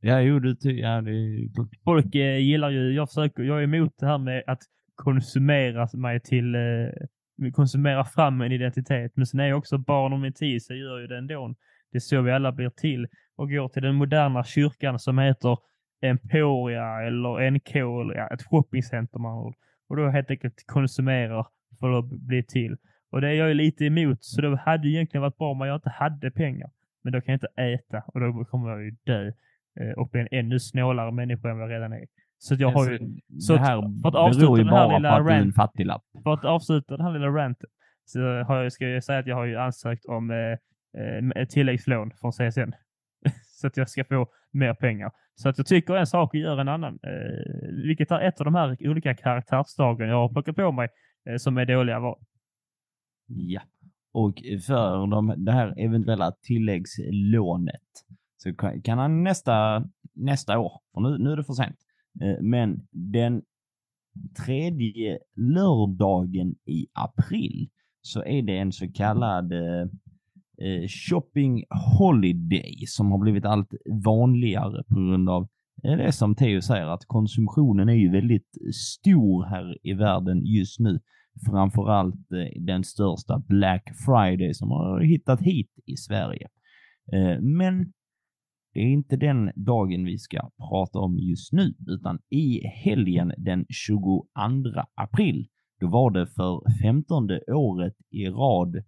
Ja, 0.00 0.20
jo, 0.20 0.38
du 0.38 0.56
ja, 0.62 1.00
det. 1.00 1.48
Folk 1.84 2.14
eh, 2.14 2.38
gillar 2.38 2.70
ju, 2.70 2.92
jag 2.94 3.08
försöker, 3.08 3.42
jag 3.42 3.58
är 3.58 3.62
emot 3.62 3.94
det 3.98 4.06
här 4.06 4.18
med 4.18 4.44
att 4.46 4.62
konsumera 4.94 5.88
mig 5.92 6.20
till, 6.20 6.54
eh, 6.54 7.50
konsumera 7.52 8.04
fram 8.04 8.40
en 8.40 8.52
identitet. 8.52 9.12
Men 9.14 9.26
sen 9.26 9.40
är 9.40 9.46
jag 9.46 9.58
också 9.58 9.78
barn 9.78 10.12
om 10.12 10.20
min 10.20 10.32
tid 10.32 10.62
så 10.62 10.74
gör 10.74 10.98
ju 10.98 11.06
det 11.06 11.18
ändå. 11.18 11.54
Det 11.92 11.98
är 11.98 12.00
så 12.00 12.22
vi 12.22 12.32
alla 12.32 12.52
blir 12.52 12.70
till 12.70 13.06
och 13.36 13.50
går 13.50 13.68
till 13.68 13.82
den 13.82 13.94
moderna 13.94 14.44
kyrkan 14.44 14.98
som 14.98 15.18
heter 15.18 15.58
Emporia 16.02 17.02
eller 17.06 17.50
NK 17.50 17.76
eller 17.76 18.14
ja, 18.14 18.28
ett 18.34 18.42
shoppingcenter 18.42 19.18
man. 19.18 19.54
Och 19.88 19.96
då 19.96 20.08
helt 20.08 20.30
enkelt 20.30 20.64
konsumerar 20.66 21.46
för 21.80 21.98
att 21.98 22.04
bli 22.04 22.42
till. 22.42 22.76
Och 23.10 23.20
det 23.20 23.28
är 23.28 23.32
jag 23.32 23.48
ju 23.48 23.54
lite 23.54 23.84
emot 23.84 24.24
så 24.24 24.40
det 24.40 24.56
hade 24.56 24.88
ju 24.88 24.94
egentligen 24.94 25.22
varit 25.22 25.38
bra 25.38 25.50
om 25.50 25.60
jag 25.60 25.76
inte 25.76 25.90
hade 25.90 26.30
pengar. 26.30 26.70
Men 27.04 27.12
då 27.12 27.20
kan 27.20 27.32
jag 27.32 27.36
inte 27.36 27.62
äta 27.62 28.02
och 28.06 28.20
då 28.20 28.44
kommer 28.44 28.70
jag 28.70 28.84
ju 28.84 28.96
dö 29.04 29.26
eh, 29.80 29.90
och 29.96 30.08
bli 30.10 30.20
en 30.20 30.28
ännu 30.30 30.60
snålare 30.60 31.12
människa 31.12 31.50
än 31.50 31.58
vad 31.58 31.70
jag 31.70 31.76
redan 31.76 31.92
är. 31.92 32.06
Så 32.38 32.54
att 32.54 32.60
jag 32.60 32.70
har 32.70 32.90
ju, 32.90 32.98
så 33.40 33.52
det 33.52 33.58
här 33.58 34.02
för 34.02 34.08
att 34.08 34.14
avsluta 34.14 34.46
beror 34.46 34.58
ju 34.58 34.64
den 34.64 34.74
här 34.74 34.88
bara 34.88 34.88
på 34.88 34.96
lilla 34.96 35.10
att 35.10 35.26
du 35.26 35.32
är 35.32 35.40
en 35.40 35.52
fattiglapp. 35.52 36.02
för 36.22 36.32
att 36.32 36.44
avsluta 36.44 36.96
den 36.96 37.06
här 37.06 37.12
lilla 37.12 37.26
ranten 37.26 37.70
så 38.04 38.20
har 38.42 38.62
jag, 38.62 38.72
ska 38.72 38.88
jag 38.88 39.04
säga 39.04 39.18
att 39.18 39.26
jag 39.26 39.36
har 39.36 39.44
ju 39.44 39.56
ansökt 39.56 40.04
om 40.04 40.30
eh, 40.30 40.56
eh, 41.36 41.46
tilläggslån 41.46 42.10
från 42.20 42.32
CSN. 42.32 42.72
så 43.60 43.66
att 43.66 43.76
jag 43.76 43.88
ska 43.88 44.04
få 44.04 44.26
mer 44.52 44.74
pengar. 44.74 45.10
Så 45.34 45.48
att 45.48 45.58
jag 45.58 45.66
tycker 45.66 45.96
en 45.96 46.06
sak 46.06 46.34
och 46.34 46.40
gör 46.40 46.58
en 46.58 46.68
annan. 46.68 46.98
Eh, 47.02 47.68
vilket 47.86 48.10
är 48.10 48.20
ett 48.20 48.40
av 48.40 48.44
de 48.44 48.54
här 48.54 48.76
olika 48.80 49.14
karaktärsdragen 49.14 50.08
jag 50.08 50.16
har 50.16 50.28
plockat 50.28 50.56
på 50.56 50.72
mig 50.72 50.88
eh, 51.30 51.36
som 51.36 51.58
är 51.58 51.66
dåliga 51.66 52.00
val. 52.00 52.18
Ja, 53.28 53.62
och 54.12 54.42
för 54.66 55.06
de, 55.06 55.34
det 55.44 55.52
här 55.52 55.74
eventuella 55.78 56.32
tilläggslånet 56.42 57.82
så 58.36 58.54
kan, 58.54 58.82
kan 58.82 58.98
han 58.98 59.24
nästa, 59.24 59.84
nästa 60.14 60.58
år, 60.58 60.72
för 60.94 61.00
nu, 61.00 61.18
nu 61.18 61.32
är 61.32 61.36
det 61.36 61.44
för 61.44 61.52
sent, 61.52 61.76
eh, 62.20 62.42
men 62.42 62.86
den 62.90 63.42
tredje 64.44 65.18
lördagen 65.36 66.54
i 66.66 66.86
april 66.92 67.68
så 68.02 68.24
är 68.24 68.42
det 68.42 68.58
en 68.58 68.72
så 68.72 68.92
kallad 68.92 69.52
eh, 69.52 70.88
shopping 70.88 71.64
holiday 71.98 72.86
som 72.86 73.10
har 73.10 73.18
blivit 73.18 73.44
allt 73.44 73.74
vanligare 74.04 74.84
på 74.88 74.94
grund 74.94 75.30
av 75.30 75.48
eh, 75.84 75.96
det 75.96 76.12
som 76.12 76.34
Theo 76.34 76.62
säger 76.62 76.86
att 76.86 77.06
konsumtionen 77.06 77.88
är 77.88 77.94
ju 77.94 78.10
väldigt 78.10 78.56
stor 78.74 79.44
här 79.44 79.78
i 79.82 79.92
världen 79.92 80.46
just 80.46 80.80
nu. 80.80 81.00
Framförallt 81.46 82.32
eh, 82.32 82.62
den 82.62 82.84
största 82.84 83.38
Black 83.38 83.90
Friday 84.06 84.54
som 84.54 84.70
har 84.70 85.00
hittat 85.00 85.40
hit 85.40 85.70
i 85.86 85.96
Sverige. 85.96 86.48
Eh, 87.12 87.40
men 87.40 87.92
det 88.74 88.80
är 88.80 88.86
inte 88.86 89.16
den 89.16 89.52
dagen 89.56 90.04
vi 90.04 90.18
ska 90.18 90.50
prata 90.70 90.98
om 90.98 91.18
just 91.18 91.52
nu, 91.52 91.74
utan 91.88 92.18
i 92.30 92.66
helgen 92.66 93.32
den 93.38 93.66
22 93.68 94.26
april. 94.94 95.46
Då 95.80 95.88
var 95.88 96.10
det 96.10 96.26
för 96.26 96.80
femtonde 96.82 97.40
året 97.48 97.94
i 98.10 98.26
rad 98.26 98.82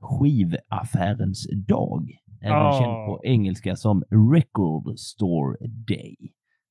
skivaffärens 0.00 1.46
dag. 1.68 2.10
Även 2.42 2.66
oh. 2.66 2.78
känd 2.78 3.06
på 3.06 3.20
engelska 3.24 3.76
som 3.76 4.02
Record 4.34 4.98
Store 4.98 5.56
Day. 5.88 6.16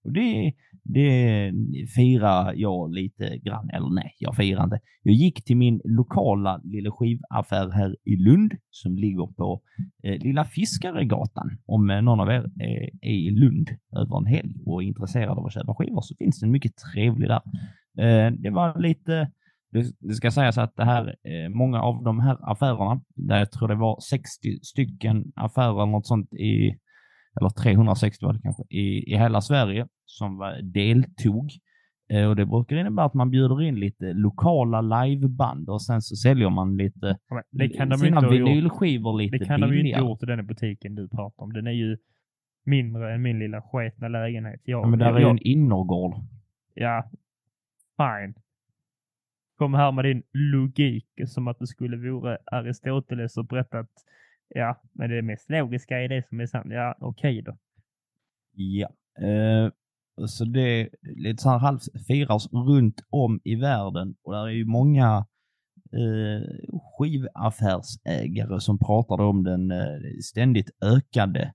Och 0.04 0.12
det, 0.12 0.54
det 0.84 1.52
firar 1.96 2.54
jag 2.56 2.94
lite 2.94 3.38
grann, 3.38 3.70
eller 3.70 3.90
nej, 3.90 4.16
jag 4.18 4.36
firar 4.36 4.64
inte. 4.64 4.80
Jag 5.04 5.16
gick 5.16 5.44
till 5.44 5.58
min 5.58 5.82
lokala 5.84 6.62
lilla 6.64 6.92
skivaffär 6.92 7.70
här 7.70 7.96
i 8.04 8.16
Lund 8.16 8.54
som 8.70 8.96
ligger 8.96 9.28
på 9.28 9.62
eh, 10.04 10.20
Lilla 10.20 10.46
Fiskaregatan. 10.46 11.58
Om 11.66 11.90
eh, 11.90 12.02
någon 12.02 12.20
av 12.20 12.30
er 12.30 12.52
är, 12.60 12.90
är, 13.02 13.12
i 13.12 13.32
Lund 13.32 13.70
över 13.96 14.18
en 14.18 14.26
helg 14.26 14.56
och 14.66 14.84
är 14.84 14.88
intresserad 14.88 15.38
av 15.38 15.46
att 15.46 15.54
köpa 15.54 15.76
skivor 15.76 16.02
så 16.02 16.16
finns 16.16 16.40
det 16.40 16.46
en 16.46 16.52
mycket 16.52 16.74
trevlig 16.94 17.30
där. 17.30 17.42
Eh, 17.98 18.32
det 18.32 18.50
var 18.50 18.80
lite 18.80 19.32
det, 19.72 20.14
ska 20.14 20.32
sägas 20.32 20.58
att 20.58 20.76
det 20.76 20.86
här, 20.86 21.08
eh, 21.08 21.50
många 21.50 21.82
av 21.82 22.04
de 22.04 22.20
här 22.20 22.52
affärerna, 22.52 23.02
där 23.16 23.38
jag 23.38 23.52
tror 23.52 23.68
det 23.68 23.76
var 23.76 24.00
60 24.00 24.60
stycken 24.62 25.32
affärer 25.36 25.84
eller 25.84 25.92
något 25.92 26.08
sånt 26.08 26.34
i, 26.34 26.78
eller 27.40 27.50
360 27.50 28.26
var 28.26 28.34
det 28.34 28.42
kanske, 28.42 28.64
i, 28.70 29.14
i 29.14 29.18
hela 29.18 29.42
Sverige 29.42 29.88
som 30.06 30.38
var, 30.38 30.62
deltog. 30.62 31.52
Eh, 32.10 32.30
och 32.30 32.36
det 32.36 32.46
brukar 32.46 32.76
innebära 32.76 33.06
att 33.06 33.14
man 33.14 33.32
bjuder 33.32 33.62
in 33.62 33.80
lite 33.80 34.14
lokala 34.14 34.82
liveband 34.82 35.70
och 35.70 35.82
sen 35.82 36.02
så 36.02 36.16
säljer 36.16 36.50
man 36.50 36.78
lite 36.78 37.18
det 37.52 37.70
kan 37.70 37.90
de 37.90 37.98
sina 37.98 38.18
inte 38.18 38.30
vinylskivor 38.30 39.18
lite 39.18 39.38
Det 39.38 39.46
kan 39.46 39.62
billigare. 39.62 39.82
de 39.82 39.88
ju 39.88 39.90
inte 39.90 40.00
gjort 40.00 40.24
i 40.24 40.26
den 40.26 40.48
butiken 40.48 40.96
du 40.96 41.10
pratar 41.10 41.44
om. 41.44 41.54
Den 41.54 41.68
är 41.68 41.72
ju 41.72 41.98
mindre 42.66 43.14
än 43.14 43.22
min 43.22 43.40
lilla 43.40 43.62
sketna 43.62 44.08
lägenhet. 44.08 44.62
Jag, 44.64 44.84
ja, 44.84 44.88
men 44.88 45.00
där 45.00 45.06
jag, 45.06 45.16
är 45.16 45.20
ju 45.20 45.30
en 45.30 45.40
innergård. 45.40 46.14
Ja, 46.74 47.10
fine. 47.98 48.34
Kom 49.58 49.74
här 49.74 49.92
med 49.92 50.06
din 50.06 50.24
logik 50.34 51.08
som 51.28 51.48
att 51.48 51.60
det 51.60 51.68
skulle 51.68 52.12
vara 52.12 52.38
Aristoteles 52.46 53.38
och 53.38 53.46
berättat 53.46 53.90
ja, 54.56 54.82
men 54.94 55.10
det 55.10 55.22
mest 55.22 55.50
logiska 55.50 56.00
är 56.00 56.10
det 56.10 56.28
som 56.28 56.40
är 56.40 56.46
sant. 56.46 56.68
Ja, 56.70 56.96
okej 57.00 57.42
då. 57.42 57.58
Ja, 58.54 58.90
eh, 59.28 59.72
så 60.28 60.46
det 60.46 60.90
lite 61.02 61.44
så 61.44 61.50
här 61.50 61.58
halvt 61.58 62.06
firas 62.08 62.54
runt 62.54 63.02
om 63.10 63.40
i 63.44 63.56
världen 63.56 64.16
och 64.24 64.34
där 64.34 64.48
är 64.48 64.52
ju 64.52 64.66
många 64.66 65.26
eh, 65.94 66.48
skivaffärsägare 66.98 68.60
som 68.60 68.80
pratar 68.80 69.22
om 69.22 69.44
den 69.44 69.72
eh, 69.72 70.00
ständigt 70.24 70.70
ökade 70.82 71.54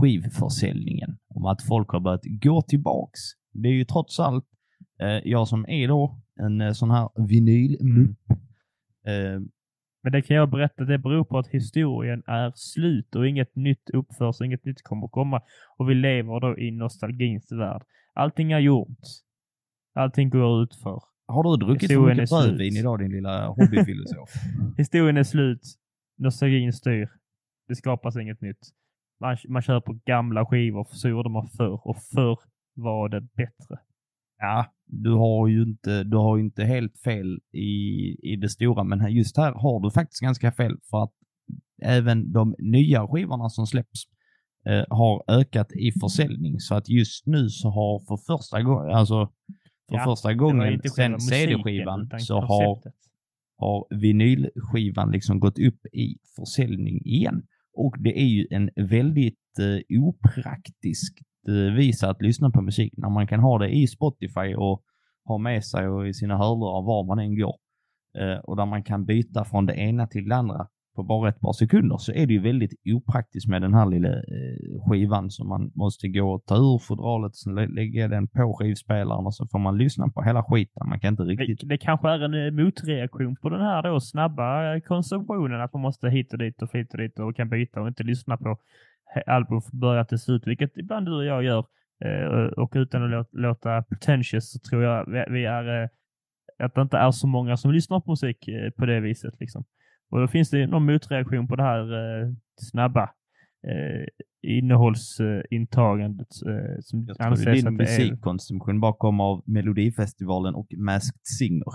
skivförsäljningen. 0.00 1.18
Om 1.28 1.46
att 1.46 1.62
folk 1.62 1.88
har 1.88 2.00
börjat 2.00 2.24
gå 2.24 2.62
tillbaks. 2.62 3.20
Det 3.52 3.68
är 3.68 3.72
ju 3.72 3.84
trots 3.84 4.20
allt 4.20 4.46
eh, 5.00 5.20
jag 5.24 5.48
som 5.48 5.64
är 5.68 5.88
då 5.88 6.20
en 6.40 6.60
eh, 6.60 6.72
sån 6.72 6.90
här 6.90 7.28
vinylmupp. 7.28 8.18
Men 10.04 10.12
det 10.12 10.22
kan 10.22 10.36
jag 10.36 10.50
berätta, 10.50 10.84
det 10.84 10.98
beror 10.98 11.24
på 11.24 11.38
att 11.38 11.48
historien 11.48 12.22
är 12.26 12.52
slut 12.54 13.14
och 13.14 13.28
inget 13.28 13.56
nytt 13.56 13.90
uppförs, 13.90 14.40
inget 14.40 14.64
nytt 14.64 14.82
kommer 14.82 15.08
komma. 15.08 15.42
Och 15.76 15.90
vi 15.90 15.94
lever 15.94 16.40
då 16.40 16.58
i 16.58 16.70
nostalgins 16.70 17.52
värld. 17.52 17.82
Allting 18.14 18.52
är 18.52 18.58
gjort. 18.58 18.98
Allting 19.94 20.30
går 20.30 20.62
ut 20.62 20.74
för. 20.74 21.02
Har 21.26 21.42
du 21.42 21.66
druckit 21.66 21.90
så 21.90 22.00
mycket 22.00 22.32
rödvin 22.32 22.76
idag 22.76 22.98
din 22.98 23.10
lilla 23.10 23.46
hobbyfilosof? 23.46 24.30
historien 24.78 25.16
är 25.16 25.22
slut. 25.22 25.60
Nostalgin 26.18 26.72
styr. 26.72 27.08
Det 27.68 27.74
skapas 27.74 28.16
inget 28.16 28.40
nytt. 28.40 28.60
Man, 29.20 29.36
man 29.48 29.62
köper 29.62 29.92
gamla 29.92 30.46
skivor, 30.46 30.86
så 30.90 31.08
gjorde 31.08 31.30
man 31.30 31.48
förr 31.48 31.80
och 31.88 31.96
förr 32.14 32.38
var 32.74 33.08
det 33.08 33.20
bättre. 33.20 33.78
Ja, 34.44 34.66
du 34.86 35.10
har 35.10 35.48
ju 35.48 35.62
inte, 35.62 36.04
du 36.04 36.16
har 36.16 36.38
inte 36.38 36.64
helt 36.64 36.98
fel 36.98 37.40
i, 37.52 37.70
i 38.32 38.36
det 38.36 38.48
stora, 38.48 38.84
men 38.84 39.12
just 39.12 39.36
här 39.36 39.52
har 39.52 39.80
du 39.80 39.90
faktiskt 39.90 40.20
ganska 40.20 40.52
fel 40.52 40.76
för 40.90 41.02
att 41.02 41.12
även 41.82 42.32
de 42.32 42.54
nya 42.58 43.06
skivorna 43.08 43.48
som 43.48 43.66
släpps 43.66 44.00
eh, 44.66 44.84
har 44.90 45.24
ökat 45.28 45.72
i 45.72 45.92
försäljning 46.00 46.60
så 46.60 46.74
att 46.74 46.88
just 46.88 47.26
nu 47.26 47.48
så 47.48 47.68
har 47.70 48.00
för 48.00 48.16
första 48.16 48.62
gången, 48.62 48.94
alltså 48.96 49.26
för 49.88 49.96
ja, 49.96 50.04
första 50.04 50.34
gången 50.34 50.80
sen 50.96 51.20
CD-skivan 51.20 52.10
så 52.18 52.40
har, 52.40 52.82
har 53.56 53.86
vinylskivan 53.90 55.10
liksom 55.10 55.40
gått 55.40 55.58
upp 55.58 55.86
i 55.92 56.16
försäljning 56.36 57.02
igen. 57.04 57.42
Och 57.76 57.94
det 57.98 58.20
är 58.20 58.26
ju 58.26 58.46
en 58.50 58.70
väldigt 58.76 59.58
eh, 59.58 60.00
opraktisk 60.00 61.22
Eh, 61.48 61.74
visa 61.74 62.10
att 62.10 62.22
lyssna 62.22 62.50
på 62.50 62.62
musik 62.62 62.92
när 62.96 63.10
man 63.10 63.26
kan 63.26 63.40
ha 63.40 63.58
det 63.58 63.68
i 63.68 63.86
Spotify 63.86 64.54
och 64.54 64.82
ha 65.24 65.38
med 65.38 65.64
sig 65.64 65.88
och 65.88 66.08
i 66.08 66.14
sina 66.14 66.36
hörlurar 66.36 66.82
var 66.86 67.06
man 67.06 67.18
än 67.18 67.38
går. 67.38 67.56
Eh, 68.18 68.38
och 68.38 68.56
där 68.56 68.66
man 68.66 68.82
kan 68.82 69.04
byta 69.04 69.44
från 69.44 69.66
det 69.66 69.74
ena 69.74 70.06
till 70.06 70.28
det 70.28 70.36
andra 70.36 70.66
på 70.96 71.02
bara 71.02 71.28
ett 71.28 71.40
par 71.40 71.52
sekunder 71.52 71.96
så 71.96 72.12
är 72.12 72.26
det 72.26 72.32
ju 72.32 72.40
väldigt 72.40 72.72
opraktiskt 72.94 73.48
med 73.48 73.62
den 73.62 73.74
här 73.74 73.86
lilla 73.86 74.08
eh, 74.08 74.88
skivan 74.88 75.30
som 75.30 75.48
man 75.48 75.72
måste 75.74 76.08
gå 76.08 76.34
och 76.34 76.44
ta 76.46 76.56
ur 76.56 76.78
fodralet, 76.78 77.36
sen 77.36 77.54
lägga 77.54 78.08
den 78.08 78.28
på 78.28 78.56
skivspelaren 78.58 79.26
och 79.26 79.34
så 79.34 79.46
får 79.46 79.58
man 79.58 79.78
lyssna 79.78 80.08
på 80.08 80.22
hela 80.22 80.42
skiten. 80.42 80.88
Man 80.88 81.00
kan 81.00 81.12
inte 81.12 81.22
riktigt... 81.22 81.60
Det, 81.60 81.66
det 81.66 81.78
kanske 81.78 82.08
är 82.08 82.20
en 82.20 82.56
motreaktion 82.56 83.36
på 83.42 83.48
den 83.48 83.60
här 83.60 83.82
då 83.82 84.00
snabba 84.00 84.80
konsumtionen, 84.80 85.60
att 85.60 85.72
man 85.72 85.82
måste 85.82 86.08
hit 86.08 86.32
och 86.32 86.38
dit 86.38 86.62
och 86.62 86.72
hit 86.72 86.92
och 86.92 86.98
dit 86.98 87.18
och 87.18 87.36
kan 87.36 87.48
byta 87.48 87.80
och 87.80 87.88
inte 87.88 88.02
lyssna 88.02 88.36
på 88.36 88.56
album 89.26 89.62
från 89.62 89.80
början 89.80 90.06
till 90.06 90.18
slut, 90.18 90.46
vilket 90.46 90.76
ibland 90.76 91.06
du 91.06 91.12
och 91.12 91.24
jag 91.24 91.44
gör. 91.44 91.66
Eh, 92.04 92.46
och 92.46 92.72
utan 92.74 93.14
att 93.14 93.28
låta 93.32 93.82
pretentious 93.82 94.52
så 94.52 94.58
tror 94.58 94.82
jag 94.82 95.06
vi 95.30 95.44
är 95.44 95.82
eh, 95.82 95.88
att 96.58 96.74
det 96.74 96.82
inte 96.82 96.96
är 96.96 97.10
så 97.10 97.26
många 97.26 97.56
som 97.56 97.72
lyssnar 97.72 98.00
på 98.00 98.10
musik 98.10 98.48
eh, 98.48 98.70
på 98.70 98.86
det 98.86 99.00
viset. 99.00 99.34
Liksom. 99.40 99.64
Och 100.10 100.20
då 100.20 100.28
finns 100.28 100.50
det 100.50 100.66
någon 100.66 100.86
motreaktion 100.86 101.48
på 101.48 101.56
det 101.56 101.62
här 101.62 101.86
snabba 102.56 103.02
eh, 103.66 104.06
innehållsintagandet 104.42 106.28
eh, 106.46 106.80
som 106.80 107.04
jag 107.08 107.26
anses 107.26 107.44
tror 107.44 107.54
din 107.54 107.76
musikkonsumtion 107.76 108.80
bara 108.80 108.92
kommer 108.92 109.24
av 109.24 109.42
Melodifestivalen 109.46 110.54
och 110.54 110.66
Masked 110.76 111.26
Singer. 111.38 111.72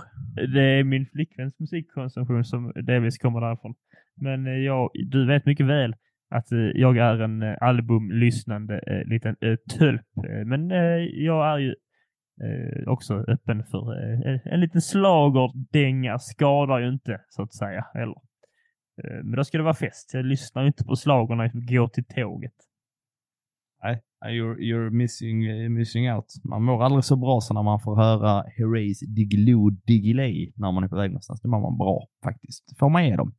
Det 0.54 0.62
är 0.62 0.84
min 0.84 1.06
flickväns 1.06 1.58
musikkonsumtion 1.58 2.44
som 2.44 2.72
delvis 2.74 3.18
kommer 3.18 3.40
därifrån. 3.40 3.74
Men 4.16 4.64
jag, 4.64 4.90
du 4.94 5.26
vet 5.26 5.46
mycket 5.46 5.66
väl 5.66 5.94
att 6.30 6.52
eh, 6.52 6.58
jag 6.58 6.96
är 6.96 7.18
en 7.20 7.42
eh, 7.42 7.56
albumlyssnande 7.60 8.80
eh, 8.86 9.08
liten 9.08 9.36
eh, 9.40 9.56
tölp. 9.78 10.06
Eh, 10.16 10.46
men 10.46 10.70
eh, 10.70 10.78
jag 11.24 11.52
är 11.52 11.58
ju 11.58 11.74
också 12.86 13.14
öppen 13.14 13.64
för 13.64 13.94
en 14.44 14.60
liten 14.60 14.80
slagerdänga 14.80 16.18
skadar 16.18 16.78
ju 16.78 16.88
inte 16.88 17.20
så 17.28 17.42
att 17.42 17.54
säga. 17.54 17.86
Eller. 17.94 18.16
Men 19.22 19.32
då 19.32 19.44
ska 19.44 19.58
det 19.58 19.64
vara 19.64 19.74
fest. 19.74 20.10
Jag 20.14 20.24
lyssnar 20.24 20.66
inte 20.66 20.84
på 20.84 20.96
slagorna 20.96 21.42
när 21.42 21.50
jag 21.54 21.66
går 21.66 21.88
till 21.88 22.04
tåget. 22.04 22.52
Nej, 23.82 24.02
you're, 24.24 24.56
you're 24.58 24.90
missing, 24.90 25.38
missing 25.74 26.12
out. 26.12 26.24
Man 26.44 26.62
mår 26.62 26.84
aldrig 26.84 27.04
så 27.04 27.16
bra 27.16 27.40
som 27.40 27.54
när 27.54 27.62
man 27.62 27.80
får 27.80 27.96
höra 27.96 28.44
Herreys 28.58 29.00
Diggiloo 29.00 29.70
Diggiley 29.70 30.52
när 30.56 30.72
man 30.72 30.84
är 30.84 30.88
på 30.88 30.96
väg 30.96 31.10
någonstans. 31.10 31.40
Det 31.42 31.48
mår 31.48 31.60
man 31.60 31.78
bra 31.78 32.06
faktiskt. 32.24 32.78
Får 32.78 32.88
man 32.88 33.06
ge 33.06 33.16
dem. 33.16 33.34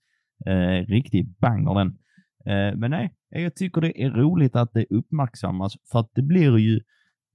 Eh, 0.46 0.86
riktig 0.88 1.38
banger 1.40 1.74
den. 1.74 1.98
Eh, 2.46 2.76
men 2.76 2.92
nej, 2.92 3.14
jag 3.30 3.56
tycker 3.56 3.82
det 3.82 4.04
är 4.04 4.10
roligt 4.10 4.56
att 4.56 4.74
det 4.74 4.86
uppmärksammas 4.90 5.74
för 5.92 6.00
att 6.00 6.12
det 6.16 6.22
blir 6.22 6.58
ju 6.58 6.76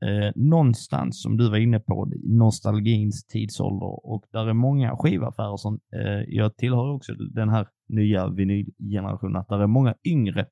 eh, 0.05 0.33
någonstans, 0.35 1.23
som 1.23 1.37
du 1.37 1.51
var 1.51 1.57
inne 1.57 1.81
på, 1.81 2.13
nostalgins 2.25 3.27
tidsålder 3.27 4.07
och 4.07 4.25
där 4.33 4.47
är 4.49 4.53
många 4.53 4.97
skivaffärer 4.97 5.57
som, 5.57 5.81
eh, 5.97 6.25
jag 6.29 6.57
tillhör 6.57 6.95
också 6.95 7.15
den 7.15 7.49
här 7.49 7.69
nya 7.89 8.29
vinylgenerationen, 8.29 9.37
att 9.37 9.49
där 9.49 9.59
är 9.59 9.67
många 9.67 9.95
yngre 10.05 10.47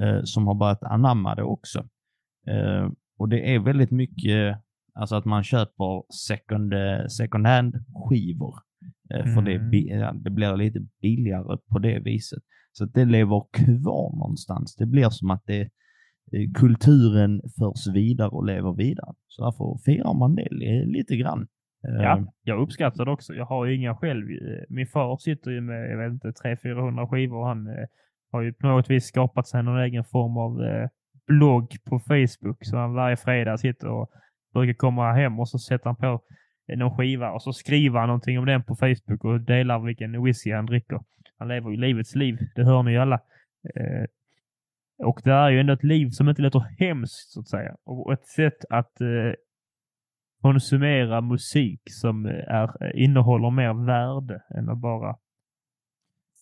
eh, 0.00 0.20
som 0.24 0.46
har 0.46 0.54
börjat 0.54 0.82
anamma 0.82 1.34
det 1.34 1.42
också. 1.42 1.78
Eh, 2.46 2.90
och 3.18 3.28
det 3.28 3.54
är 3.54 3.58
väldigt 3.58 3.90
mycket, 3.90 4.58
alltså 4.94 5.16
att 5.16 5.24
man 5.24 5.44
köper 5.44 6.02
second, 6.28 6.72
second 7.10 7.46
hand 7.46 7.74
skivor. 8.08 8.54
Mm. 9.14 9.34
För 9.34 9.42
det, 9.42 9.54
mm. 9.54 10.22
det 10.22 10.30
blir 10.30 10.56
lite 10.56 10.80
billigare 11.02 11.58
på 11.70 11.78
det 11.78 11.98
viset. 11.98 12.42
Så 12.78 12.84
att 12.84 12.94
det 12.94 13.04
lever 13.04 13.42
kvar 13.52 14.16
någonstans. 14.16 14.76
Det 14.76 14.86
blir 14.86 15.10
som 15.10 15.30
att 15.30 15.42
det, 15.46 15.60
eh, 16.32 16.50
kulturen 16.54 17.40
förs 17.58 17.94
vidare 17.94 18.28
och 18.28 18.46
lever 18.46 18.72
vidare. 18.72 19.14
Så 19.26 19.44
därför 19.44 19.78
firar 19.84 20.14
man 20.14 20.34
det 20.34 20.48
lite 20.86 21.16
grann. 21.16 21.46
Eh, 21.88 22.02
ja, 22.02 22.24
jag 22.42 22.60
uppskattar 22.60 23.04
det 23.04 23.10
också. 23.10 23.34
Jag 23.34 23.44
har 23.44 23.66
ju 23.66 23.76
inga 23.76 23.96
själv. 23.96 24.30
Eh, 24.30 24.64
min 24.68 24.86
far 24.86 25.16
sitter 25.16 25.50
ju 25.50 25.60
med, 25.60 25.90
jag 25.90 25.98
vet 25.98 26.12
inte, 26.12 26.28
300-400 26.28 27.06
skivor. 27.06 27.46
Han 27.46 27.68
har 28.32 28.42
ju 28.42 28.52
på 28.52 28.66
något 28.66 28.90
vis 28.90 29.04
skapat 29.04 29.48
sig 29.48 29.62
någon 29.62 29.80
egen 29.80 30.04
form 30.04 30.36
av 30.36 30.52
blogg 31.26 31.76
på 31.84 31.98
Facebook. 31.98 32.58
Så 32.60 32.76
han 32.76 32.94
varje 32.94 33.16
fredag 33.16 33.58
sitter 33.58 33.88
och 33.88 34.10
brukar 34.54 34.74
komma 34.74 35.12
hem 35.12 35.40
och 35.40 35.48
så 35.48 35.58
sätter 35.58 35.86
han 35.86 35.96
på 35.96 36.20
någon 36.76 36.96
skiva 36.96 37.32
och 37.32 37.42
så 37.42 37.52
skriver 37.52 37.98
han 37.98 38.08
någonting 38.08 38.38
om 38.38 38.46
den 38.46 38.62
på 38.64 38.76
Facebook 38.76 39.24
och 39.24 39.40
delar 39.40 39.78
vilken 39.78 40.24
whisky 40.24 40.52
han 40.52 40.66
dricker. 40.66 41.00
Han 41.38 41.48
lever 41.48 41.70
ju 41.70 41.76
livets 41.76 42.14
liv, 42.14 42.38
det 42.54 42.64
hör 42.64 42.82
ni 42.82 42.90
ju 42.90 42.98
alla. 42.98 43.20
Eh, 43.74 44.04
och 44.98 45.20
det 45.24 45.32
är 45.32 45.50
ju 45.50 45.60
ändå 45.60 45.72
ett 45.72 45.84
liv 45.84 46.10
som 46.10 46.28
inte 46.28 46.42
låter 46.42 46.60
hemskt 46.78 47.30
så 47.30 47.40
att 47.40 47.48
säga. 47.48 47.76
Och 47.84 48.12
ett 48.12 48.26
sätt 48.26 48.64
att 48.70 49.00
eh, 49.00 49.32
konsumera 50.40 51.20
musik 51.20 51.82
som 51.84 52.26
är, 52.26 52.96
innehåller 52.96 53.50
mer 53.50 53.86
värde 53.86 54.42
än 54.58 54.68
att 54.68 54.78
bara 54.78 55.16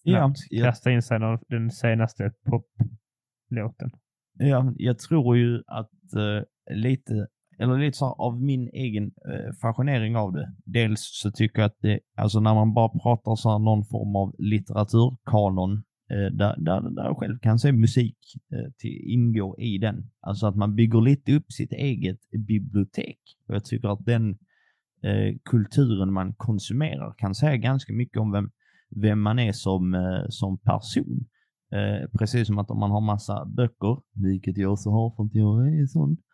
ja, 0.03 0.35
kasta 0.63 0.91
in 0.91 1.03
sig 1.03 1.19
någon, 1.19 1.39
den 1.49 1.71
senaste 1.71 2.33
poplåten. 2.45 3.91
Ja, 4.39 4.73
jag 4.77 4.99
tror 4.99 5.37
ju 5.37 5.63
att 5.67 5.91
uh, 6.17 6.43
lite 6.77 7.27
eller 7.59 7.79
lite 7.79 7.99
så 7.99 8.07
av 8.07 8.43
min 8.43 8.69
egen 8.69 9.05
eh, 9.05 9.53
fascinering 9.63 10.17
av 10.17 10.33
det. 10.33 10.53
Dels 10.65 11.01
så 11.23 11.31
tycker 11.31 11.59
jag 11.59 11.67
att 11.67 11.79
det, 11.81 12.01
alltså 12.17 12.41
när 12.41 12.55
man 12.55 12.75
bara 12.75 12.89
pratar 12.89 13.35
så 13.37 13.51
här 13.51 13.59
någon 13.59 13.85
form 13.85 14.17
av 14.17 14.35
litteraturkanon, 14.39 15.73
eh, 16.11 16.37
där, 16.37 16.57
där, 16.59 16.91
där 16.91 17.05
jag 17.05 17.19
själv 17.19 17.39
kan 17.39 17.59
se 17.59 17.73
musik 17.73 18.19
eh, 18.53 18.73
till, 18.79 19.01
ingå 19.07 19.57
i 19.59 19.79
den. 19.79 20.11
Alltså 20.21 20.47
att 20.47 20.57
man 20.57 20.75
bygger 20.75 21.01
lite 21.01 21.33
upp 21.33 21.53
sitt 21.53 21.73
eget 21.73 22.21
bibliotek. 22.47 23.19
Och 23.49 23.55
jag 23.55 23.65
tycker 23.65 23.89
att 23.89 24.05
den 24.07 24.31
eh, 25.03 25.37
kulturen 25.45 26.13
man 26.13 26.35
konsumerar 26.35 27.15
kan 27.19 27.35
säga 27.35 27.57
ganska 27.57 27.93
mycket 27.93 28.21
om 28.21 28.33
vem, 28.33 28.51
vem 29.03 29.21
man 29.21 29.39
är 29.39 29.53
som, 29.53 29.95
eh, 29.95 30.25
som 30.29 30.59
person. 30.59 31.27
Eh, 31.73 32.11
precis 32.19 32.47
som 32.47 32.59
att 32.59 32.71
om 32.71 32.81
man 32.81 32.91
har 32.91 33.01
massa 33.01 33.45
böcker, 33.45 33.99
vilket 34.15 34.59
jag 34.59 34.73
också 34.73 34.91
har 34.91 35.11
för 35.17 35.25
att 35.25 35.35
jag 35.35 35.69
är 35.69 35.87
sån, 35.87 36.17
Eh, 36.17 36.26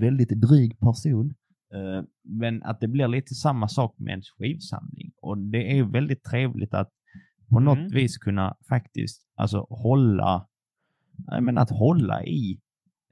väldigt 0.00 0.28
dryg 0.28 0.78
person. 0.80 1.34
Eh, 1.74 2.04
men 2.22 2.62
att 2.62 2.80
det 2.80 2.88
blir 2.88 3.08
lite 3.08 3.34
samma 3.34 3.68
sak 3.68 3.94
med 3.98 4.14
en 4.14 4.22
skivsamling. 4.22 5.12
Och 5.22 5.38
det 5.38 5.78
är 5.78 5.84
väldigt 5.84 6.24
trevligt 6.24 6.74
att 6.74 6.90
på 7.50 7.58
mm. 7.58 7.64
något 7.64 7.92
vis 7.92 8.18
kunna 8.18 8.56
faktiskt 8.68 9.22
alltså 9.36 9.66
hålla, 9.70 10.46
men 11.40 11.58
att 11.58 11.70
hålla 11.70 12.24
i 12.24 12.60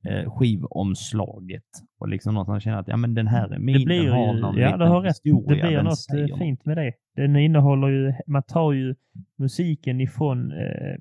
eh, 0.09 0.32
skivomslaget 0.32 1.64
och 1.99 2.09
liksom 2.09 2.34
någonstans 2.34 2.64
känna 2.64 2.78
att 2.78 2.88
ja 2.88 2.97
men 2.97 3.14
den 3.14 3.26
här 3.26 3.49
är 3.49 3.59
min, 3.59 3.78
det 3.78 3.84
blir 3.84 4.03
den 4.03 4.12
har 4.12 4.34
någon 4.34 4.57
ja, 4.57 4.76
du 4.76 4.84
har 4.84 5.01
rätt. 5.01 5.16
Det 5.24 5.55
blir 5.55 5.82
något 5.82 6.30
eh, 6.30 6.38
fint 6.38 6.64
med 6.64 6.76
det. 6.76 6.93
Den 7.16 7.36
innehåller 7.36 7.88
ju, 7.88 8.14
man 8.26 8.43
tar 8.43 8.72
ju 8.72 8.95
musiken 9.38 10.01
ifrån 10.01 10.53
eh, 10.53 10.97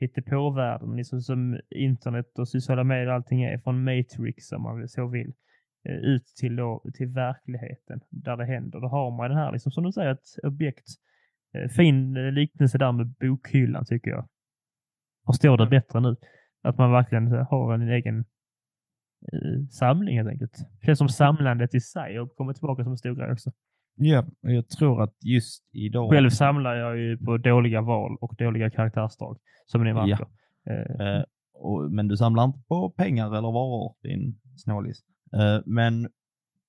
hittepåvärlden, 0.00 0.96
liksom 0.96 1.20
som 1.20 1.60
internet 1.70 2.38
och 2.38 2.48
sociala 2.48 2.84
medier 2.84 3.06
och 3.06 3.14
allting 3.14 3.42
är, 3.42 3.58
från 3.58 3.84
Matrix 3.84 4.52
om 4.52 4.62
man 4.62 4.88
så 4.88 5.06
vill, 5.06 5.32
eh, 5.88 5.94
ut 5.94 6.26
till, 6.40 6.56
då, 6.56 6.84
till 6.94 7.08
verkligheten 7.08 8.00
där 8.10 8.36
det 8.36 8.44
händer. 8.44 8.80
Då 8.80 8.88
har 8.88 9.10
man 9.16 9.30
det 9.30 9.36
här, 9.36 9.52
liksom, 9.52 9.72
som 9.72 9.84
du 9.84 9.92
säger, 9.92 10.12
ett 10.12 10.44
objekt. 10.46 10.86
Eh, 11.54 11.68
fin 11.68 12.16
eh, 12.16 12.32
liknelse 12.32 12.78
där 12.78 12.92
med 12.92 13.06
bokhyllan 13.08 13.84
tycker 13.84 14.10
jag. 14.10 14.28
Förstår 15.26 15.56
det 15.56 15.66
bättre 15.66 16.00
nu. 16.00 16.16
Att 16.62 16.78
man 16.78 16.92
verkligen 16.92 17.32
har 17.32 17.74
en 17.74 17.88
egen 17.88 18.24
samling 19.70 20.16
helt 20.16 20.28
enkelt. 20.28 20.58
Det 20.80 20.86
känns 20.86 20.98
som 20.98 21.08
samlandet 21.08 21.74
i 21.74 21.80
sig 21.80 22.20
och 22.20 22.36
kommer 22.36 22.52
tillbaka 22.52 22.82
som 22.82 22.92
en 22.92 22.98
stor 22.98 23.14
grej 23.14 23.32
också. 23.32 23.52
Ja, 24.00 24.24
jag 24.40 24.68
tror 24.68 25.02
att 25.02 25.14
just 25.24 25.64
idag... 25.72 26.10
Själv 26.10 26.30
samlar 26.30 26.74
jag 26.74 26.98
ju 26.98 27.18
på 27.18 27.36
dåliga 27.36 27.82
val 27.82 28.16
och 28.20 28.34
dåliga 28.38 28.70
karaktärsdrag, 28.70 29.38
som 29.66 29.84
ni 29.84 29.94
märker. 29.94 30.26
Ja. 30.64 30.72
Eh. 30.72 31.06
Eh, 31.06 31.24
och, 31.54 31.92
men 31.92 32.08
du 32.08 32.16
samlar 32.16 32.44
inte 32.44 32.60
på 32.68 32.90
pengar 32.90 33.26
eller 33.26 33.52
varor, 33.52 33.96
din 34.02 34.40
snålis. 34.56 34.98
Eh, 35.32 35.60
men 35.66 36.08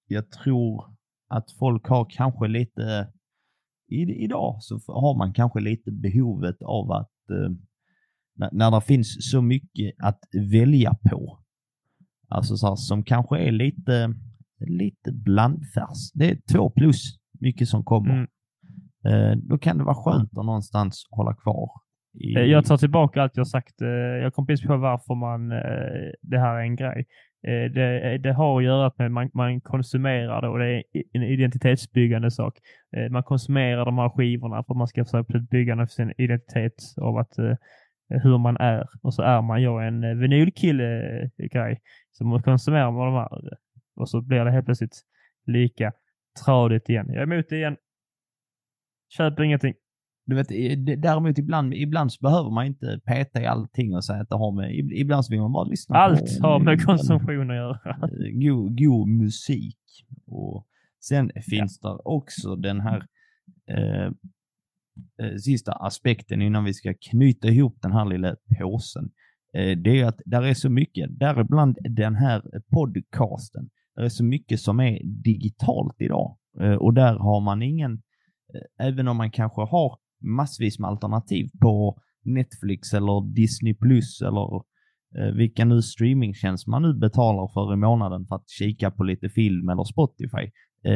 jag 0.08 0.32
tror 0.32 0.96
att 1.28 1.52
folk 1.60 1.88
har 1.88 2.08
kanske 2.10 2.48
lite... 2.48 3.12
I, 3.92 4.24
idag 4.24 4.58
så 4.60 4.76
har 4.88 5.18
man 5.18 5.34
kanske 5.34 5.60
lite 5.60 5.92
behovet 5.92 6.62
av 6.62 6.92
att 6.92 7.30
eh, 7.32 7.52
när, 8.36 8.50
när 8.52 8.72
det 8.72 8.82
finns 8.82 9.32
så 9.32 9.42
mycket 9.42 9.96
att 10.00 10.20
välja 10.52 10.98
på, 11.10 11.40
alltså 12.28 12.58
så 12.58 12.68
här, 12.68 12.76
som 12.76 13.04
kanske 13.04 13.38
är 13.38 13.52
lite, 13.52 14.14
lite 14.60 15.12
blandfärs. 15.12 16.12
Det 16.14 16.30
är 16.30 16.42
två 16.54 16.70
plus 16.70 17.19
mycket 17.40 17.68
som 17.68 17.84
kommer. 17.84 18.14
Mm. 18.14 18.28
Eh, 19.06 19.38
då 19.38 19.58
kan 19.58 19.78
det 19.78 19.84
vara 19.84 19.96
skönt 19.96 20.38
att 20.38 20.46
någonstans 20.46 21.08
hålla 21.12 21.34
kvar. 21.34 21.70
I... 22.14 22.36
Eh, 22.36 22.44
jag 22.44 22.66
tar 22.66 22.78
tillbaka 22.78 23.22
allt 23.22 23.38
jag 23.38 23.48
sagt. 23.48 23.82
Eh, 23.82 23.88
jag 24.24 24.34
kom 24.34 24.48
precis 24.48 24.68
på 24.68 24.78
varför 24.78 25.16
man, 25.16 25.50
det 26.22 26.40
här 26.40 26.56
är 26.56 26.62
en 26.62 26.76
grej. 26.76 27.06
Det, 27.74 28.18
det, 28.18 28.34
har 28.34 28.58
att 28.58 28.64
göra 28.64 28.92
med 28.98 29.06
att 29.06 29.12
man, 29.12 29.30
man 29.34 29.62
konsumerar 29.62 30.42
det 30.42 30.48
och 30.48 30.60
det 30.60 30.66
är 30.66 30.84
en 31.14 31.24
identitetsbyggande 31.24 32.32
sak. 32.32 32.58
Man 33.12 33.24
konsumerar 33.24 33.86
de 33.86 33.98
här 33.98 34.10
skivorna 34.10 34.64
för 34.64 34.74
att 34.74 34.78
man 34.78 34.88
ska 34.88 35.06
försöka 35.06 35.40
bygga 35.40 35.88
sin 35.88 36.14
identitet 36.18 36.74
av 37.02 37.18
att 37.18 37.34
hur 38.10 38.38
man 38.38 38.58
är. 38.58 38.88
Och 39.02 39.14
så 39.14 39.22
är 39.22 39.42
man 39.42 39.62
jag 39.62 39.88
en 39.88 40.20
vinylkille-grej. 40.20 41.82
Så 42.12 42.26
man 42.26 42.44
konsumerar 42.44 42.86
de 42.86 43.14
här 43.14 43.30
och 43.96 44.10
så 44.10 44.22
blir 44.22 44.46
det 44.46 44.52
helt 44.52 44.66
plötsligt 44.66 45.02
lika 45.46 45.92
tradigt 46.46 46.90
igen. 46.90 47.06
Jag 47.08 47.18
är 47.18 47.34
emot 47.34 47.46
det 47.50 47.56
igen. 47.56 47.78
Köper 49.18 49.44
ingenting. 49.44 49.74
Du 50.26 50.36
vet, 50.36 50.48
däremot 51.02 51.38
ibland, 51.38 51.74
ibland 51.74 52.14
så 52.14 52.18
behöver 52.22 52.50
man 52.50 52.66
inte 52.66 53.00
peta 53.06 53.42
i 53.42 53.46
allting 53.46 53.96
och 53.96 54.06
säga 54.06 54.22
att 54.22 54.30
det 54.30 54.36
har 54.36 54.52
med, 54.52 54.76
ibland 54.76 55.26
så 55.26 55.32
vill 55.32 55.42
man 55.42 55.52
bara 55.52 55.64
lyssna 55.64 55.96
Allt 55.96 56.42
på, 56.42 56.48
har 56.48 56.60
med 56.60 56.86
konsumtion 56.86 57.52
att 57.52 57.56
göra. 57.56 57.80
Eh, 57.86 58.32
god, 58.34 58.78
god 58.78 59.08
musik. 59.08 59.78
Och 60.28 60.68
sen 61.04 61.32
finns 61.50 61.80
ja. 61.82 61.90
det 61.90 62.02
också 62.06 62.56
den 62.56 62.80
här 62.80 63.06
eh, 63.70 64.12
eh, 65.22 65.36
sista 65.38 65.72
aspekten 65.72 66.42
innan 66.42 66.64
vi 66.64 66.74
ska 66.74 66.94
knyta 67.12 67.48
ihop 67.48 67.78
den 67.82 67.92
här 67.92 68.06
lilla 68.06 68.36
påsen. 68.60 69.10
Eh, 69.54 69.78
det 69.78 70.00
är 70.00 70.06
att 70.06 70.22
där 70.26 70.42
är 70.42 70.54
så 70.54 70.70
mycket, 70.70 71.20
däribland 71.20 71.78
den 71.82 72.16
här 72.16 72.42
podcasten, 72.72 73.70
det 73.96 74.06
är 74.06 74.10
så 74.10 74.24
mycket 74.24 74.60
som 74.60 74.80
är 74.80 75.00
digitalt 75.04 75.96
idag 76.02 76.38
eh, 76.60 76.74
och 76.74 76.94
där 76.94 77.16
har 77.16 77.42
man 77.42 77.62
ingen, 77.62 77.94
eh, 78.54 78.88
även 78.88 79.08
om 79.08 79.18
man 79.18 79.32
kanske 79.32 79.62
har 79.62 79.98
massvis 80.22 80.80
med 80.80 80.90
alternativ 80.90 81.50
på 81.62 82.02
Netflix 82.24 82.94
eller 82.94 83.34
Disney 83.34 83.74
Plus 83.74 84.22
eller 84.22 84.56
eh, 85.18 85.36
vilka 85.36 85.66
nu 85.66 85.82
streamingtjänst 85.82 86.68
man 86.68 86.82
nu 86.82 86.94
betalar 86.94 87.48
för 87.48 87.74
i 87.74 87.78
månaden 87.78 88.26
för 88.28 88.36
att 88.36 88.50
kika 88.50 88.92
på 88.92 89.04
lite 89.04 89.30
film 89.30 89.70
eller 89.70 89.84
Spotify. 89.84 90.52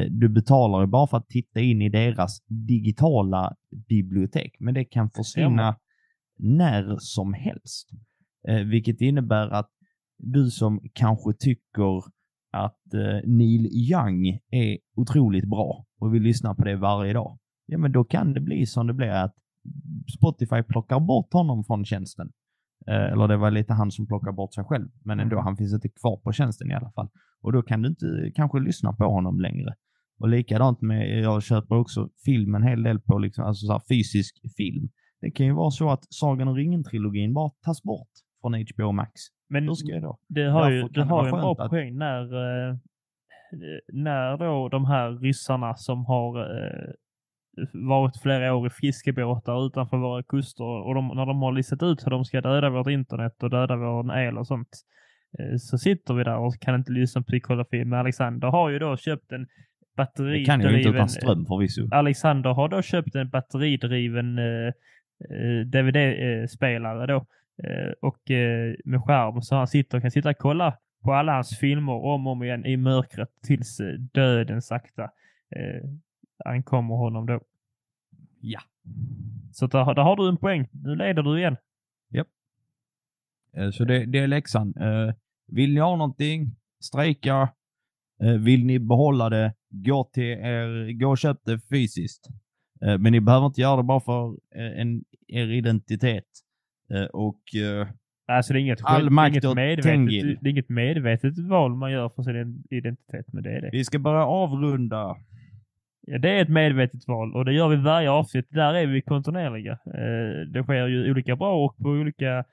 Du 0.10 0.30
betalar 0.30 0.82
ju 0.82 0.88
bara 0.88 1.08
för 1.08 1.18
att 1.18 1.30
titta 1.30 1.60
in 1.60 1.82
i 1.82 1.89
deras 1.89 2.46
digitala 2.48 3.56
bibliotek, 3.89 4.56
men 4.60 4.74
det 4.74 4.86
kan 4.86 5.10
försvinna 5.10 5.76
när 6.38 6.96
som 7.00 7.34
helst. 7.34 7.89
Vilket 8.66 9.02
innebär 9.02 9.50
att 9.50 9.70
du 10.18 10.50
som 10.50 10.82
kanske 10.94 11.34
tycker 11.39 12.04
att 12.54 12.93
eh, 12.93 13.30
Neil 13.30 13.66
Young 13.66 14.28
är 14.49 14.78
otroligt 14.95 15.49
bra 15.49 15.86
och 15.99 16.14
vill 16.14 16.24
lyssna 16.24 16.56
på 16.56 16.64
det 16.64 16.76
varje 16.76 17.14
dag, 17.14 17.39
ja 17.66 17.78
men 17.78 17.91
då 17.91 18.04
kan 18.04 18.34
det 18.34 18.41
bli 18.41 18.66
som 18.66 18.88
det 18.88 18.93
blir 18.93 19.10
att 19.10 19.36
Spotify 20.18 20.64
plockar 20.64 20.99
bort 20.99 21.34
honom 21.34 21.64
från 21.64 21.86
tjänsten. 21.86 22.32
Eh, 22.88 23.12
eller 23.12 23.28
det 23.28 23.38
var 23.38 23.51
lite 23.51 23.74
han 23.74 23.91
som 23.91 24.08
plockar 24.08 24.32
bort 24.32 24.54
sig 24.54 24.64
själv, 24.64 24.88
men 25.06 25.20
ändå, 25.20 25.36
mm. 25.36 25.45
han 25.45 25.58
finns 25.58 25.74
inte 25.74 25.89
kvar 25.89 26.18
på 26.18 26.32
tjänsten 26.32 26.72
i 26.72 26.74
alla 26.74 26.91
fall. 26.91 27.10
Och 27.41 27.51
då 27.54 27.62
kan 27.62 27.82
du 27.82 27.89
inte 27.89 28.32
kanske 28.36 28.60
lyssna 28.60 28.93
på 28.93 29.06
honom 29.06 29.39
längre. 29.39 29.74
Och 30.20 30.30
likadant 30.30 30.82
med, 30.82 31.20
jag 31.20 31.43
köper 31.43 31.76
också 31.76 32.10
film 32.26 32.56
en 32.56 32.64
hel 32.64 32.84
del 32.84 32.99
på 32.99 33.20
liksom, 33.20 33.43
alltså 33.43 33.66
så 33.66 33.82
fysisk 33.89 34.36
film. 34.58 34.89
Det 35.22 35.32
kan 35.32 35.45
ju 35.45 35.54
vara 35.54 35.72
så 35.72 35.89
att 35.89 36.04
Sagan 36.10 36.47
om 36.47 36.56
ringen-trilogin 36.56 37.34
bara 37.34 37.51
tas 37.66 37.84
bort 37.84 38.10
från 38.41 38.54
HBO 38.54 38.91
Max. 38.91 39.12
Men 39.54 39.76
det 40.28 40.43
har 40.43 40.70
ju, 40.70 40.88
det 40.88 41.04
har 41.04 41.26
en 41.26 41.32
bra 41.32 41.56
att- 41.60 41.70
poäng 41.70 41.97
när, 41.97 42.22
eh, 42.22 42.76
när 43.93 44.38
då 44.38 44.70
de 44.70 44.86
här 44.86 45.12
ryssarna 45.12 45.76
som 45.76 46.06
har 46.06 46.39
eh, 46.39 46.93
varit 47.74 48.22
flera 48.22 48.56
år 48.56 48.68
i 48.68 48.70
fiskebåtar 48.70 49.66
utanför 49.68 49.97
våra 49.97 50.24
kuster 50.24 50.64
och 50.64 50.95
de, 50.95 51.08
när 51.08 51.26
de 51.26 51.41
har 51.41 51.51
listat 51.51 51.84
ut 51.84 52.06
hur 52.06 52.12
de 52.12 52.26
ska 52.26 52.41
döda 52.41 52.70
vårt 52.70 52.88
internet 52.88 53.43
och 53.43 53.49
döda 53.49 53.76
vår 53.76 54.18
el 54.18 54.38
och 54.38 54.47
sånt 54.47 54.70
eh, 55.39 55.58
så 55.58 55.78
sitter 55.78 56.14
vi 56.14 56.24
där 56.24 56.38
och 56.38 56.60
kan 56.60 56.76
inte 56.76 56.91
lyssna 56.91 57.22
på 57.22 57.26
Psykologi. 57.26 57.86
Men 57.86 57.99
Alexander 57.99 58.47
har 58.47 58.70
ju 58.70 58.80
då 58.80 58.97
köpt 58.97 59.32
en 59.32 59.47
Det 59.95 60.06
kan 60.06 60.28
ju 60.28 60.38
inte 60.38 60.51
batteridriven 60.51 60.95
utan 60.95 61.10
ström 61.10 61.45
förvisso. 61.45 61.88
Alexander 61.91 62.49
har 62.49 62.70
då 62.70 62.82
köpt 62.82 63.16
en 63.16 63.30
batteridriven 63.30 64.38
eh, 64.38 64.74
DVD-spelare 65.66 67.08
då 67.08 67.26
och 68.01 68.32
eh, 68.32 68.76
med 68.86 69.01
skärm 69.04 69.41
så 69.41 69.56
han 69.56 69.68
sitter 69.68 70.01
kan 70.01 70.12
sitta 70.12 70.30
och 70.30 70.38
kolla 70.38 70.78
på 71.04 71.14
alla 71.14 71.34
hans 71.34 71.60
filmer 71.60 71.93
om 71.93 72.28
och 72.28 72.34
om 72.34 72.43
igen 72.43 72.66
i 72.66 72.78
mörkret 72.78 73.30
tills 73.43 73.80
eh, 73.80 73.93
döden 73.99 74.62
sakta 74.62 75.04
eh, 75.56 75.89
ankommer 76.45 76.95
honom 76.95 77.26
då. 77.26 77.39
Ja. 78.39 78.60
Så 79.51 79.68
där, 79.68 79.93
där 79.95 80.04
har 80.04 80.16
du 80.16 80.30
en 80.30 80.38
poäng. 80.38 80.68
Nu 80.72 80.95
leder 80.95 81.24
du 81.24 81.39
igen. 81.39 81.58
Eh, 83.58 83.70
Så 83.72 83.86
det, 83.86 84.06
det 84.06 84.20
är 84.20 84.28
läxan. 84.28 84.74
Eh, 84.78 85.14
Vill 85.47 85.74
ni 85.74 85.80
ha 85.80 85.95
någonting? 85.95 86.56
Strejka. 86.80 87.49
Eh, 88.24 88.32
Vill 88.34 88.66
ni 88.66 88.80
behålla 88.80 89.30
det? 89.30 89.54
Gå 89.70 90.04
till 90.04 90.24
er, 90.24 90.91
gå 90.99 91.10
och 91.10 91.18
köp 91.18 91.38
det 91.45 91.60
fysiskt. 91.70 92.28
Eh, 92.82 92.97
Men 92.97 93.12
ni 93.12 93.20
behöver 93.22 93.45
inte 93.45 93.62
göra 93.62 93.78
det 93.78 93.84
bara 93.84 93.99
för 93.99 94.28
eh, 94.56 94.82
en, 94.82 95.04
er 95.28 95.47
identitet. 95.47 96.26
Eh, 96.94 97.06
Och 97.06 97.56
eh, 97.56 97.88
Alltså 98.28 98.54
det 98.54 98.60
är 98.60 98.62
inget, 98.62 98.80
All 98.84 99.10
makt 99.10 99.32
inget 99.32 99.56
medvetet, 99.56 99.84
Tengil. 99.84 100.38
det 100.41 100.50
är 100.50 100.52
inget 100.52 100.70
medvetet 100.70 101.38
val 101.39 101.76
man 101.76 101.91
gör 101.91 102.10
för 102.10 102.24
sin 102.24 102.64
identitet, 102.70 103.26
men 103.34 103.44
det 103.44 103.52
är 103.52 103.62
det. 103.62 103.70
vi 103.72 103.86
ska 103.86 104.00
börja 104.00 104.26
avrunda. 104.26 105.16
Ja, 106.08 106.18
det 106.18 106.30
är 106.30 106.41
ett 106.41 106.50
medvetet 106.50 107.08
val 107.08 107.36
och 107.36 107.46
det 107.46 107.54
gör 107.54 107.68
vi 107.68 107.76
varje 107.76 108.10
avsnitt. 108.12 108.48
Där 108.50 108.74
är 108.74 108.88
vi 108.88 109.02
kontinuerliga. 109.02 109.72
Eh, 109.72 110.48
det 110.54 110.64
sker 110.64 110.88
ju 110.88 111.12
olika 111.12 111.36
bra 111.36 111.66
och 111.66 111.78
på 111.78 111.89
olika 111.89 112.44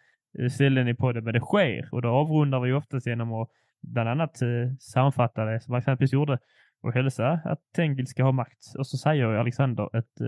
ställen 0.51 0.89
i 0.89 0.95
podden, 0.95 1.25
men 1.25 1.35
det 1.35 1.41
sker 1.41 1.89
och 1.93 2.03
då 2.03 2.09
avrundar 2.09 2.61
vi 2.61 2.73
oftast 2.73 3.07
genom 3.07 3.33
att 3.33 3.49
bland 3.83 4.09
annat 4.09 4.37
sammanfatta 4.81 5.45
det 5.45 5.61
som 5.61 5.75
Alexander 5.75 5.97
precis 5.97 6.13
gjorde 6.15 6.39
och 6.83 6.93
hälsa 6.95 7.29
att 7.45 7.59
Tengil 7.77 8.07
ska 8.07 8.23
ha 8.23 8.33
makt. 8.33 8.59
Och 8.79 8.87
så 8.87 8.97
säger 8.97 9.25
Alexander 9.27 9.97
ett, 9.99 10.21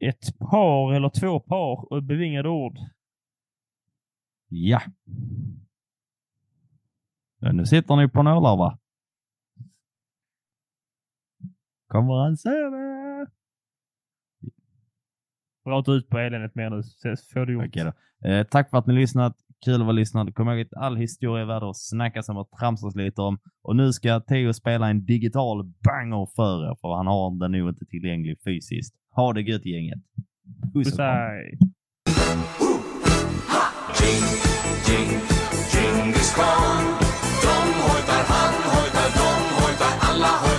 ett 0.00 0.38
par 0.38 0.92
eller 0.92 1.08
två 1.08 1.40
par 1.40 1.92
och 1.92 2.02
bevingade 2.02 2.48
ord. 2.48 2.78
Ja. 4.48 4.82
Ja, 7.38 7.52
Nu 7.52 7.66
sitter 7.66 7.96
ni 7.96 8.08
på 8.08 8.22
nålar 8.22 8.56
va? 8.56 8.78
Kommer 11.88 12.14
han 12.14 12.36
säga 12.36 12.70
det? 12.70 13.26
Inte 15.76 15.90
ut 15.90 16.08
på 16.08 16.18
eländet 16.18 16.54
mer 16.54 16.70
nu, 16.70 16.82
så 16.82 17.16
får 17.32 17.46
du 17.46 17.52
gjort. 17.52 17.66
Okej 17.66 17.84
då. 17.84 18.28
Eh, 18.28 18.46
tack 18.46 18.70
för 18.70 18.78
att 18.78 18.86
ni 18.86 18.94
lyssnat. 18.94 19.36
Kul 19.64 19.74
att 19.74 19.80
vara 19.80 19.92
lyssnad. 19.92 20.34
Kom 20.34 20.48
ihåg 20.48 20.60
att 20.60 20.74
all 20.74 20.96
historia 20.96 21.42
är 21.42 21.46
värd 21.46 21.62
att 21.62 21.76
snackas 21.76 22.28
om 22.28 22.36
och 22.36 22.50
tramsas 22.60 22.94
lite 22.96 23.20
om. 23.22 23.38
Och 23.62 23.76
nu 23.76 23.92
ska 23.92 24.20
Theo 24.20 24.52
spela 24.52 24.88
en 24.88 25.04
digital 25.04 25.64
banger 25.64 26.28
för 26.36 26.70
er, 26.70 26.76
för 26.80 26.96
han 26.96 27.06
har 27.06 27.38
den 27.38 27.52
nog 27.52 27.68
inte 27.68 27.84
tillgänglig 27.84 28.36
fysiskt. 28.44 28.94
Ha 29.16 29.32
det 29.32 29.40
gött 29.40 29.66
gänget. 29.66 29.98
Puss 30.74 30.92
och 30.92 30.96
kram. 30.96 31.56
alla 40.00 40.55